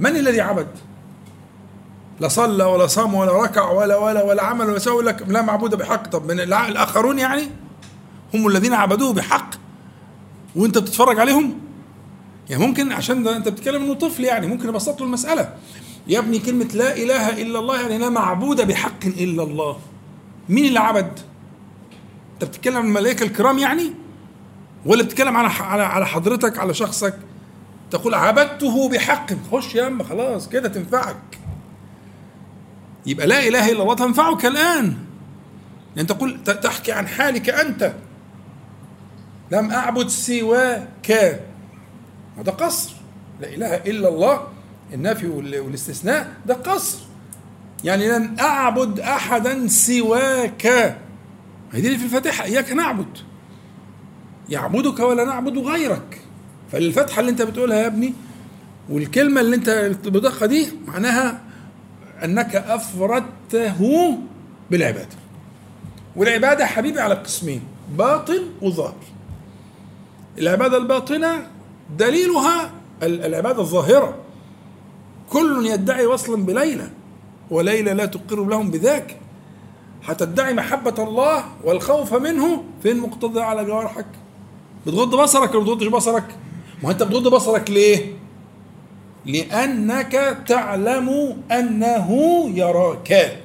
من 0.00 0.16
الذي 0.16 0.40
عبد؟ 0.40 0.68
لا 2.20 2.28
صلى 2.28 2.64
ولا 2.64 2.86
صام 2.86 3.14
ولا 3.14 3.42
ركع 3.42 3.70
ولا 3.70 3.96
ولا 3.96 4.22
ولا 4.22 4.42
عمل 4.42 4.66
ولا 4.66 4.78
سوى 4.78 5.02
لك 5.02 5.24
لا 5.28 5.42
معبود 5.42 5.74
بحق. 5.74 6.06
طب 6.06 6.32
من 6.32 6.40
الآخرون 6.40 7.18
يعني 7.18 7.42
هم 8.34 8.46
الذين 8.46 8.74
عبدوه 8.74 9.12
بحق. 9.12 9.50
وانت 10.56 10.78
بتتفرج 10.78 11.20
عليهم؟ 11.20 11.58
يعني 12.50 12.66
ممكن 12.66 12.92
عشان 12.92 13.22
ده 13.22 13.36
انت 13.36 13.48
بتتكلم 13.48 13.82
انه 13.82 13.94
طفل 13.94 14.24
يعني 14.24 14.46
ممكن 14.46 14.68
ابسط 14.68 15.00
له 15.00 15.06
المسألة. 15.06 15.54
يا 16.06 16.18
ابني 16.18 16.38
كلمة 16.38 16.68
لا 16.74 16.96
إله 16.96 17.42
إلا 17.42 17.58
الله 17.58 17.80
يعني 17.80 17.98
لا 17.98 18.08
معبود 18.08 18.66
بحق 18.66 19.04
إلا 19.06 19.42
الله. 19.42 19.78
مين 20.48 20.64
اللي 20.64 20.80
عبد؟ 20.80 21.18
انت 22.34 22.44
بتتكلم 22.44 22.76
عن 22.76 22.84
الملائكة 22.84 23.24
الكرام 23.24 23.58
يعني؟ 23.58 23.92
ولا 24.86 25.02
بتتكلم 25.02 25.36
على 25.36 25.48
على 25.48 25.82
على 25.82 26.06
حضرتك 26.06 26.58
على 26.58 26.74
شخصك؟ 26.74 27.18
تقول 27.90 28.14
عبدته 28.14 28.88
بحق. 28.88 29.26
خش 29.52 29.74
يا 29.74 29.86
اما 29.86 30.04
خلاص 30.04 30.48
كده 30.48 30.68
تنفعك. 30.68 31.38
يبقى 33.06 33.26
لا 33.26 33.48
إله 33.48 33.72
إلا 33.72 33.82
الله 33.82 33.94
تنفعك 33.94 34.46
الآن. 34.46 34.96
يعني 35.96 36.08
تقول 36.08 36.44
تحكي 36.44 36.92
عن 36.92 37.06
حالك 37.08 37.50
أنت. 37.50 37.92
لم 39.52 39.70
أعبد 39.70 40.08
سواك. 40.08 41.40
هذا 42.38 42.52
قصر. 42.52 42.92
لا 43.40 43.48
إله 43.54 43.74
إلا 43.74 44.08
الله. 44.08 44.48
النفي 44.94 45.26
وال- 45.26 45.60
والاستثناء 45.60 46.32
ده 46.46 46.54
قصر. 46.54 46.98
يعني 47.84 48.08
لن 48.08 48.36
أعبد 48.40 49.00
أحدا 49.00 49.68
سواك. 49.68 50.62
دي 51.74 51.86
اللي 51.86 51.98
في 51.98 52.04
الفاتحة. 52.04 52.44
إياك 52.44 52.72
نعبد. 52.72 53.18
يعبدك 54.48 55.00
ولا 55.00 55.24
نعبد 55.24 55.58
غيرك. 55.58 56.20
فالفتحة 56.72 57.20
اللي 57.20 57.30
أنت 57.30 57.42
بتقولها 57.42 57.76
يا 57.76 57.86
ابني 57.86 58.14
والكلمة 58.90 59.40
اللي 59.40 59.56
أنت 59.56 59.70
بتضخها 59.70 60.46
دي 60.46 60.68
معناها 60.86 61.40
أنك 62.24 62.56
أفردته 62.56 64.18
بالعبادة. 64.70 65.16
والعبادة 66.16 66.66
حبيبي 66.66 67.00
على 67.00 67.14
قسمين 67.14 67.62
باطن 67.98 68.42
وظاهر. 68.62 68.94
العبادة 70.38 70.76
الباطنة 70.76 71.46
دليلها 71.98 72.70
ال- 73.02 73.24
العبادة 73.24 73.60
الظاهرة. 73.60 74.14
كل 75.30 75.66
يدعي 75.66 76.06
وصلا 76.06 76.44
بليلى 76.44 76.90
وليلى 77.50 77.92
لا 77.94 78.06
تقر 78.06 78.44
لهم 78.44 78.70
بذاك. 78.70 79.16
هتدعي 80.04 80.54
محبة 80.54 80.94
الله 80.98 81.44
والخوف 81.64 82.14
منه 82.14 82.64
فين 82.82 82.96
مقتضى 82.98 83.40
على 83.40 83.64
جوارحك؟ 83.64 84.06
بتغض 84.86 85.14
بصرك 85.22 85.54
ولا 85.54 85.62
بتغضش 85.64 85.86
بصرك؟ 85.86 86.24
ما 86.82 86.90
أنت 86.90 87.02
بتغض 87.02 87.28
بصرك 87.28 87.70
ليه؟ 87.70 88.15
لأنك 89.26 90.38
تعلم 90.48 91.36
أنه 91.52 92.10
يراك. 92.54 93.38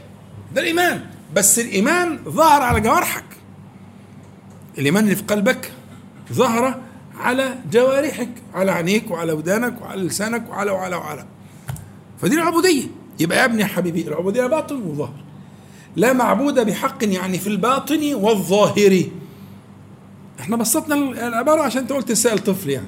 ده 0.56 0.62
الإيمان. 0.62 1.02
بس 1.36 1.60
الإيمان 1.60 2.20
ظهر 2.24 2.62
على 2.62 2.82
جوارحك. 2.82 3.24
الإيمان 4.78 5.04
اللي 5.04 5.16
في 5.16 5.24
قلبك 5.24 5.72
ظهر 6.34 6.82
على 7.20 7.56
جوارحك 7.72 8.30
على 8.54 8.72
عينيك 8.72 9.12
وعلى 9.12 9.32
ودانك 9.32 9.82
وعلى 9.82 10.02
لسانك 10.02 10.50
وعلى 10.50 10.72
وعلى 10.72 10.96
وعلى. 10.96 11.26
فدي 12.22 12.36
العبودية. 12.36 12.84
يبقى 13.20 13.38
يا 13.38 13.46
ابني 13.46 13.66
حبيبي 13.66 14.08
العبودية 14.08 14.46
باطن 14.48 14.76
وظاهر 14.84 15.24
لا 15.96 16.14
معبود 16.14 16.60
بحق 16.60 16.98
يعني 17.02 17.38
في 17.40 17.48
الباطن 17.48 18.14
والظاهر. 18.14 19.04
إحنا 20.40 20.56
بسطنا 20.56 20.96
العبارة 21.28 21.62
عشان 21.62 21.82
انت 21.82 21.92
قلت 21.92 22.12
السائل 22.12 22.40
طفل 22.40 22.70
يعني. 22.70 22.88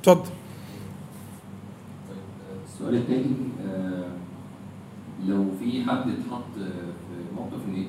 اتفضل. 0.00 0.30
السؤال 2.88 3.02
الثاني 3.02 3.34
لو 5.26 5.44
في 5.60 5.82
حد 5.84 5.96
اتحط 6.10 6.44
في 6.54 7.34
موقف 7.36 7.60
يت- 7.74 7.88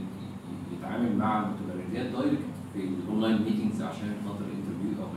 يتعامل 0.80 1.16
مع 1.18 1.46
متبرجات 1.48 2.12
direct 2.12 2.40
في 2.74 2.80
ال 2.80 2.88
online 2.88 3.34
meetings 3.42 3.82
عشان 3.82 4.14
خاطر 4.28 4.40
interview 4.46 5.04
أو 5.04 5.10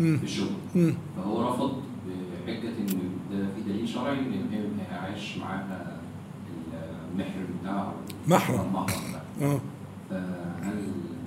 مم. 0.00 0.18
في 0.18 0.24
الشغل. 0.24 0.94
فهو 1.16 1.48
رفض 1.48 1.72
بحجة 2.46 2.68
إن 2.68 2.86
ده 3.32 3.46
في 3.56 3.72
دليل 3.72 3.88
شرعي 3.88 4.18
إن 4.18 4.48
هي 4.52 4.96
عايش 4.96 5.36
معاها 5.38 5.96
المحرم 7.14 7.46
بتاعها 7.62 7.92
محرم. 8.28 8.56
بتاعها 8.72 8.86
آه 9.42 9.60
فهل 10.10 10.74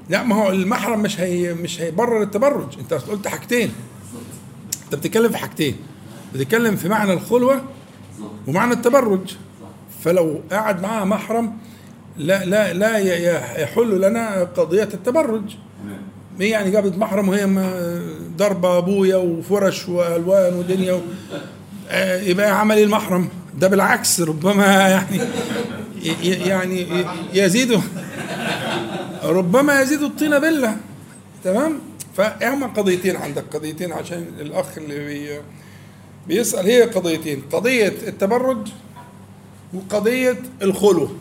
لا 0.09 0.23
ما 0.23 0.35
هو 0.35 0.49
المحرم 0.49 0.99
مش 1.01 1.19
هي 1.19 1.53
مش 1.53 1.81
هيبرر 1.81 2.21
التبرج 2.23 2.79
أنت 2.79 2.93
قلت 2.93 3.27
حاجتين 3.27 3.69
أنت 4.85 4.95
بتتكلم 4.95 5.29
في 5.29 5.37
حاجتين 5.37 5.75
بتتكلم 6.33 6.75
في 6.75 6.89
معنى 6.89 7.13
الخلوة 7.13 7.61
ومعنى 8.47 8.73
التبرج. 8.73 9.35
فلو 10.03 10.41
قعد 10.51 10.81
معاها 10.81 11.05
محرم 11.05 11.53
لا 12.17 12.45
لا 12.45 12.73
لا 12.73 12.97
يحل 13.61 14.01
لنا 14.01 14.43
قضية 14.43 14.89
التبرج. 14.93 15.55
هي 16.39 16.49
يعني 16.49 16.71
جابت 16.71 16.97
محرم 16.97 17.29
وهي 17.29 17.45
ضربه 18.37 18.77
أبويا 18.77 19.15
وفرش 19.15 19.89
وألوان 19.89 20.53
ودنيا 20.53 20.93
و... 20.93 21.01
آه، 21.89 22.21
يبقى 22.21 22.59
عمل 22.59 22.77
إيه 22.77 22.83
المحرم. 22.83 23.29
ده 23.59 23.67
بالعكس 23.67 24.21
ربما 24.21 24.65
يعني 24.65 25.21
يعني 26.23 27.05
يزيد 27.33 27.81
ربما 29.23 29.81
يزيد 29.81 30.01
الطين 30.03 30.39
بلة. 30.39 30.77
تمام؟ 31.43 31.79
فهما 32.17 32.67
قضيتين 32.67 33.15
عندك 33.15 33.43
قضيتين 33.53 33.93
عشان 33.93 34.25
الأخ 34.39 34.77
اللي 34.77 35.05
بي 35.05 35.39
بيسأل 36.27 36.65
هي 36.65 36.81
قضيتين 36.81 37.41
قضية 37.51 37.87
التبرج 38.07 38.67
وقضية 39.73 40.37
الخلوه 40.61 41.15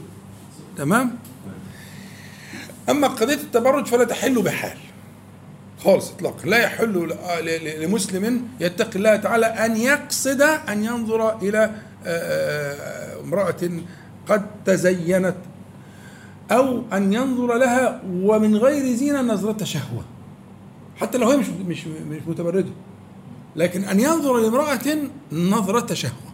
تمام؟ 0.76 1.18
أما 2.90 3.08
قضية 3.08 3.34
التبرج 3.34 3.86
فلا 3.86 4.04
تحل 4.04 4.42
بحال. 4.42 4.78
خالص 5.84 6.10
اطلاقا. 6.10 6.46
لا 6.46 6.58
يحل 6.58 7.16
لمسلم 7.80 8.48
يتقي 8.60 8.96
الله 8.96 9.16
تعالى 9.16 9.46
أن 9.46 9.76
يقصد 9.76 10.40
أن 10.42 10.84
ينظر 10.84 11.38
إلى 11.42 11.70
امرأة 13.24 13.70
قد 14.28 14.46
تزينت 14.66 15.36
أو 16.50 16.82
أن 16.92 17.12
ينظر 17.12 17.56
لها 17.56 18.02
ومن 18.06 18.56
غير 18.56 18.94
زينة 18.96 19.22
نظرة 19.22 19.64
شهوة. 19.64 20.04
حتى 20.96 21.18
لو 21.18 21.30
هي 21.30 21.36
مش 21.36 21.46
مش 21.66 21.86
مش 21.86 22.20
متبرجة. 22.26 22.72
لكن 23.56 23.84
أن 23.84 24.00
ينظر 24.00 24.36
لامرأة 24.36 24.98
نظرة 25.32 25.94
شهوه 25.94 26.30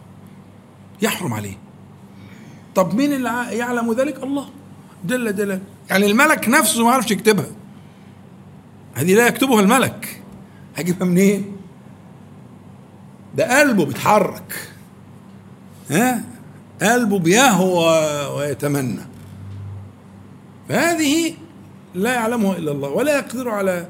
يحرم 1.01 1.33
عليه. 1.33 1.57
طب 2.75 2.95
مين 2.95 3.13
اللي 3.13 3.29
يعلم 3.51 3.93
ذلك؟ 3.93 4.23
الله. 4.23 4.49
جل 5.05 5.35
جلاله. 5.35 5.61
يعني 5.89 6.05
الملك 6.05 6.49
نفسه 6.49 6.85
ما 6.85 6.91
عرفش 6.91 7.11
يكتبها. 7.11 7.47
هذه 8.93 9.13
لا 9.15 9.27
يكتبها 9.27 9.61
الملك. 9.61 10.21
هجيبها 10.75 11.07
منين؟ 11.07 11.57
ده 13.35 13.59
قلبه 13.59 13.85
بيتحرك. 13.85 14.71
ها؟ 15.91 16.23
قلبه 16.81 17.19
بيهوى 17.19 18.25
ويتمنى. 18.37 19.01
فهذه 20.69 21.33
لا 21.95 22.13
يعلمها 22.13 22.57
إلا 22.57 22.71
الله 22.71 22.89
ولا 22.89 23.17
يقدر 23.17 23.49
على 23.49 23.87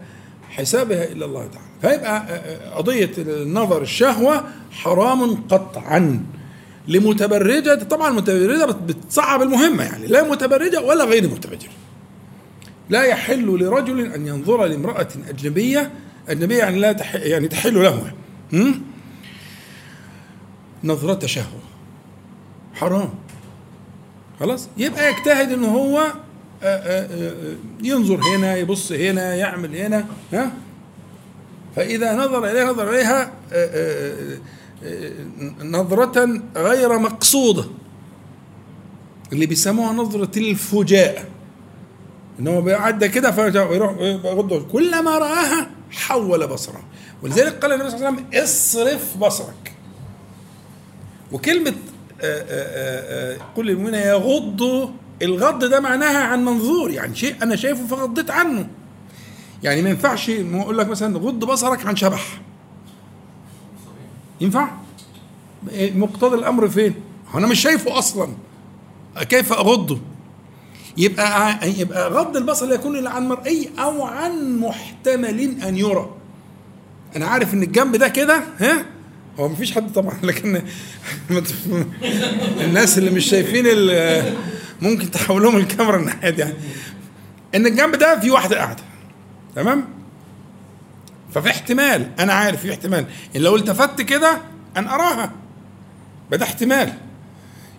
حسابها 0.49 1.03
الا 1.11 1.25
الله 1.25 1.47
تعالى. 1.47 1.67
فيبقى 1.81 2.17
آه، 2.17 2.21
آه، 2.31 2.75
قضية 2.75 3.11
النظر 3.17 3.81
الشهوة 3.81 4.43
حرام 4.71 5.35
قطعا. 5.35 6.25
لمتبرجة 6.87 7.83
طبعا 7.83 8.09
المتبرجة 8.09 8.65
بت- 8.65 8.75
بتصعب 8.95 9.41
المهمة 9.41 9.83
يعني. 9.83 10.07
لا 10.07 10.23
متبرجة 10.31 10.81
ولا 10.81 11.03
غير 11.03 11.23
متبرجة. 11.27 11.69
لا 12.89 13.03
يحل 13.03 13.45
لرجل 13.45 13.99
أن 14.13 14.27
ينظر 14.27 14.65
لامرأة 14.65 15.07
أجنبية 15.29 15.91
أجنبية 16.29 16.57
يعني 16.57 16.79
لا 16.79 16.91
تح 16.91 17.15
يعني 17.15 17.47
تحل 17.47 17.83
له؟ 17.83 18.11
نظرة 20.83 21.25
شهوة. 21.25 21.59
حرام. 22.73 23.09
خلاص؟ 24.39 24.69
يبقى 24.77 25.09
يجتهد 25.11 25.51
إن 25.51 25.63
هو 25.63 26.03
ينظر 27.83 28.19
هنا 28.35 28.55
يبص 28.57 28.91
هنا 28.91 29.35
يعمل 29.35 29.75
هنا 29.75 30.05
ها؟ 30.33 30.51
فإذا 31.75 32.15
نظر 32.15 32.51
إليها 32.51 32.65
نظر 32.65 32.89
إليها 32.89 33.23
آه، 33.23 33.31
آه، 33.53 34.37
آه، 34.83 35.63
نظرة 35.63 36.41
غير 36.55 36.99
مقصودة. 36.99 37.65
اللي 39.33 39.45
بيسموها 39.45 39.93
نظرة 39.93 40.39
الفجاءة 40.39 41.23
ان 42.39 42.47
هو 42.47 42.61
بيعدى 42.61 43.07
كده 43.07 43.31
فيروح 43.31 43.97
يغض 43.99 44.67
كلما 44.67 45.17
رآها 45.17 45.69
حول 45.91 46.47
بصره. 46.47 46.83
ولذلك 47.23 47.53
قال 47.53 47.73
النبي 47.73 47.89
صلى 47.89 47.97
الله 47.97 48.07
عليه 48.07 48.17
وسلم 48.17 48.43
اصرف 48.43 49.17
بصرك. 49.17 49.73
وكلمة 51.31 51.73
آه، 52.21 52.45
آه، 52.49 53.33
آه، 53.33 53.37
كل 53.55 53.69
المؤمنين 53.69 54.01
يغضوا 54.01 54.87
الغض 55.21 55.65
ده 55.65 55.79
معناها 55.79 56.23
عن 56.23 56.45
منظور 56.45 56.91
يعني 56.91 57.15
شيء 57.15 57.35
أنا 57.43 57.55
شايفه 57.55 57.87
فغضيت 57.87 58.31
عنه. 58.31 58.67
يعني 59.63 59.81
ما 59.81 59.89
ينفعش 59.89 60.29
أقول 60.29 60.77
لك 60.77 60.87
مثلا 60.87 61.17
غض 61.17 61.45
بصرك 61.45 61.85
عن 61.85 61.95
شبح. 61.95 62.41
ينفع؟ 64.41 64.69
مقتضى 65.73 66.35
الأمر 66.35 66.69
فين؟ 66.69 66.93
أنا 67.35 67.47
مش 67.47 67.59
شايفه 67.59 67.97
أصلا. 67.97 68.27
كيف 69.29 69.53
أغضه؟ 69.53 69.99
يبقى 70.97 71.59
يبقى 71.79 72.09
غض 72.09 72.37
البصر 72.37 72.65
لا 72.65 72.75
يكون 72.75 72.97
إلا 72.97 73.09
عن 73.09 73.27
مرئي 73.27 73.69
أو 73.79 74.03
عن 74.03 74.59
محتمل 74.59 75.61
أن 75.61 75.77
يرى. 75.77 76.09
أنا 77.15 77.25
عارف 77.25 77.53
إن 77.53 77.63
الجنب 77.63 77.95
ده 77.95 78.07
كده 78.07 78.43
ها؟ 78.57 78.85
هو 79.39 79.49
مفيش 79.49 79.71
حد 79.71 79.93
طبعا 79.93 80.13
لكن 80.23 80.61
الناس 82.65 82.97
اللي 82.97 83.11
مش 83.11 83.25
شايفين 83.25 83.65
ممكن 84.81 85.11
تحولهم 85.11 85.57
الكاميرا 85.57 85.97
الناحيه 85.97 86.29
دي 86.29 86.41
يعني. 86.41 86.53
إن 87.55 87.65
الجنب 87.65 87.95
ده 87.95 88.19
في 88.19 88.31
واحدة 88.31 88.57
قاعدة. 88.57 88.83
تمام؟ 89.55 89.85
ففي 91.33 91.49
احتمال 91.49 92.11
أنا 92.19 92.33
عارف 92.33 92.61
في 92.61 92.71
احتمال. 92.71 93.05
إن 93.35 93.41
لو 93.41 93.55
التفت 93.55 94.01
كده 94.01 94.37
ان 94.77 94.87
أراها. 94.87 95.31
ده 96.31 96.45
احتمال. 96.45 96.93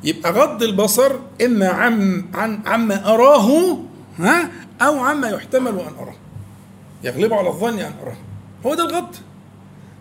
يبقى 0.05 0.33
غض 0.33 0.63
البصر 0.63 1.13
إما 1.45 1.69
عن 1.69 2.25
عن 2.35 2.61
عما 2.67 3.15
أراه 3.15 3.79
ها 4.19 4.51
أو 4.83 4.99
عما 4.99 5.29
يحتمل 5.29 5.69
أن 5.71 5.95
أراه. 6.01 6.15
يغلب 7.05 7.33
على 7.33 7.49
الظن 7.49 7.79
أن 7.79 7.93
أراه. 8.03 8.17
هو 8.67 8.75
ده 8.75 8.85
الغض. 8.85 9.17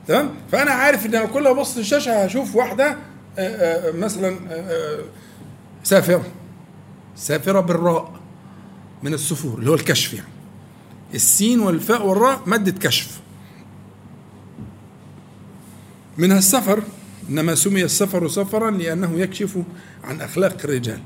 تمام؟ 0.07 0.29
فأنا 0.51 0.71
عارف 0.71 1.05
إن 1.05 1.11
لو 1.11 1.27
كل 1.27 1.47
أبص 1.47 1.77
الشاشه 1.77 2.23
هشوف 2.23 2.55
واحدة 2.55 2.97
آه، 3.39 3.87
آه، 3.89 3.91
مثلا 3.91 4.37
آه، 4.51 4.99
سافرة. 5.83 6.23
سافرة 7.17 7.59
بالراء 7.59 8.13
من 9.03 9.13
السفور 9.13 9.59
اللي 9.59 9.69
هو 9.69 9.75
الكشف 9.75 10.13
يعني. 10.13 10.27
السين 11.13 11.59
والفاء 11.59 12.05
والراء 12.07 12.41
مادة 12.45 12.71
كشف. 12.71 13.19
منها 16.17 16.37
السفر 16.37 16.83
إنما 17.29 17.55
سمي 17.55 17.83
السفر 17.83 18.27
سفرا 18.27 18.71
لأنه 18.71 19.19
يكشف 19.19 19.57
عن 20.03 20.21
أخلاق 20.21 20.57
الرجال. 20.63 20.99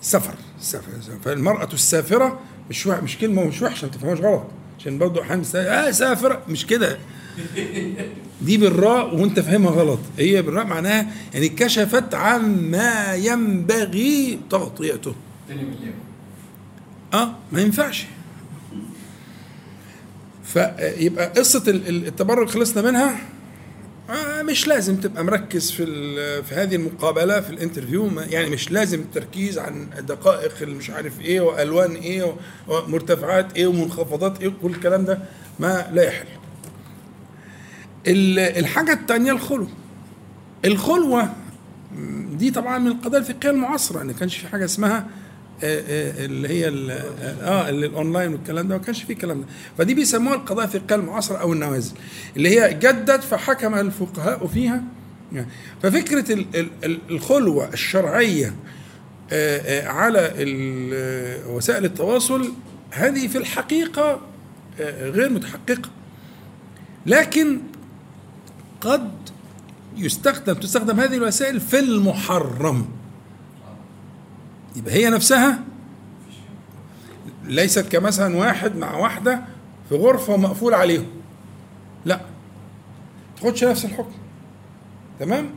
سفر 0.00 0.34
سفر 0.60 0.92
فالمرأة 1.24 1.68
السافرة 1.72 2.40
مش 2.70 2.86
مش 2.86 3.18
كلمة 3.18 3.44
مش 3.44 3.62
وحشة 3.62 3.86
ما 3.86 3.92
تفهموش 3.92 4.20
غلط. 4.20 4.42
عشان 4.78 4.98
برضه 4.98 5.22
أحيانا 5.22 5.42
بس- 5.42 5.56
آه 5.56 5.90
سافرة 5.90 6.42
مش 6.48 6.66
كده. 6.66 6.98
دي 8.42 8.56
بالراء 8.56 9.14
وانت 9.16 9.40
فاهمها 9.40 9.70
غلط. 9.70 9.98
هي 10.18 10.42
بالراء 10.42 10.66
معناها 10.66 11.06
يعني 11.34 11.48
كشفت 11.48 12.14
عما 12.14 13.14
ينبغي 13.14 14.38
تغطيته. 14.50 15.14
آه 17.14 17.34
ما 17.52 17.60
ينفعش. 17.60 18.06
فيبقى 20.44 21.26
قصة 21.36 21.62
ال- 21.68 21.88
ال- 21.88 22.06
التبرج 22.06 22.48
خلصنا 22.48 22.82
منها؟ 22.90 23.16
آه 24.10 24.42
مش 24.42 24.66
لازم 24.68 24.96
تبقى 24.96 25.24
مركز 25.24 25.70
في 25.70 25.84
في 26.42 26.54
هذه 26.54 26.74
المقابلة 26.76 27.40
في 27.40 27.50
الانترفيو. 27.50 28.06
ما- 28.08 28.24
يعني 28.24 28.50
مش 28.50 28.70
لازم 28.70 29.00
التركيز 29.00 29.58
عن 29.58 29.88
دقائق 30.08 30.62
مش 30.68 30.90
عارف 30.90 31.20
إيه 31.20 31.40
وألوان 31.40 31.94
إيه 31.94 32.34
ومرتفعات 32.68 33.56
إيه 33.56 33.66
ومنخفضات 33.66 34.40
إيه 34.42 34.52
كل 34.62 34.70
الكلام 34.70 35.04
ده. 35.04 35.18
ما 35.60 35.86
لا 35.92 36.02
يحل. 36.02 36.26
ال- 38.08 38.38
الحاجة 38.38 38.92
الثانية 38.92 39.32
الخلوه. 39.32 39.68
الخلوة 40.64 41.32
م، 41.96 42.36
دي 42.36 42.50
طبعا 42.50 42.78
من 42.78 42.86
القضايا 42.86 43.20
الفقهية 43.22 43.50
المعاصرة 43.52 44.02
إن 44.02 44.12
كانش 44.12 44.36
في 44.36 44.48
حاجة 44.48 44.64
اسمها 44.64 45.06
آه، 45.64 45.80
آه، 45.88 46.24
اللي 46.24 46.48
هي 46.48 46.68
ال- 46.68 46.90
آه 47.42 47.68
اللي 47.68 47.86
الأونلاين 47.86 48.32
والكلام 48.32 48.68
ده 48.68 48.76
ما 48.78 48.82
كانش 48.82 49.02
فيه 49.02 49.14
الكلام 49.14 49.40
ده. 49.40 49.46
فدي 49.78 49.94
بيسموها 49.94 50.34
القضايا 50.34 50.66
الفقهية 50.68 50.94
المعاصرة 51.00 51.36
أو 51.36 51.52
النوازل 51.52 51.92
اللي 52.36 52.60
هي 52.60 52.74
جدت 52.74 53.24
فحكم 53.24 53.74
الفقهاء 53.74 54.46
فيها. 54.46 54.82
ففكرة 55.82 56.32
ال- 56.32 56.46
ال- 56.84 56.98
الخلوة 57.10 57.68
الشرعية 57.72 58.54
آه، 59.32 59.58
آه، 59.58 59.88
على 59.88 60.32
آه، 60.94 61.48
وسائل 61.48 61.84
التواصل 61.84 62.52
هذه 62.90 63.26
في 63.26 63.38
الحقيقة 63.38 64.20
آه، 64.80 65.10
غير 65.10 65.30
متحققة. 65.30 65.90
لكن 67.06 67.60
قد 68.80 69.10
يستخدم 69.96 70.54
تستخدم 70.54 71.00
هذه 71.00 71.14
الوسائل 71.14 71.60
في 71.60 71.78
المحرم. 71.78 72.86
يبقى 74.76 74.94
هي 74.94 75.10
نفسها 75.10 75.58
ليست 77.44 77.88
كمثلا 77.92 78.36
واحد 78.36 78.76
مع 78.76 78.96
واحدة 78.96 79.40
في 79.88 79.94
غرفة 79.94 80.36
مقفول 80.36 80.74
عليهم. 80.74 81.06
لا. 82.04 82.20
تاخدش 83.40 83.64
نفس 83.64 83.84
الحكم. 83.84 84.12
تمام؟ 85.20 85.50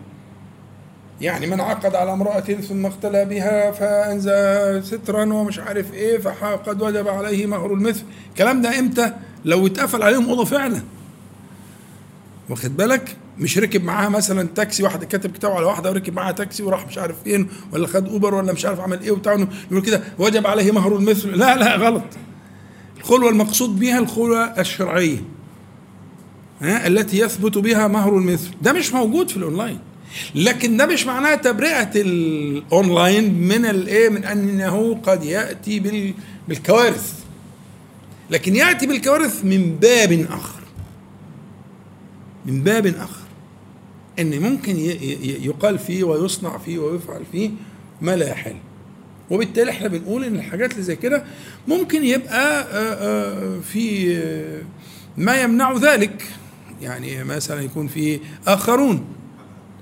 يعني 1.22 1.48
من 1.48 1.62
عقد 1.62 1.96
على 1.96 2.14
امرأة 2.14 2.40
ثم 2.40 2.86
اختلى 2.86 3.26
بها 3.26 3.72
فأنزى 3.72 4.82
سترا 4.82 5.34
ومش 5.34 5.60
عارف 5.60 5.94
إيه 5.94 6.18
فقد 6.18 6.82
وجب 6.82 7.08
عليه 7.08 7.46
مهر 7.46 7.74
المثل. 7.74 8.04
الكلام 8.30 8.62
ده 8.62 8.80
إمتى؟ 8.80 9.14
لو 9.46 9.68
اتقفل 9.68 10.04
عليهم 10.04 10.30
أوضة 10.30 10.46
فعلا. 10.46 10.82
واخد 12.52 12.78
بالك؟ 12.78 13.16
مش 13.39 13.58
ركب 13.58 13.84
معاها 13.84 14.10
مثلا 14.10 14.47
تاكسي 14.56 14.84
واحد 14.84 15.04
كاتب 15.04 15.32
كتاب 15.32 15.52
على 15.52 15.66
واحدة 15.66 15.89
وركب 15.89 16.14
معاها 16.14 16.32
تاكسي 16.32 16.64
وراح 16.64 16.88
مش 16.88 16.97
عارف 16.97 17.16
فين 17.24 17.47
ولا 17.72 17.88
خد 17.88 18.08
أوبر 18.10 18.34
ولا 18.36 18.54
مش 18.54 18.66
عارف 18.66 18.80
عمل 18.80 19.02
إيه 19.02 19.12
وبتاع 19.12 19.47
يقول 19.72 19.82
كده 19.86 20.02
وجب 20.20 20.47
عليه 20.47 20.72
مهر 20.72 20.95
المثل. 20.95 21.30
لا 21.38 21.56
لا 21.56 21.76
غلط. 21.76 22.04
الخلوة 22.97 23.30
المقصود 23.30 23.80
بها 23.80 23.99
الخلوة 23.99 24.43
الشرعية 24.60 25.24
ها 26.62 26.88
التي 26.88 27.20
يثبت 27.20 27.58
بها 27.58 27.88
مهر 27.88 28.18
المثل. 28.18 28.49
ده 28.62 28.74
مش 28.74 28.93
موجود 28.93 29.30
في 29.30 29.38
الأونلاين. 29.38 29.80
لكن 30.36 30.78
ده 30.78 30.86
مش 30.86 31.06
معناه 31.06 31.36
تبرئة 31.36 31.91
الأونلاين 31.95 33.34
من 33.34 33.66
الإيه؟ 33.66 34.10
من 34.10 34.24
أنه 34.26 34.99
قد 35.04 35.24
يأتي 35.24 35.80
بال- 35.80 36.14
بالكوارث. 36.47 37.14
لكن 38.30 38.56
يأتي 38.56 38.88
بالكوارث 38.88 39.45
من 39.45 39.76
باب 39.82 40.26
آخر. 40.30 40.61
من 42.46 42.64
باب 42.64 42.86
آخر 42.86 43.22
إن 44.20 44.39
ممكن 44.42 44.76
يقال 45.44 45.80
فيه 45.80 46.04
ويصنع 46.04 46.58
فيه 46.58 46.80
ويفعل 46.80 47.22
فيه 47.32 47.50
ما 48.02 48.16
لا 48.16 48.30
يحل 48.30 48.56
وبالتالي 49.32 49.72
إحنا 49.72 49.88
بنقول 49.88 50.24
إن 50.24 50.36
الحاجات 50.36 50.72
اللي 50.72 50.84
زي 50.84 50.96
كده 50.96 51.24
ممكن 51.68 52.04
يبقى 52.04 52.62
آه، 52.62 52.94
آه، 52.94 53.60
في 53.60 54.18
آه، 54.18 54.62
ما 55.18 55.42
يمنع 55.42 55.74
ذلك. 55.74 56.24
يعني 56.82 57.24
مثلا 57.24 57.62
يكون 57.62 57.88
في 57.88 58.20
آخرون 58.48 59.06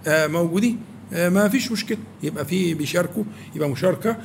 موجودين 0.08 0.80
ما 1.12 1.50
فيش 1.50 1.72
مشكلة. 1.72 1.98
يبقى 2.24 2.46
في 2.46 2.74
بيشاركوا 2.74 3.24
يبقى 3.56 3.70
مشاركة. 3.70 4.18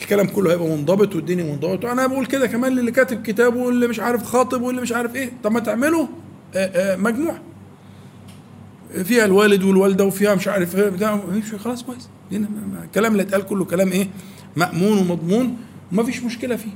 الكلام 0.00 0.26
كله 0.26 0.52
هيبقى 0.52 0.68
منضبط 0.68 1.14
والدنيا 1.14 1.44
منضبطة. 1.44 1.92
أنا 1.92 2.06
بقول 2.06 2.26
كده 2.26 2.46
كمان 2.46 2.72
للي 2.72 2.90
كاتب 2.90 3.22
كتاب 3.22 3.56
واللي 3.56 3.88
مش 3.88 4.00
عارف 4.00 4.22
خاطب 4.24 4.62
واللي 4.62 4.80
مش 4.82 4.92
عارف 4.92 5.14
إيه. 5.14 5.32
طب 5.44 5.52
ما 5.52 5.60
تعملوا 5.60 6.06
مجموعة. 6.96 7.49
فيها 9.04 9.24
الوالد 9.24 9.62
والوالدة 9.64 10.04
وفيها 10.04 10.34
مش 10.34 10.48
عارف 10.48 10.76
إيه 10.76 10.88
بتاع 10.88 11.20
خلاص 11.64 11.82
كويس. 11.82 12.08
الكلام 12.84 13.12
اللي 13.12 13.22
اتقال 13.22 13.46
كله 13.46 13.64
كلام 13.64 13.92
إيه 13.92 14.08
مأمون 14.56 14.98
ومضمون 14.98 15.56
وما 15.92 16.02
فيش 16.02 16.22
مشكلة 16.22 16.56
فيه. 16.56 16.70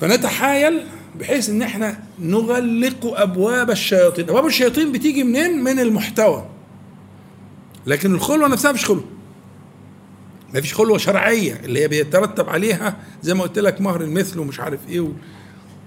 فنتحايل 0.00 0.80
بحيث 1.20 1.50
إن 1.50 1.62
إحنا 1.62 2.00
نغلق 2.18 3.20
أبواب 3.20 3.70
الشياطين. 3.70 4.28
أبواب 4.28 4.46
الشياطين 4.46 4.92
بتيجي 4.92 5.24
منين؟ 5.24 5.64
من 5.64 5.80
المحتوى. 5.80 6.46
لكن 7.86 8.14
الخلوة 8.14 8.48
نفسها 8.48 8.72
مش 8.72 8.84
خلوة. 8.84 9.04
ما 10.54 10.60
فيش 10.60 10.74
خلوة 10.74 10.98
شرعية 10.98 11.60
اللي 11.64 11.82
هي 11.82 11.88
بيترتب 11.88 12.48
عليها 12.48 12.96
زي 13.22 13.34
ما 13.34 13.42
قلت 13.42 13.58
لك 13.58 13.80
مهر 13.80 14.00
المثل 14.00 14.38
ومش 14.38 14.60
عارف 14.60 14.80
إيه 14.88 15.00
و... 15.00 15.08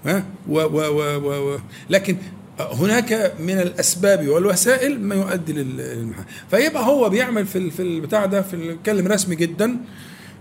ها؟ 0.06 0.24
و 0.48 0.58
و 0.60 0.80
و 0.80 1.18
و 1.18 1.54
و 1.54 1.58
لكن 1.90 2.16
هناك 2.60 3.32
من 3.40 3.58
الأسباب 3.58 4.28
والوسائل 4.28 5.00
ما 5.00 5.14
يؤدي 5.14 5.52
لل- 5.52 5.76
للمحا 5.76 6.24
فيبقى 6.50 6.86
هو 6.86 7.08
بيعمل 7.08 7.46
في 7.46 7.70
في 7.70 7.82
البتاع 7.82 8.26
ده 8.26 8.42
في 8.42 8.54
الكلم 8.54 9.06
رسمي 9.08 9.36
جدا 9.36 9.76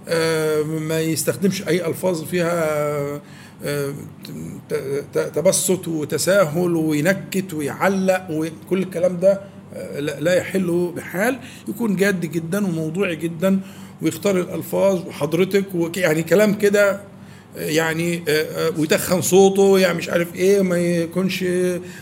آه، 0.07 0.61
ما 0.63 1.01
يستخدمش 1.01 1.67
أي 1.67 1.85
ألفاظ 1.87 2.23
فيها 2.23 2.63
آه، 3.65 3.93
تبسط 5.13 5.87
وتساهل 5.87 6.75
وينكت 6.75 7.53
ويعلق 7.53 8.27
وكل 8.31 8.79
الكلام 8.79 9.19
ده 9.19 9.41
آه، 9.75 9.99
لا 9.99 10.33
يحل 10.35 10.93
بحال. 10.95 11.39
يكون 11.67 11.95
جاد 11.95 12.21
جدا 12.21 12.65
وموضوعي 12.67 13.15
جدا 13.15 13.59
ويختار 14.01 14.39
الألفاظ 14.39 15.07
وحضرتك 15.07 15.65
يعني 15.97 16.23
كلام 16.23 16.53
كده 16.53 16.99
يعني 17.55 18.23
آه، 18.27 18.67
آه، 18.67 18.71
ويتخن 18.79 19.21
صوته 19.21 19.79
يعني 19.79 19.97
مش 19.97 20.09
عارف 20.09 20.35
إيه 20.35 20.61
ما 20.61 20.77
يكونش 20.77 21.45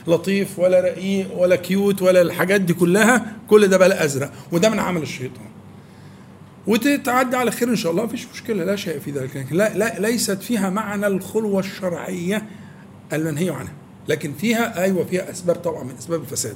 لطيف 0.08 0.60
ولا 0.60 0.80
رقيق 0.80 1.38
ولا 1.38 1.56
كيوت 1.56 2.02
ولا 2.02 2.22
الحاجات 2.22 2.62
دي 2.62 2.74
كلها. 2.74 3.36
كل 3.48 3.68
ده 3.68 3.78
بلا 3.78 4.06
أزرق 4.06 4.32
وده 4.52 4.70
من 4.70 4.80
عمل 4.80 5.02
الشيطان. 5.02 5.52
وتتعدى 6.68 7.38
على 7.38 7.52
خير 7.52 7.70
إن 7.70 7.76
شاء 7.76 7.92
الله 7.92 8.04
مفيش 8.04 8.28
مشكلة 8.34 8.64
لا 8.64 8.76
شيء 8.76 9.00
في 9.00 9.12
ذلك. 9.12 9.38
لكن 9.38 9.56
لا, 9.56 9.78
لا 9.78 10.00
ليست 10.00 10.42
فيها 10.42 10.70
معنى 10.70 11.08
الخلوة 11.08 11.60
الشرعية 11.60 12.46
المنهي 13.14 13.50
عنها 13.50 13.74
لكن 14.08 14.34
فيها 14.34 14.84
أيوه 14.84 15.06
فيها 15.06 15.32
أسباب 15.32 15.56
طبعا 15.56 15.84
من 15.84 15.96
أسباب 16.00 16.22
الفساد. 16.22 16.56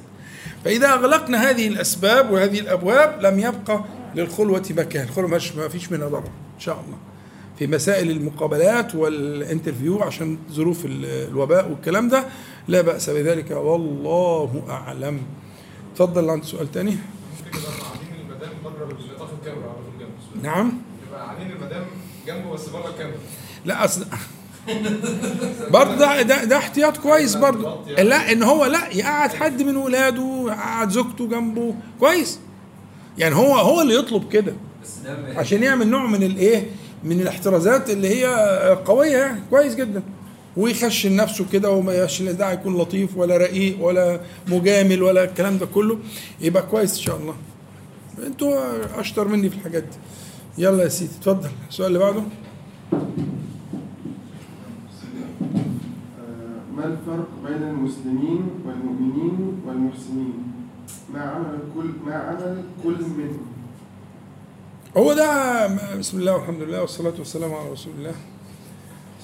فإذا 0.65 0.87
أغلقنا 0.93 1.49
هذه 1.49 1.67
الأسباب 1.67 2.31
وهذه 2.31 2.59
الأبواب 2.59 3.21
لم 3.21 3.39
يبقى 3.39 3.83
للخلوة 4.15 4.63
مكان. 4.69 5.03
الخلوه 5.03 5.41
ما 5.57 5.67
فيش 5.67 5.91
منها 5.91 6.07
ضرر 6.07 6.27
إن 6.55 6.59
شاء 6.59 6.83
الله. 6.85 6.97
في 7.59 7.67
مسائل 7.67 8.11
المقابلات 8.11 8.95
والانترفيو 8.95 10.01
عشان 10.03 10.37
ظروف 10.51 10.85
ال- 10.85 11.05
الوباء 11.05 11.69
والكلام 11.71 12.09
ده 12.09 12.23
لا 12.67 12.81
بأس 12.81 13.09
بذلك 13.09 13.51
والله 13.51 14.63
أعلم. 14.69 15.21
اتفضل 15.93 16.29
عندك 16.29 16.43
سؤال 16.45 16.71
تاني. 16.71 16.97
نعم. 20.43 20.71
جنبه 22.27 22.51
بس 22.53 22.69
بره 22.69 22.89
الكاميرا 22.89 23.17
لا 23.65 23.85
أصل 23.85 24.05
برضه 25.71 25.95
ده, 25.95 26.21
ده 26.21 26.43
ده 26.43 26.57
احتياط 26.57 26.97
كويس 26.97 27.35
برضه. 27.35 27.91
لا 28.03 28.31
إن 28.31 28.43
هو 28.43 28.65
لا 28.65 28.89
يقعد 28.93 29.33
حد 29.33 29.61
من 29.61 29.77
ولاده 29.77 30.43
يقعد 30.47 30.89
زوجته 30.89 31.27
جنبه 31.29 31.75
كويس. 31.99 32.39
يعني 33.17 33.35
هو 33.35 33.55
هو 33.55 33.81
اللي 33.81 33.95
يطلب 33.95 34.29
كده. 34.29 34.53
عشان 35.35 35.63
يعمل 35.63 35.87
نوع 35.87 36.05
من 36.07 36.23
الايه 36.23 36.69
من 37.05 37.21
الاحترازات 37.21 37.89
اللي 37.89 38.07
هي 38.07 38.25
قوية 38.85 39.17
يعني 39.17 39.39
كويس 39.49 39.75
جدا. 39.75 40.03
ويخشن 40.57 41.15
نفسه 41.15 41.45
كده 41.53 41.71
وما 41.71 42.07
لا 42.19 42.31
داعي 42.31 42.53
يكون 42.53 42.77
لطيف 42.77 43.17
ولا 43.17 43.37
رقيق 43.37 43.83
ولا 43.83 44.19
مجامل 44.47 45.03
ولا 45.03 45.23
الكلام 45.23 45.57
ده 45.57 45.65
كله. 45.65 45.97
يبقى 46.41 46.63
كويس 46.63 46.97
إن 46.97 47.01
شاء 47.01 47.17
الله. 47.17 47.35
أنتوا 48.27 48.55
أشطر 48.99 49.27
مني 49.27 49.49
في 49.49 49.55
الحاجات 49.55 49.83
دي. 49.83 49.97
يلا 50.63 50.83
يا 50.83 50.87
سيدي 50.89 51.11
اتفضل. 51.19 51.49
السؤال 51.69 51.87
اللي 51.87 51.99
بعده. 51.99 52.21
ما 56.75 56.85
الفرق 56.85 57.27
بين 57.45 57.63
المسلمين 57.69 58.49
والمؤمنين 58.65 59.61
والمحسنين؟ 59.67 60.33
ما 61.13 61.21
عمل 61.21 61.59
كل 61.75 61.89
ما 62.05 62.15
عمل 62.15 62.63
كل 62.83 62.97
منهم؟ 63.17 63.54
هو 64.97 65.13
ده 65.13 65.67
بسم 65.95 66.19
الله 66.19 66.33
والحمد 66.33 66.61
لله 66.61 66.81
والصلاة 66.81 67.13
والسلام 67.19 67.53
على 67.53 67.69
رسول 67.69 67.93
الله 67.97 68.15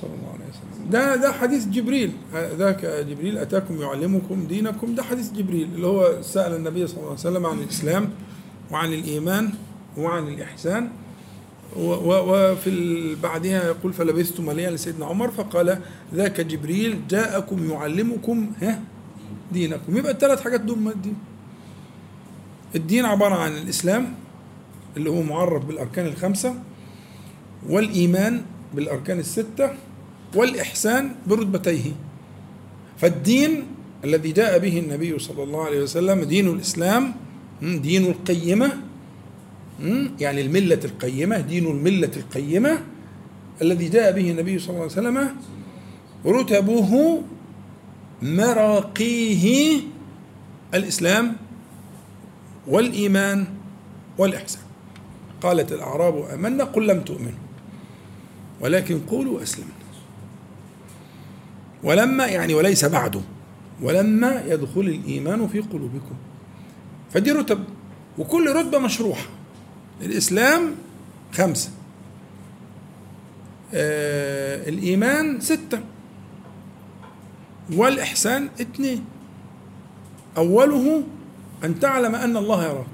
صلى 0.01 0.09
الله 0.09 0.29
عليه 0.33 0.45
وسلم. 0.49 0.89
ده 0.89 1.15
ده 1.15 1.31
حديث 1.31 1.67
جبريل. 1.67 2.11
ذاك 2.33 2.85
جبريل 2.85 3.37
أتاكم 3.37 3.81
يعلمكم 3.81 4.47
دينكم. 4.47 4.95
ده 4.95 5.03
حديث 5.03 5.31
جبريل 5.31 5.69
اللي 5.75 5.87
هو 5.87 6.21
سأل 6.21 6.55
النبي 6.55 6.87
صلى 6.87 6.97
الله 6.97 7.09
عليه 7.09 7.19
وسلم 7.19 7.45
عن 7.45 7.59
الإسلام 7.59 8.09
وعن 8.71 8.93
الإيمان 8.93 9.49
وعن 9.97 10.27
الإحسان. 10.27 10.89
وفي 11.77 13.15
بعدها 13.23 13.65
يقول 13.67 13.93
فلبثت 13.93 14.39
مليا 14.39 14.71
لسيدنا 14.71 15.05
عمر. 15.05 15.31
فقال 15.31 15.79
ذاك 16.13 16.41
جبريل 16.41 17.07
جاءكم 17.07 17.71
يعلمكم 17.71 18.51
ها 18.61 18.79
دينكم. 19.51 19.97
يبقى 19.97 20.11
الثلاث 20.11 20.41
حاجات 20.41 20.61
دول 20.61 20.87
الدين. 20.87 21.17
الدين 22.75 23.05
عبارة 23.05 23.35
عن 23.35 23.51
الإسلام 23.51 24.13
اللي 24.97 25.09
هو 25.09 25.21
معرف 25.21 25.65
بالأركان 25.65 26.05
الخمسة 26.05 26.55
والإيمان 27.69 28.41
بالأركان 28.75 29.19
الستة 29.19 29.69
والإحسان 30.35 31.15
برتبتيه. 31.27 31.91
فالدين 32.97 33.63
الذي 34.03 34.31
جاء 34.31 34.59
به 34.59 34.79
النبي 34.79 35.19
صلى 35.19 35.43
الله 35.43 35.65
عليه 35.65 35.81
وسلم 35.81 36.23
دين 36.23 36.47
الإسلام 36.47 37.13
دين 37.61 38.05
القيمة 38.05 38.71
يعني 40.19 40.41
الملة 40.41 40.79
القيمة 40.85 41.39
دين 41.39 41.67
الملة 41.67 42.11
القيمة 42.17 42.77
الذي 43.61 43.89
جاء 43.89 44.11
به 44.11 44.31
النبي 44.31 44.59
صلى 44.59 44.69
الله 44.69 44.81
عليه 44.81 44.91
وسلم 44.91 45.29
رتبه 46.25 47.21
مراقيه 48.21 49.77
الإسلام 50.73 51.35
والإيمان 52.67 53.45
والإحسان. 54.17 54.61
قالت 55.41 55.71
الأعراب 55.71 56.29
آمنا 56.33 56.63
قل 56.63 56.87
لم 56.87 57.01
تؤمنوا 57.01 57.39
ولكن 58.61 58.99
قولوا 58.99 59.43
أسلمنا. 59.43 59.71
ولما 61.83 62.25
يعني 62.25 62.53
وليس 62.53 62.85
بعده 62.85 63.21
ولما 63.81 64.43
يدخل 64.47 64.81
الإيمان 64.81 65.47
في 65.47 65.59
قلوبكم. 65.59 66.15
فدي 67.11 67.31
رتب 67.31 67.63
وكل 68.17 68.55
رتبة 68.55 68.79
مشروحة. 68.79 69.25
الإسلام 70.01 70.75
خمسة. 71.33 71.69
آه 73.73 74.69
الإيمان 74.69 75.39
ستة. 75.39 75.79
والإحسان 77.73 78.49
اثنين. 78.61 79.05
أوله 80.37 81.03
أن 81.63 81.79
تعلم 81.79 82.15
أن 82.15 82.37
الله 82.37 82.63
يراك. 82.63 82.90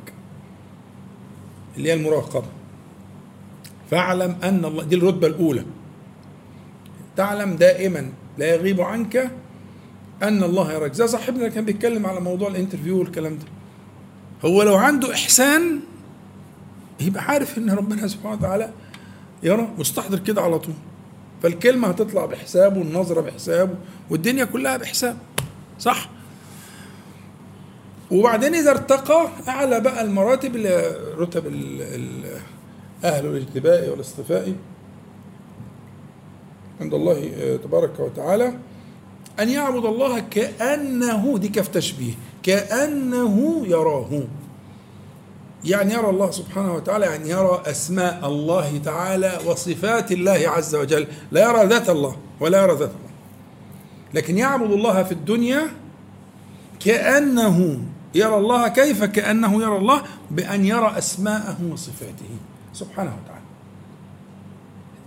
اللي 1.78 1.89
هي 1.89 1.93
المراقبة. 1.93 2.47
فاعلم 3.91 4.36
أن 4.43 4.65
الله 4.65 4.84
دي 4.84 4.95
الرتبة 4.95 5.28
الأولى. 5.28 5.63
تعلم 7.17 7.55
دائما 7.55 8.09
لا 8.38 8.45
يغيب 8.55 8.82
عنك 8.82 9.32
أن 10.23 10.43
الله 10.43 10.73
يراك. 10.73 10.93
زي 10.93 11.07
صاحبنا 11.07 11.47
كان 11.47 11.65
بيتكلم 11.65 12.05
على 12.05 12.19
موضوع 12.19 12.47
الانترفيو 12.47 12.99
والكلام 12.99 13.38
ده. 13.38 13.45
هو 14.49 14.63
لو 14.63 14.75
عنده 14.75 15.13
إحسان 15.13 15.80
يبقى 16.99 17.23
عارف 17.23 17.57
إن 17.57 17.69
ربنا 17.69 18.07
سبحانه 18.07 18.34
وتعالى 18.36 18.71
يرى 19.43 19.67
مستحضر 19.78 20.19
كده 20.19 20.41
على 20.41 20.59
طول. 20.59 20.73
فالكلمة 21.43 21.88
هتطلع 21.88 22.25
بحسابه 22.25 22.80
والنظرة 22.80 23.21
بحسابه 23.21 23.75
والدنيا 24.09 24.45
كلها 24.45 24.78
بحسابه 24.78 25.17
صح؟ 25.80 26.09
وبعدين 28.12 28.55
إذا 28.55 28.72
ارتقى 28.72 29.28
أعلى 29.47 29.80
بقى 29.80 30.01
المراتب 30.01 30.55
اللي 30.55 30.95
رتب 31.18 31.47
أهل 33.03 33.26
الاجتباء 33.26 33.89
والاصطفاء 33.89 34.53
عند 36.82 36.93
الله 36.93 37.32
آه، 37.36 37.55
تبارك 37.55 37.99
وتعالى 37.99 38.53
أن 39.39 39.49
يعبد 39.49 39.86
الله 39.86 40.20
كأنه 40.20 41.38
دي 41.38 41.47
كف 41.49 41.68
تشبيه 41.68 42.14
كأنه 42.43 43.64
يراه. 43.68 44.24
يعني 45.66 45.93
يرى 45.93 46.10
الله 46.10 46.32
سبحانه 46.32 46.74
وتعالى 46.74 47.05
يعني 47.05 47.30
يرى 47.30 47.62
أسماء 47.66 48.28
الله 48.28 48.78
تعالى 48.78 49.39
وصفات 49.45 50.12
الله 50.12 50.43
عز 50.45 50.76
وجل. 50.76 51.08
لا 51.32 51.49
يرى 51.49 51.66
ذات 51.66 51.89
الله 51.89 52.16
ولا 52.39 52.64
يرى 52.64 52.72
ذات 52.72 52.89
الله. 52.89 53.12
لكن 54.14 54.38
يعبد 54.38 54.72
الله 54.72 55.03
في 55.03 55.12
الدنيا 55.12 55.68
كأنه 56.80 57.82
يرى 58.16 58.36
الله 58.38 58.68
كيف 58.68 59.03
كأنه 59.03 59.62
يرى 59.62 59.78
الله 59.78 60.01
بأن 60.32 60.66
يرى 60.66 60.93
أسماءه 60.97 61.58
وصفاته. 61.72 62.30
سبحانه 62.74 63.18
وتعالى. 63.24 63.41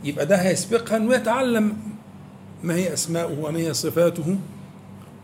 يبقى 0.05 0.27
ده 0.27 0.37
هيسبقها 0.37 0.97
أنه 0.97 1.15
يتعلم 1.15 1.77
ما 2.63 2.75
هي 2.75 2.93
أسماؤه 2.93 3.39
وما 3.41 3.59
هي 3.59 3.75
صفاته. 3.75 4.37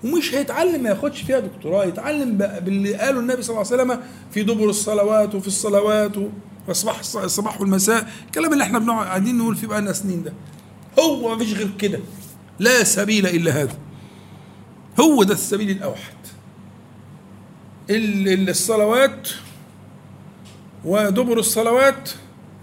ومش 0.04 0.34
هيتعلم 0.34 0.82
ما 0.82 0.88
ياخدش 0.90 1.22
فيها 1.22 1.38
دكتوراه 1.40 1.84
يتعلم 1.84 2.36
باللي 2.38 2.94
قاله 2.94 3.20
النبي 3.20 3.42
صلى 3.42 3.56
الله 3.60 3.72
عليه 3.72 3.82
وسلم 3.82 4.00
في 4.30 4.42
دبر 4.42 4.64
الصلوات 4.70 5.34
وفي 5.34 5.46
الصلوات 5.46 6.12
وصباح 6.68 6.98
الصباح 6.98 7.60
والمساء 7.60 8.10
الكلام 8.26 8.52
اللي 8.52 8.64
إحنا 8.64 8.78
بنقعد 8.78 9.06
قاعدين 9.06 9.38
نقول 9.38 9.56
فيه 9.56 9.66
بقالنا 9.66 9.92
سنين 9.92 10.22
ده. 10.22 10.32
هو 11.00 11.28
ما 11.34 11.38
فيش 11.44 11.54
غير 11.54 11.70
كده. 11.78 11.98
لا 12.58 12.84
سبيل 12.84 13.26
إلا 13.26 13.62
هذا. 13.62 13.74
هو 15.00 15.22
ده 15.22 15.34
السبيل 15.34 15.70
الأوحد. 15.70 16.00
ال- 16.02 16.16
ال- 16.16 16.35
الصلوات 17.90 19.28
ودبر 20.84 21.38
الصلوات 21.38 22.10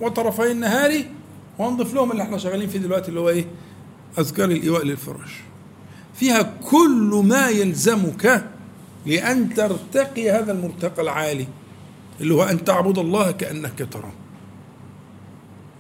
وطرفي 0.02 0.52
النهار 0.52 1.04
وانضف 1.60 1.94
لهم 1.94 2.12
اللي 2.12 2.24
إحنا 2.24 2.38
شغالين 2.38 2.70
فيه 2.70 2.80
دلوقتي 2.80 3.10
اللي 3.10 3.20
هو 3.20 3.30
إيه؟ 3.30 3.46
أذكار 4.20 4.50
الإيواء 4.52 4.86
للفراش 4.86 5.42
فيها 6.16 6.54
كل 6.72 7.24
ما 7.26 7.50
يلزمك 7.50 8.46
لأن 9.06 9.54
ترتقي 9.54 10.32
هذا 10.32 10.52
المرتقى 10.52 11.02
العالي 11.02 11.48
اللي 12.22 12.34
هو 12.34 12.44
أن 12.44 12.64
تعبد 12.64 12.98
الله 12.98 13.32
كأنك 13.32 13.88
تراه 13.92 14.14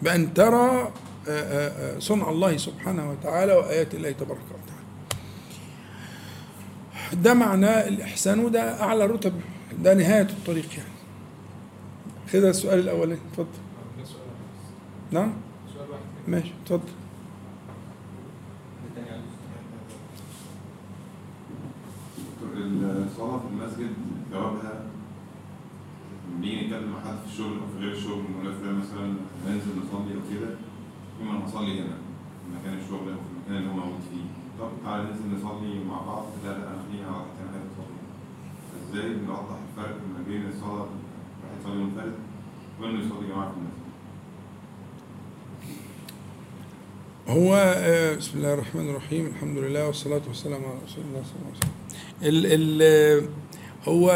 بأن 0.01 0.33
ترى 0.33 0.91
آه، 1.27 1.29
آه، 1.29 1.95
آه، 1.95 1.99
صنع 1.99 2.29
الله 2.29 2.57
سبحانه 2.57 3.11
وتعالى 3.11 3.53
وآيات 3.53 3.93
الله 3.93 4.11
تبارك 4.11 4.39
وتعالى. 4.49 4.72
ده 7.13 7.33
معناه 7.33 7.87
الإحسان 7.87 8.39
وده 8.39 8.81
أعلى 8.83 9.05
رتب 9.05 9.33
ده 9.83 9.93
نهاية 9.93 10.21
الطريق 10.29 10.65
يعني. 10.77 10.89
كده 12.33 12.49
السؤال 12.49 12.79
الأولاني 12.79 13.19
اتفضل. 13.31 13.47
نعم؟ 15.11 15.33
ماشي 16.27 16.51
اتفضل. 16.63 16.89
الصلاة 23.11 23.37
في 23.39 23.45
المسجد 23.51 23.93
ثوابها 24.31 24.85
نيجي 26.41 26.65
نتكلم 26.65 26.91
مع 26.91 26.99
حد 27.01 27.17
في 27.25 27.33
الشغل 27.33 27.53
أو 27.59 27.67
في 27.73 27.85
غير 27.85 27.91
الشغل 27.91 28.23
مثلا 28.63 29.13
ننزل 29.47 29.71
نصلي 29.79 30.15
أو 30.15 30.21
كده؟ 30.31 30.55
إما 31.21 31.45
نصلي 31.45 31.79
هنا 31.81 31.97
في 32.43 32.49
مكان 32.59 32.77
الشغل 32.79 33.09
أو 33.09 33.15
في 33.15 33.51
المكان 33.51 33.57
اللي 33.57 33.69
هو 33.69 33.73
موجود 33.73 33.99
فيه. 34.11 34.12
طب 34.59 34.69
تعالى 34.85 35.03
ننزل 35.03 35.35
نصلي 35.37 35.83
مع 35.83 36.01
بعض. 36.01 36.25
لا 36.45 36.49
لا 36.49 36.55
خليني 36.55 37.03
على 37.05 37.15
مكان 37.15 37.47
حاجة 37.53 37.67
تصلي 37.73 37.99
إزاي 39.01 39.15
نوضح 39.25 39.57
الفرق 39.69 39.95
ما 39.95 40.23
بين 40.27 40.47
الصلاة 40.47 40.87
واحد 41.43 41.59
يصلي 41.61 41.75
منفرد 41.83 42.13
وإنه 42.81 42.99
يصلي 43.05 43.27
جماعة 43.27 43.51
في 43.51 43.57
المسجد؟ 43.57 43.83
هو 47.27 47.55
آه، 47.77 48.15
بسم 48.15 48.37
الله 48.37 48.53
الرحمن 48.53 48.89
الرحيم. 48.89 49.25
الحمد 49.25 49.57
لله 49.57 49.87
والصلاة 49.87 50.21
والسلام 50.27 50.61
على 50.65 50.75
رسول 50.85 51.03
الله 51.09 51.23
صلى 51.23 51.35
الله 51.35 51.47
عليه 51.47 51.57
وسلم. 51.57 51.73
ال 52.23 52.45
ال 52.81 53.27
هو 53.87 54.09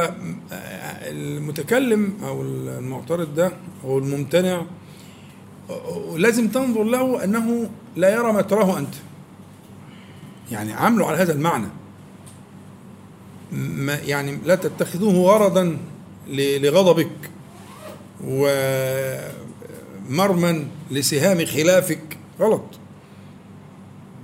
آه، 0.51 1.09
المتكلم 1.11 2.13
أو 2.23 2.41
المعترض 2.41 3.35
ده 3.35 3.51
أو 3.83 3.97
الممتنع 3.97 4.65
آه، 5.69 6.17
لازم 6.17 6.47
تنظر 6.47 6.83
له 6.83 7.23
أنه 7.23 7.69
لا 7.95 8.15
يرى 8.15 8.33
ما 8.33 8.41
تراه 8.41 8.79
أنت. 8.79 8.95
يعني 10.52 10.74
عامله 10.74 11.08
على 11.08 11.18
هذا 11.18 11.34
المعنى. 11.34 11.68
ما 13.52 13.95
يعني 13.95 14.38
لا 14.45 14.56
تتخذوه 14.56 15.14
غرضا 15.14 15.78
لغضبك 16.28 17.32
ومرما 20.10 20.68
لسهام 20.91 21.45
خلافك. 21.45 22.18
غلط. 22.39 22.64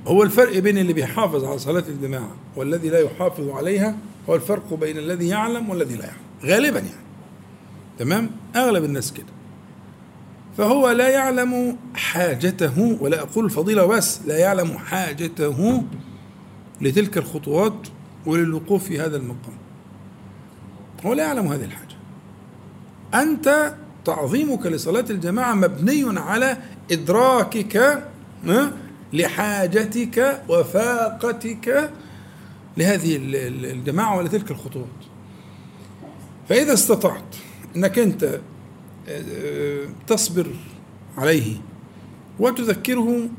هو 0.08 0.24
الفرق 0.24 0.58
بين 0.58 0.78
اللي 0.78 0.94
بيحافظ 0.94 1.46
على 1.46 1.60
صلاة 1.60 1.84
الجماعة 1.88 2.36
والذي 2.56 2.90
لا 2.90 3.00
يحافظ 3.00 3.50
عليها 3.50 3.98
هو 4.30 4.36
الفرق 4.36 4.74
بين 4.74 4.98
الذي 4.98 5.28
يعلم 5.28 5.70
والذي 5.70 5.96
لا 5.96 6.06
يعلم. 6.06 6.24
غالبا 6.46 6.80
يعني. 6.80 7.04
تمام؟ 8.00 8.30
أغلب 8.56 8.84
الناس 8.84 9.14
كده. 9.14 9.26
فهو 10.58 10.92
لا 10.92 11.10
يعلم 11.10 11.78
حاجته 11.96 12.98
ولا 13.02 13.22
أقول 13.22 13.46
الفضيلة 13.46 13.86
بس 13.86 14.20
لا 14.26 14.38
يعلم 14.38 14.78
حاجته 14.78 15.84
لتلك 16.84 17.18
الخطوات 17.18 17.88
وللوقوف 18.26 18.84
في 18.84 19.00
هذا 19.00 19.18
المقام. 19.18 19.54
هو 21.06 21.14
لا 21.14 21.24
يعلم 21.24 21.48
هذه 21.48 21.64
الحاجة. 21.64 21.96
أنت 23.14 23.74
تعظيمك 24.06 24.66
لصلاة 24.66 25.06
الجماعة 25.10 25.54
مبني 25.54 26.20
على 26.20 26.58
إدراكك 26.92 28.04
لحاجتك 29.14 30.42
وفاقتك 30.50 31.92
لهذه 32.78 33.16
ال- 33.16 33.36
ال- 33.36 33.66
الجماعة 33.66 34.18
ولتلك 34.18 34.52
الخطوات. 34.52 34.88
فإذا 36.50 36.74
استطعت 36.74 37.36
أنك 37.76 38.00
أنت 38.00 38.40
آه، 39.10 39.86
تصبر 40.08 40.48
عليه 41.18 41.56
وتذكره 42.40 43.30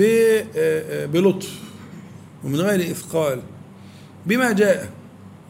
آه، 0.00 0.44
آه، 0.56 1.06
بلطف 1.06 1.60
ومن 2.44 2.60
غير 2.60 2.90
إثقال 2.90 3.42
بما 4.26 4.52
جاء 4.52 4.90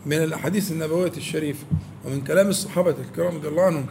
من 0.07 0.16
الأحاديث 0.16 0.73
النبوية 0.73 1.12
الشريفة 1.16 1.65
ومن 2.05 2.21
كلام 2.21 2.49
الصحابة 2.49 2.91
الكرام 3.11 3.35
رضي 3.35 3.49
الله 3.49 3.62
عنهم 3.62 3.87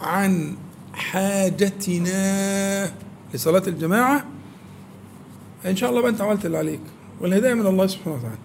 عن 0.00 0.56
حاجتنا 0.94 2.90
لصلاة 3.34 3.62
الجماعة 3.66 4.24
إن 5.66 5.76
شاء 5.76 5.90
الله 5.90 6.00
بقى 6.00 6.10
أنت 6.10 6.20
عملت 6.20 6.46
اللي 6.46 6.58
عليك 6.58 6.80
والهداية 7.20 7.54
من 7.54 7.66
الله 7.66 7.86
سبحانه 7.86 8.16
وتعالى. 8.16 8.38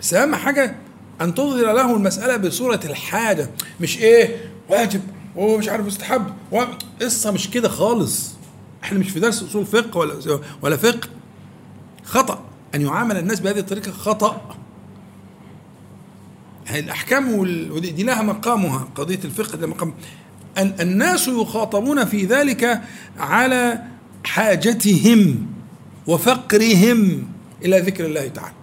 بس 0.00 0.14
أهم 0.14 0.34
حاجة 0.34 0.76
أن 1.20 1.34
تظهر 1.34 1.72
له 1.72 1.96
المسألة 1.96 2.36
بصورة 2.36 2.80
الحاجة 2.84 3.50
مش 3.80 3.98
إيه 3.98 4.36
واجب 4.68 5.00
ومش 5.36 5.68
عارف 5.68 5.86
مستحب 5.86 6.26
قصة 7.02 7.30
مش 7.30 7.50
كده 7.50 7.68
خالص. 7.68 8.30
إحنا 8.84 8.98
مش 8.98 9.10
في 9.10 9.20
درس 9.20 9.42
أصول 9.42 9.66
فقه 9.66 9.98
ولا 9.98 10.40
ولا 10.62 10.76
فقه 10.76 11.08
خطأ. 12.04 12.44
أن 12.74 12.80
يعامل 12.80 13.16
الناس 13.16 13.40
بهذه 13.40 13.58
الطريقة 13.58 13.90
خطأ. 13.92 14.56
الأحكام 16.74 17.34
ودي 17.70 17.90
دي 17.90 18.02
لها 18.02 18.22
مقامها 18.22 18.88
قضية 18.94 19.20
الفقه 19.24 19.56
ده 19.56 19.66
مقام. 19.66 19.94
ال- 20.58 20.80
الناس 20.80 21.28
يخاطبون 21.28 22.04
في 22.04 22.24
ذلك 22.24 22.80
على 23.18 23.82
حاجتهم 24.24 25.46
وفقرهم 26.06 27.28
إلى 27.64 27.78
ذكر 27.80 28.06
الله 28.06 28.28
تعالى. 28.28 28.54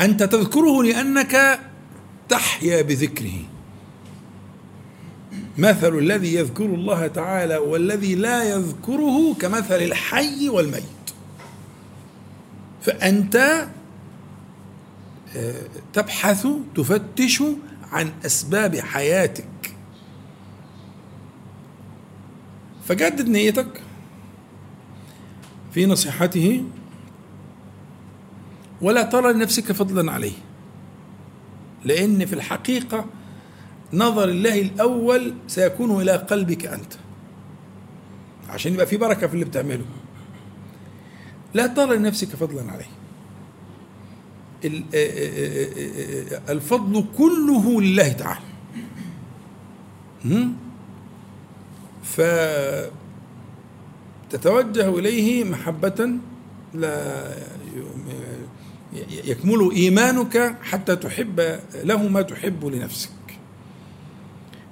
أنت 0.00 0.22
تذكره 0.22 0.82
لأنك 0.82 1.60
تحيا 2.28 2.82
بذكره. 2.82 3.38
مثل 5.58 5.98
الذي 5.98 6.34
يذكر 6.34 6.64
الله 6.64 7.06
تعالى 7.06 7.56
والذي 7.56 8.14
لا 8.14 8.42
يذكره 8.44 9.34
كمثل 9.34 9.74
الحي 9.82 10.48
والميت. 10.48 10.82
فأنت 12.82 13.66
آه، 15.36 15.62
تبحث 15.92 16.46
تفتش 16.74 17.42
عن 17.92 18.12
أسباب 18.26 18.76
حياتك. 18.76 19.44
فجدد 22.88 23.28
نيتك 23.28 23.80
في 25.72 25.86
نصيحته 25.86 26.64
ولا 28.82 29.02
ترى 29.02 29.32
لنفسك 29.32 29.72
فضلا 29.72 30.12
عليه. 30.12 30.32
لأن 31.84 32.26
في 32.26 32.32
الحقيقة 32.32 33.04
نظر 33.92 34.28
الله 34.28 34.60
الأول 34.60 35.34
سيكون 35.46 36.02
إلى 36.02 36.12
قلبك 36.12 36.66
أنت. 36.66 36.92
عشان 38.48 38.72
يبقى 38.74 38.86
في 38.86 38.96
بركة 38.96 39.26
في 39.26 39.34
اللي 39.34 39.44
بتعمله. 39.44 39.84
لا 41.54 41.66
ترى 41.66 41.96
لنفسك 41.96 42.28
فضلا 42.28 42.72
عليه. 42.72 42.88
آه، 44.64 44.82
آه، 44.94 46.38
آه، 46.48 46.52
الفضل 46.52 47.04
كله 47.18 47.80
لله 47.80 48.08
تعالى؟ 48.12 48.44
فتتوجه 54.30 54.98
إليه 54.98 55.44
محبة 55.44 56.10
لا 56.74 57.24
يكمل 59.24 59.70
إيمانك 59.72 60.56
حتى 60.62 60.96
تحب 60.96 61.58
له 61.84 62.08
ما 62.08 62.22
تحب 62.22 62.64
لنفسك. 62.64 63.10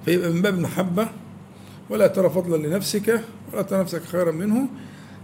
فيبقى 0.05 0.29
من 0.29 0.41
باب 0.41 0.53
المحبة 0.53 1.09
ولا 1.89 2.07
ترى 2.07 2.29
فضلا 2.29 2.67
لنفسك 2.67 3.23
ولا 3.53 3.61
ترى 3.61 3.79
نفسك 3.79 4.03
خيرا 4.03 4.31
منه 4.31 4.67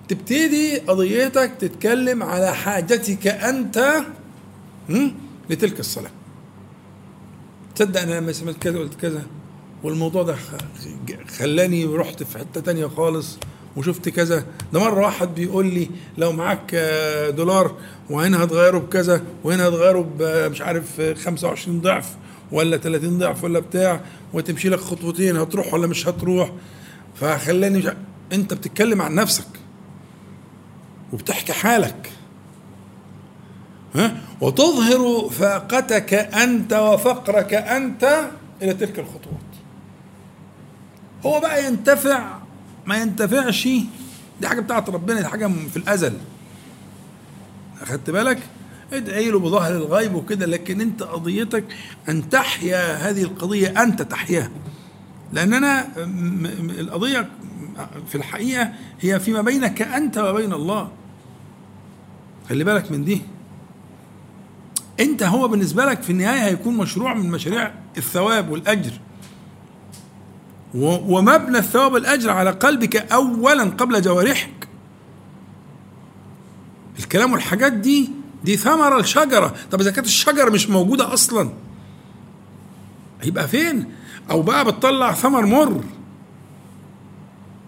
تبتدي 0.08 0.78
قضيتك 0.78 1.52
تتكلم 1.60 2.24
على 2.24 2.56
حاجتك 2.56 3.28
أنت؟ 3.28 3.94
لتلك 5.50 5.80
الصلاة. 5.80 6.12
تصدق 7.76 8.02
أنا 8.02 8.20
لما 8.20 8.32
سمعت 8.32 8.56
كذا 8.56 8.80
قلت 8.80 8.94
كذا 9.02 9.22
والموضوع 9.84 10.24
ده 10.24 10.36
خلاني 11.38 11.86
رحت 11.86 12.24
في 12.24 12.38
حتة 12.38 12.62
تانية 12.62 12.86
خالص 12.88 13.38
وشفت 13.78 14.10
كذا. 14.10 14.46
ده 14.74 14.80
مرة 14.80 15.02
واحد 15.06 15.36
بيقول 15.36 15.66
لي 15.74 15.90
لو 16.18 16.32
معاك 16.32 16.72
آه، 16.74 17.30
دولار 17.30 17.76
وهنا 18.10 18.44
هتغيره 18.44 18.78
بكذا 18.78 19.24
وهنا 19.44 19.68
هتغيره 19.68 20.00
ب- 20.20 20.52
مش 20.52 20.62
عارف 20.62 21.00
آه، 21.00 21.14
25 21.14 21.82
ضعف 21.82 22.10
ولا 22.52 22.78
30 22.78 23.18
ضعف 23.18 23.44
ولا 23.44 23.60
بتاع 23.60 24.02
وتمشي 24.34 24.70
لك 24.70 24.80
خطوتين 24.80 25.38
هتروح 25.38 25.74
ولا 25.74 25.88
مش 25.88 26.08
هتروح؟ 26.08 26.52
فخلاني 27.16 27.78
مش 27.78 27.88
أنت 28.34 28.54
بتتكلم 28.54 29.02
عن 29.02 29.16
نفسك. 29.16 29.48
وبتحكي 31.14 31.54
حالك. 31.54 32.12
ها؟ 33.96 34.18
وتظهر 34.42 35.30
فاقتك 35.30 36.14
أنت 36.14 36.74
وفقرك 36.74 37.54
أنت 37.54 38.30
إلى 38.62 38.74
تلك 38.74 39.00
الخطوات. 39.00 39.38
هو 41.26 41.40
بقى 41.40 41.66
ينتفع 41.66 42.38
ما 42.86 42.98
ينتفعش 42.98 43.68
دي 44.42 44.48
حاجة 44.48 44.60
بتاعت 44.62 44.90
ربنا 44.90 45.22
دي 45.22 45.28
حاجة 45.28 45.52
في 45.72 45.78
الأزل. 45.78 46.14
أخدت 47.82 48.10
بالك؟ 48.10 48.40
ادعي 48.94 49.32
له 49.32 49.40
بظهر 49.40 49.72
الغيب 49.72 50.16
وكده 50.16 50.46
لكن 50.46 50.82
أنت 50.82 51.04
قضيتك 51.04 51.64
أن 52.10 52.30
تحيا 52.30 52.94
هذه 53.10 53.24
القضية 53.24 53.84
أنت 53.84 54.02
تحياها. 54.02 54.50
لأن 55.34 55.54
أنا 55.54 55.88
القضية 56.80 57.30
في 58.08 58.16
الحقيقة 58.16 58.72
هي 59.02 59.20
فيما 59.20 59.42
بينك 59.42 59.82
أنت 59.82 60.18
وبين 60.18 60.54
الله. 60.54 60.92
خلي 62.50 62.64
بالك 62.64 62.92
من 62.92 63.04
دي. 63.06 63.22
أنت 65.00 65.24
هو 65.24 65.48
بالنسبة 65.48 65.86
لك 65.86 66.02
في 66.02 66.10
النهاية 66.10 66.40
هيكون 66.46 66.78
مشروع 66.78 67.14
من 67.14 67.30
مشاريع 67.32 67.72
الثواب 67.98 68.50
والأجر. 68.50 68.92
و- 70.76 71.18
ومبنى 71.18 71.58
الثواب 71.58 71.94
والأجر 71.94 72.30
على 72.30 72.50
قلبك 72.50 72.96
اولا 72.96 73.64
قبل 73.64 74.02
جوارحك. 74.02 74.68
الكلام 77.00 77.34
والحاجات 77.34 77.74
دي 77.74 78.10
دي 78.44 78.58
ثمرة 78.58 79.00
الشجرة 79.00 79.54
طب 79.72 79.82
إذا 79.82 79.92
كانت 79.92 80.08
الشجرة 80.08 80.50
مش 80.50 80.70
موجودة 80.70 81.14
أصلا 81.14 81.50
هيبقى 83.22 83.48
فين؟ 83.48 83.86
أو 84.32 84.42
بقى 84.42 84.66
بتطلع 84.66 85.14
ثمر 85.14 85.46
مر. 85.46 85.84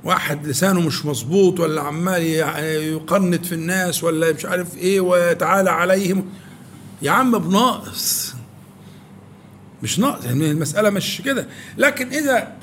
واحد 0.03 0.47
لسانه 0.47 0.79
مش 0.81 1.05
مظبوط 1.05 1.59
ولا 1.59 1.81
عمال 1.81 2.23
يقنط 2.23 3.45
في 3.45 3.55
الناس 3.55 4.03
ولا 4.03 4.33
مش 4.33 4.45
عارف 4.45 4.77
إيه 4.77 4.99
وتعالى 5.01 5.69
عليهم. 5.69 6.25
يا 7.01 7.11
عم 7.11 7.37
بناقص 7.37 8.33
مش 9.83 9.99
ناقص 9.99 10.25
يعني 10.25 10.51
المسألة 10.51 10.89
مش 10.89 11.21
كده. 11.21 11.47
لكن 11.77 12.07
إذا 12.07 12.55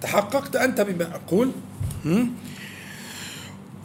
تحققت 0.00 0.56
أنت 0.56 0.80
بما 0.80 1.10
أقول? 1.14 1.50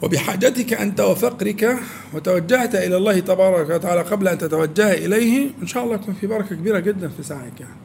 وبحاجتك 0.02 0.72
أنت 0.72 1.00
وفقرك 1.00 1.78
وتوجهت 2.14 2.74
إلى 2.74 2.96
الله 2.96 3.20
تبارك 3.20 3.70
وتعالى 3.70 4.00
قبل 4.00 4.28
أن 4.28 4.38
تتوجه 4.38 4.92
إليه 4.92 5.50
إن 5.62 5.66
شاء 5.66 5.84
الله 5.84 5.94
يكون 5.94 6.14
في 6.14 6.26
بركة 6.26 6.56
كبيرة 6.56 6.78
جدا 6.78 7.08
في 7.08 7.22
سعيك. 7.22 7.60
يعني 7.60 7.76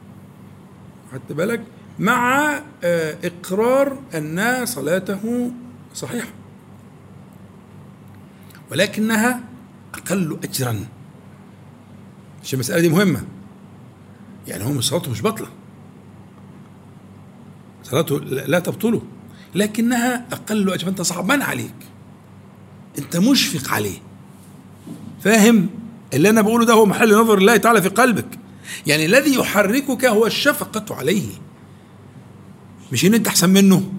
خدت 1.11 1.31
بالك؟ 1.31 1.61
مع 1.99 2.59
آه، 2.83 3.17
إقرار 3.23 3.97
أن 4.15 4.65
صلاته 4.65 5.51
صحيحة. 5.93 6.29
ولكنها 8.71 9.43
أقل 9.93 10.37
أجرا. 10.43 10.85
عشان 12.43 12.53
المسألة 12.53 12.81
دي 12.81 12.89
مهمة. 12.89 13.23
يعني 14.47 14.63
هو 14.63 14.81
صلاته 14.81 15.11
مش 15.11 15.21
بطلة 15.21 15.47
صلاته 17.83 18.19
لا 18.19 18.59
تبطله. 18.59 19.01
لكنها 19.55 20.25
أقل 20.31 20.73
أجر 20.73 20.87
أنت 20.87 21.01
صعبان 21.01 21.41
عليك. 21.41 21.75
أنت 22.99 23.17
مشفق 23.17 23.73
عليه. 23.73 23.97
فاهم؟ 25.21 25.69
اللي 26.13 26.29
أنا 26.29 26.41
بقوله 26.41 26.65
ده 26.65 26.73
هو 26.73 26.85
محل 26.85 27.15
نظر 27.15 27.37
الله 27.37 27.57
تعالى 27.57 27.81
في 27.81 27.89
قلبك. 27.89 28.39
يعني 28.87 29.05
الذي 29.05 29.35
يحركك 29.35 30.05
هو 30.05 30.25
الشفقة 30.25 30.95
عليه. 30.95 31.29
مش 32.93 33.05
إن 33.05 33.13
أنت 33.13 33.27
أحسن 33.27 33.49
منه. 33.49 33.91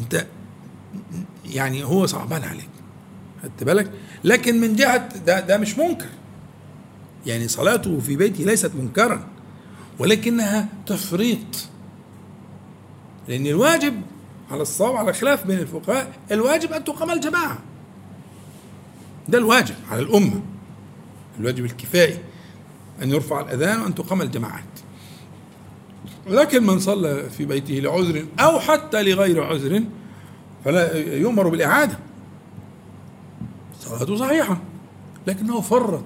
أنت 0.00 0.26
يعني 1.44 1.84
هو 1.84 2.06
صعبان 2.06 2.42
عليك. 2.44 2.68
خدت 3.42 3.64
بالك؟ 3.64 3.92
لكن 4.24 4.60
من 4.60 4.76
جهة 4.76 5.18
ده 5.18 5.40
ده 5.40 5.58
مش 5.58 5.78
منكر. 5.78 6.08
يعني 7.26 7.48
صلاته 7.48 8.00
في 8.00 8.16
بيته 8.16 8.44
ليست 8.44 8.72
منكرا 8.74 9.28
ولكنها 9.98 10.68
تفريط. 10.86 11.68
لأن 13.28 13.46
الواجب 13.46 14.02
على 14.50 14.62
الصواب 14.62 14.96
على 14.96 15.12
خلاف 15.12 15.46
بين 15.46 15.58
الفقهاء 15.58 16.12
الواجب 16.30 16.72
أن 16.72 16.84
تقام 16.84 17.10
الجماعة. 17.10 17.58
ده 19.28 19.38
الواجب 19.38 19.74
على 19.90 20.02
الأمة. 20.02 20.42
الواجب 21.40 21.64
الكفائي 21.64 22.18
أن 23.02 23.10
يرفع 23.10 23.40
الأذان 23.40 23.80
وأن 23.80 23.94
تقام 23.94 24.22
الجماعات. 24.22 24.64
لكن 26.30 26.66
من 26.66 26.78
صلى 26.78 27.30
في 27.30 27.44
بيته 27.44 27.74
لعذر 27.74 28.24
أو 28.40 28.60
حتى 28.60 29.02
لغير 29.02 29.44
عذر 29.44 29.82
فلا 30.64 30.96
يؤمر 31.16 31.48
بالإعادة. 31.48 31.98
صلاته 33.80 34.16
صحيحة 34.16 34.60
لكنه 35.26 35.60
فرط 35.60 36.04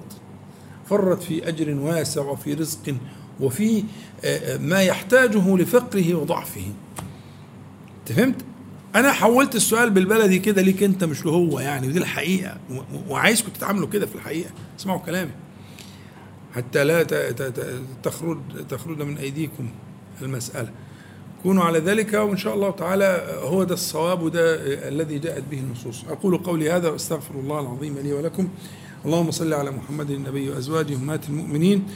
فرط 0.89 1.23
في 1.23 1.49
أجر 1.49 1.75
واسع 1.75 2.23
وفي 2.23 2.55
رزق 2.55 2.95
وفي 3.41 3.85
آه، 4.25 4.55
آه، 4.55 4.59
ما 4.59 4.83
يحتاجه 4.83 5.57
لفقره 5.57 6.15
وضعفه. 6.15 6.61
انت 8.01 8.13
فهمت 8.19 8.45
أنا 8.95 9.13
حولت 9.13 9.55
السؤال 9.55 9.91
بالبلدي 9.91 10.39
كده 10.39 10.63
ليك 10.63 10.83
أنت 10.83 11.05
مش 11.05 11.25
له 11.27 11.33
هو 11.33 11.61
يعني 11.61 11.89
ودي 11.89 11.99
و- 12.71 13.13
وعايزكم 13.13 13.49
تتعاملوا 13.53 13.89
كده 13.89 14.07
في 14.07 14.15
الحقيقة. 14.15 14.51
اسمعوا 14.79 14.99
كلامي. 15.01 15.31
حتى 16.55 16.85
لا 16.85 17.03
تخرج 18.03 18.39
تخرج 18.69 19.03
من 19.03 19.19
أيديكم. 19.19 19.69
المسألة. 20.23 20.71
كونوا 21.43 21.65
على 21.65 21.79
ذلك 21.79 22.15
وإن 22.15 22.37
شاء 22.37 22.55
الله 22.55 22.71
تعالى 22.71 23.41
هو 23.43 23.65
ده 23.65 23.75
الصواب 23.75 24.23
وده 24.23 24.57
الذي 24.89 25.19
جاءت 25.19 25.43
به 25.51 25.59
النصوص. 25.59 26.05
أقول 26.05 26.39
قولي 26.39 26.71
هذا 26.71 26.89
واستغفر 26.89 27.35
الله 27.35 27.61
العظيم 27.61 27.99
لي 27.99 28.13
ولكم. 28.13 28.49
اللهم 29.05 29.31
صل 29.31 29.55
على 29.55 29.71
محمد 29.71 30.11
النبي 30.11 30.51
وأزواجه 30.51 30.95
أمهات 30.95 31.29
المؤمنين 31.29 31.87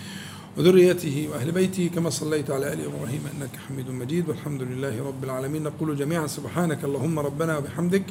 وذريته 0.57 1.28
وأهل 1.32 1.53
بيته 1.53 1.90
كما 1.95 2.11
صليت 2.11 2.51
على 2.51 2.73
آل 2.73 2.85
إبراهيم 2.85 3.23
إنك 3.35 3.51
حميد 3.69 3.90
مجيد. 3.90 4.28
والحمد 4.28 4.62
لله 4.62 5.07
رب 5.07 5.24
العالمين. 5.24 5.62
نقول 5.62 5.97
جميعا 5.97 6.27
سبحانك 6.27 6.85
اللهم 6.85 7.19
ربنا 7.19 7.59
وبحمدك. 7.59 8.05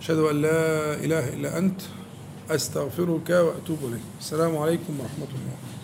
أشهد 0.00 0.18
أن 0.18 0.42
لا 0.42 0.94
إله 1.04 1.28
إلا 1.28 1.58
أنت. 1.58 1.80
أستغفرك 2.50 3.30
وأتوب 3.30 3.78
إليك. 3.88 4.06
السلام 4.20 4.56
عليكم 4.56 5.00
ورحمة 5.00 5.28
الله. 5.28 5.81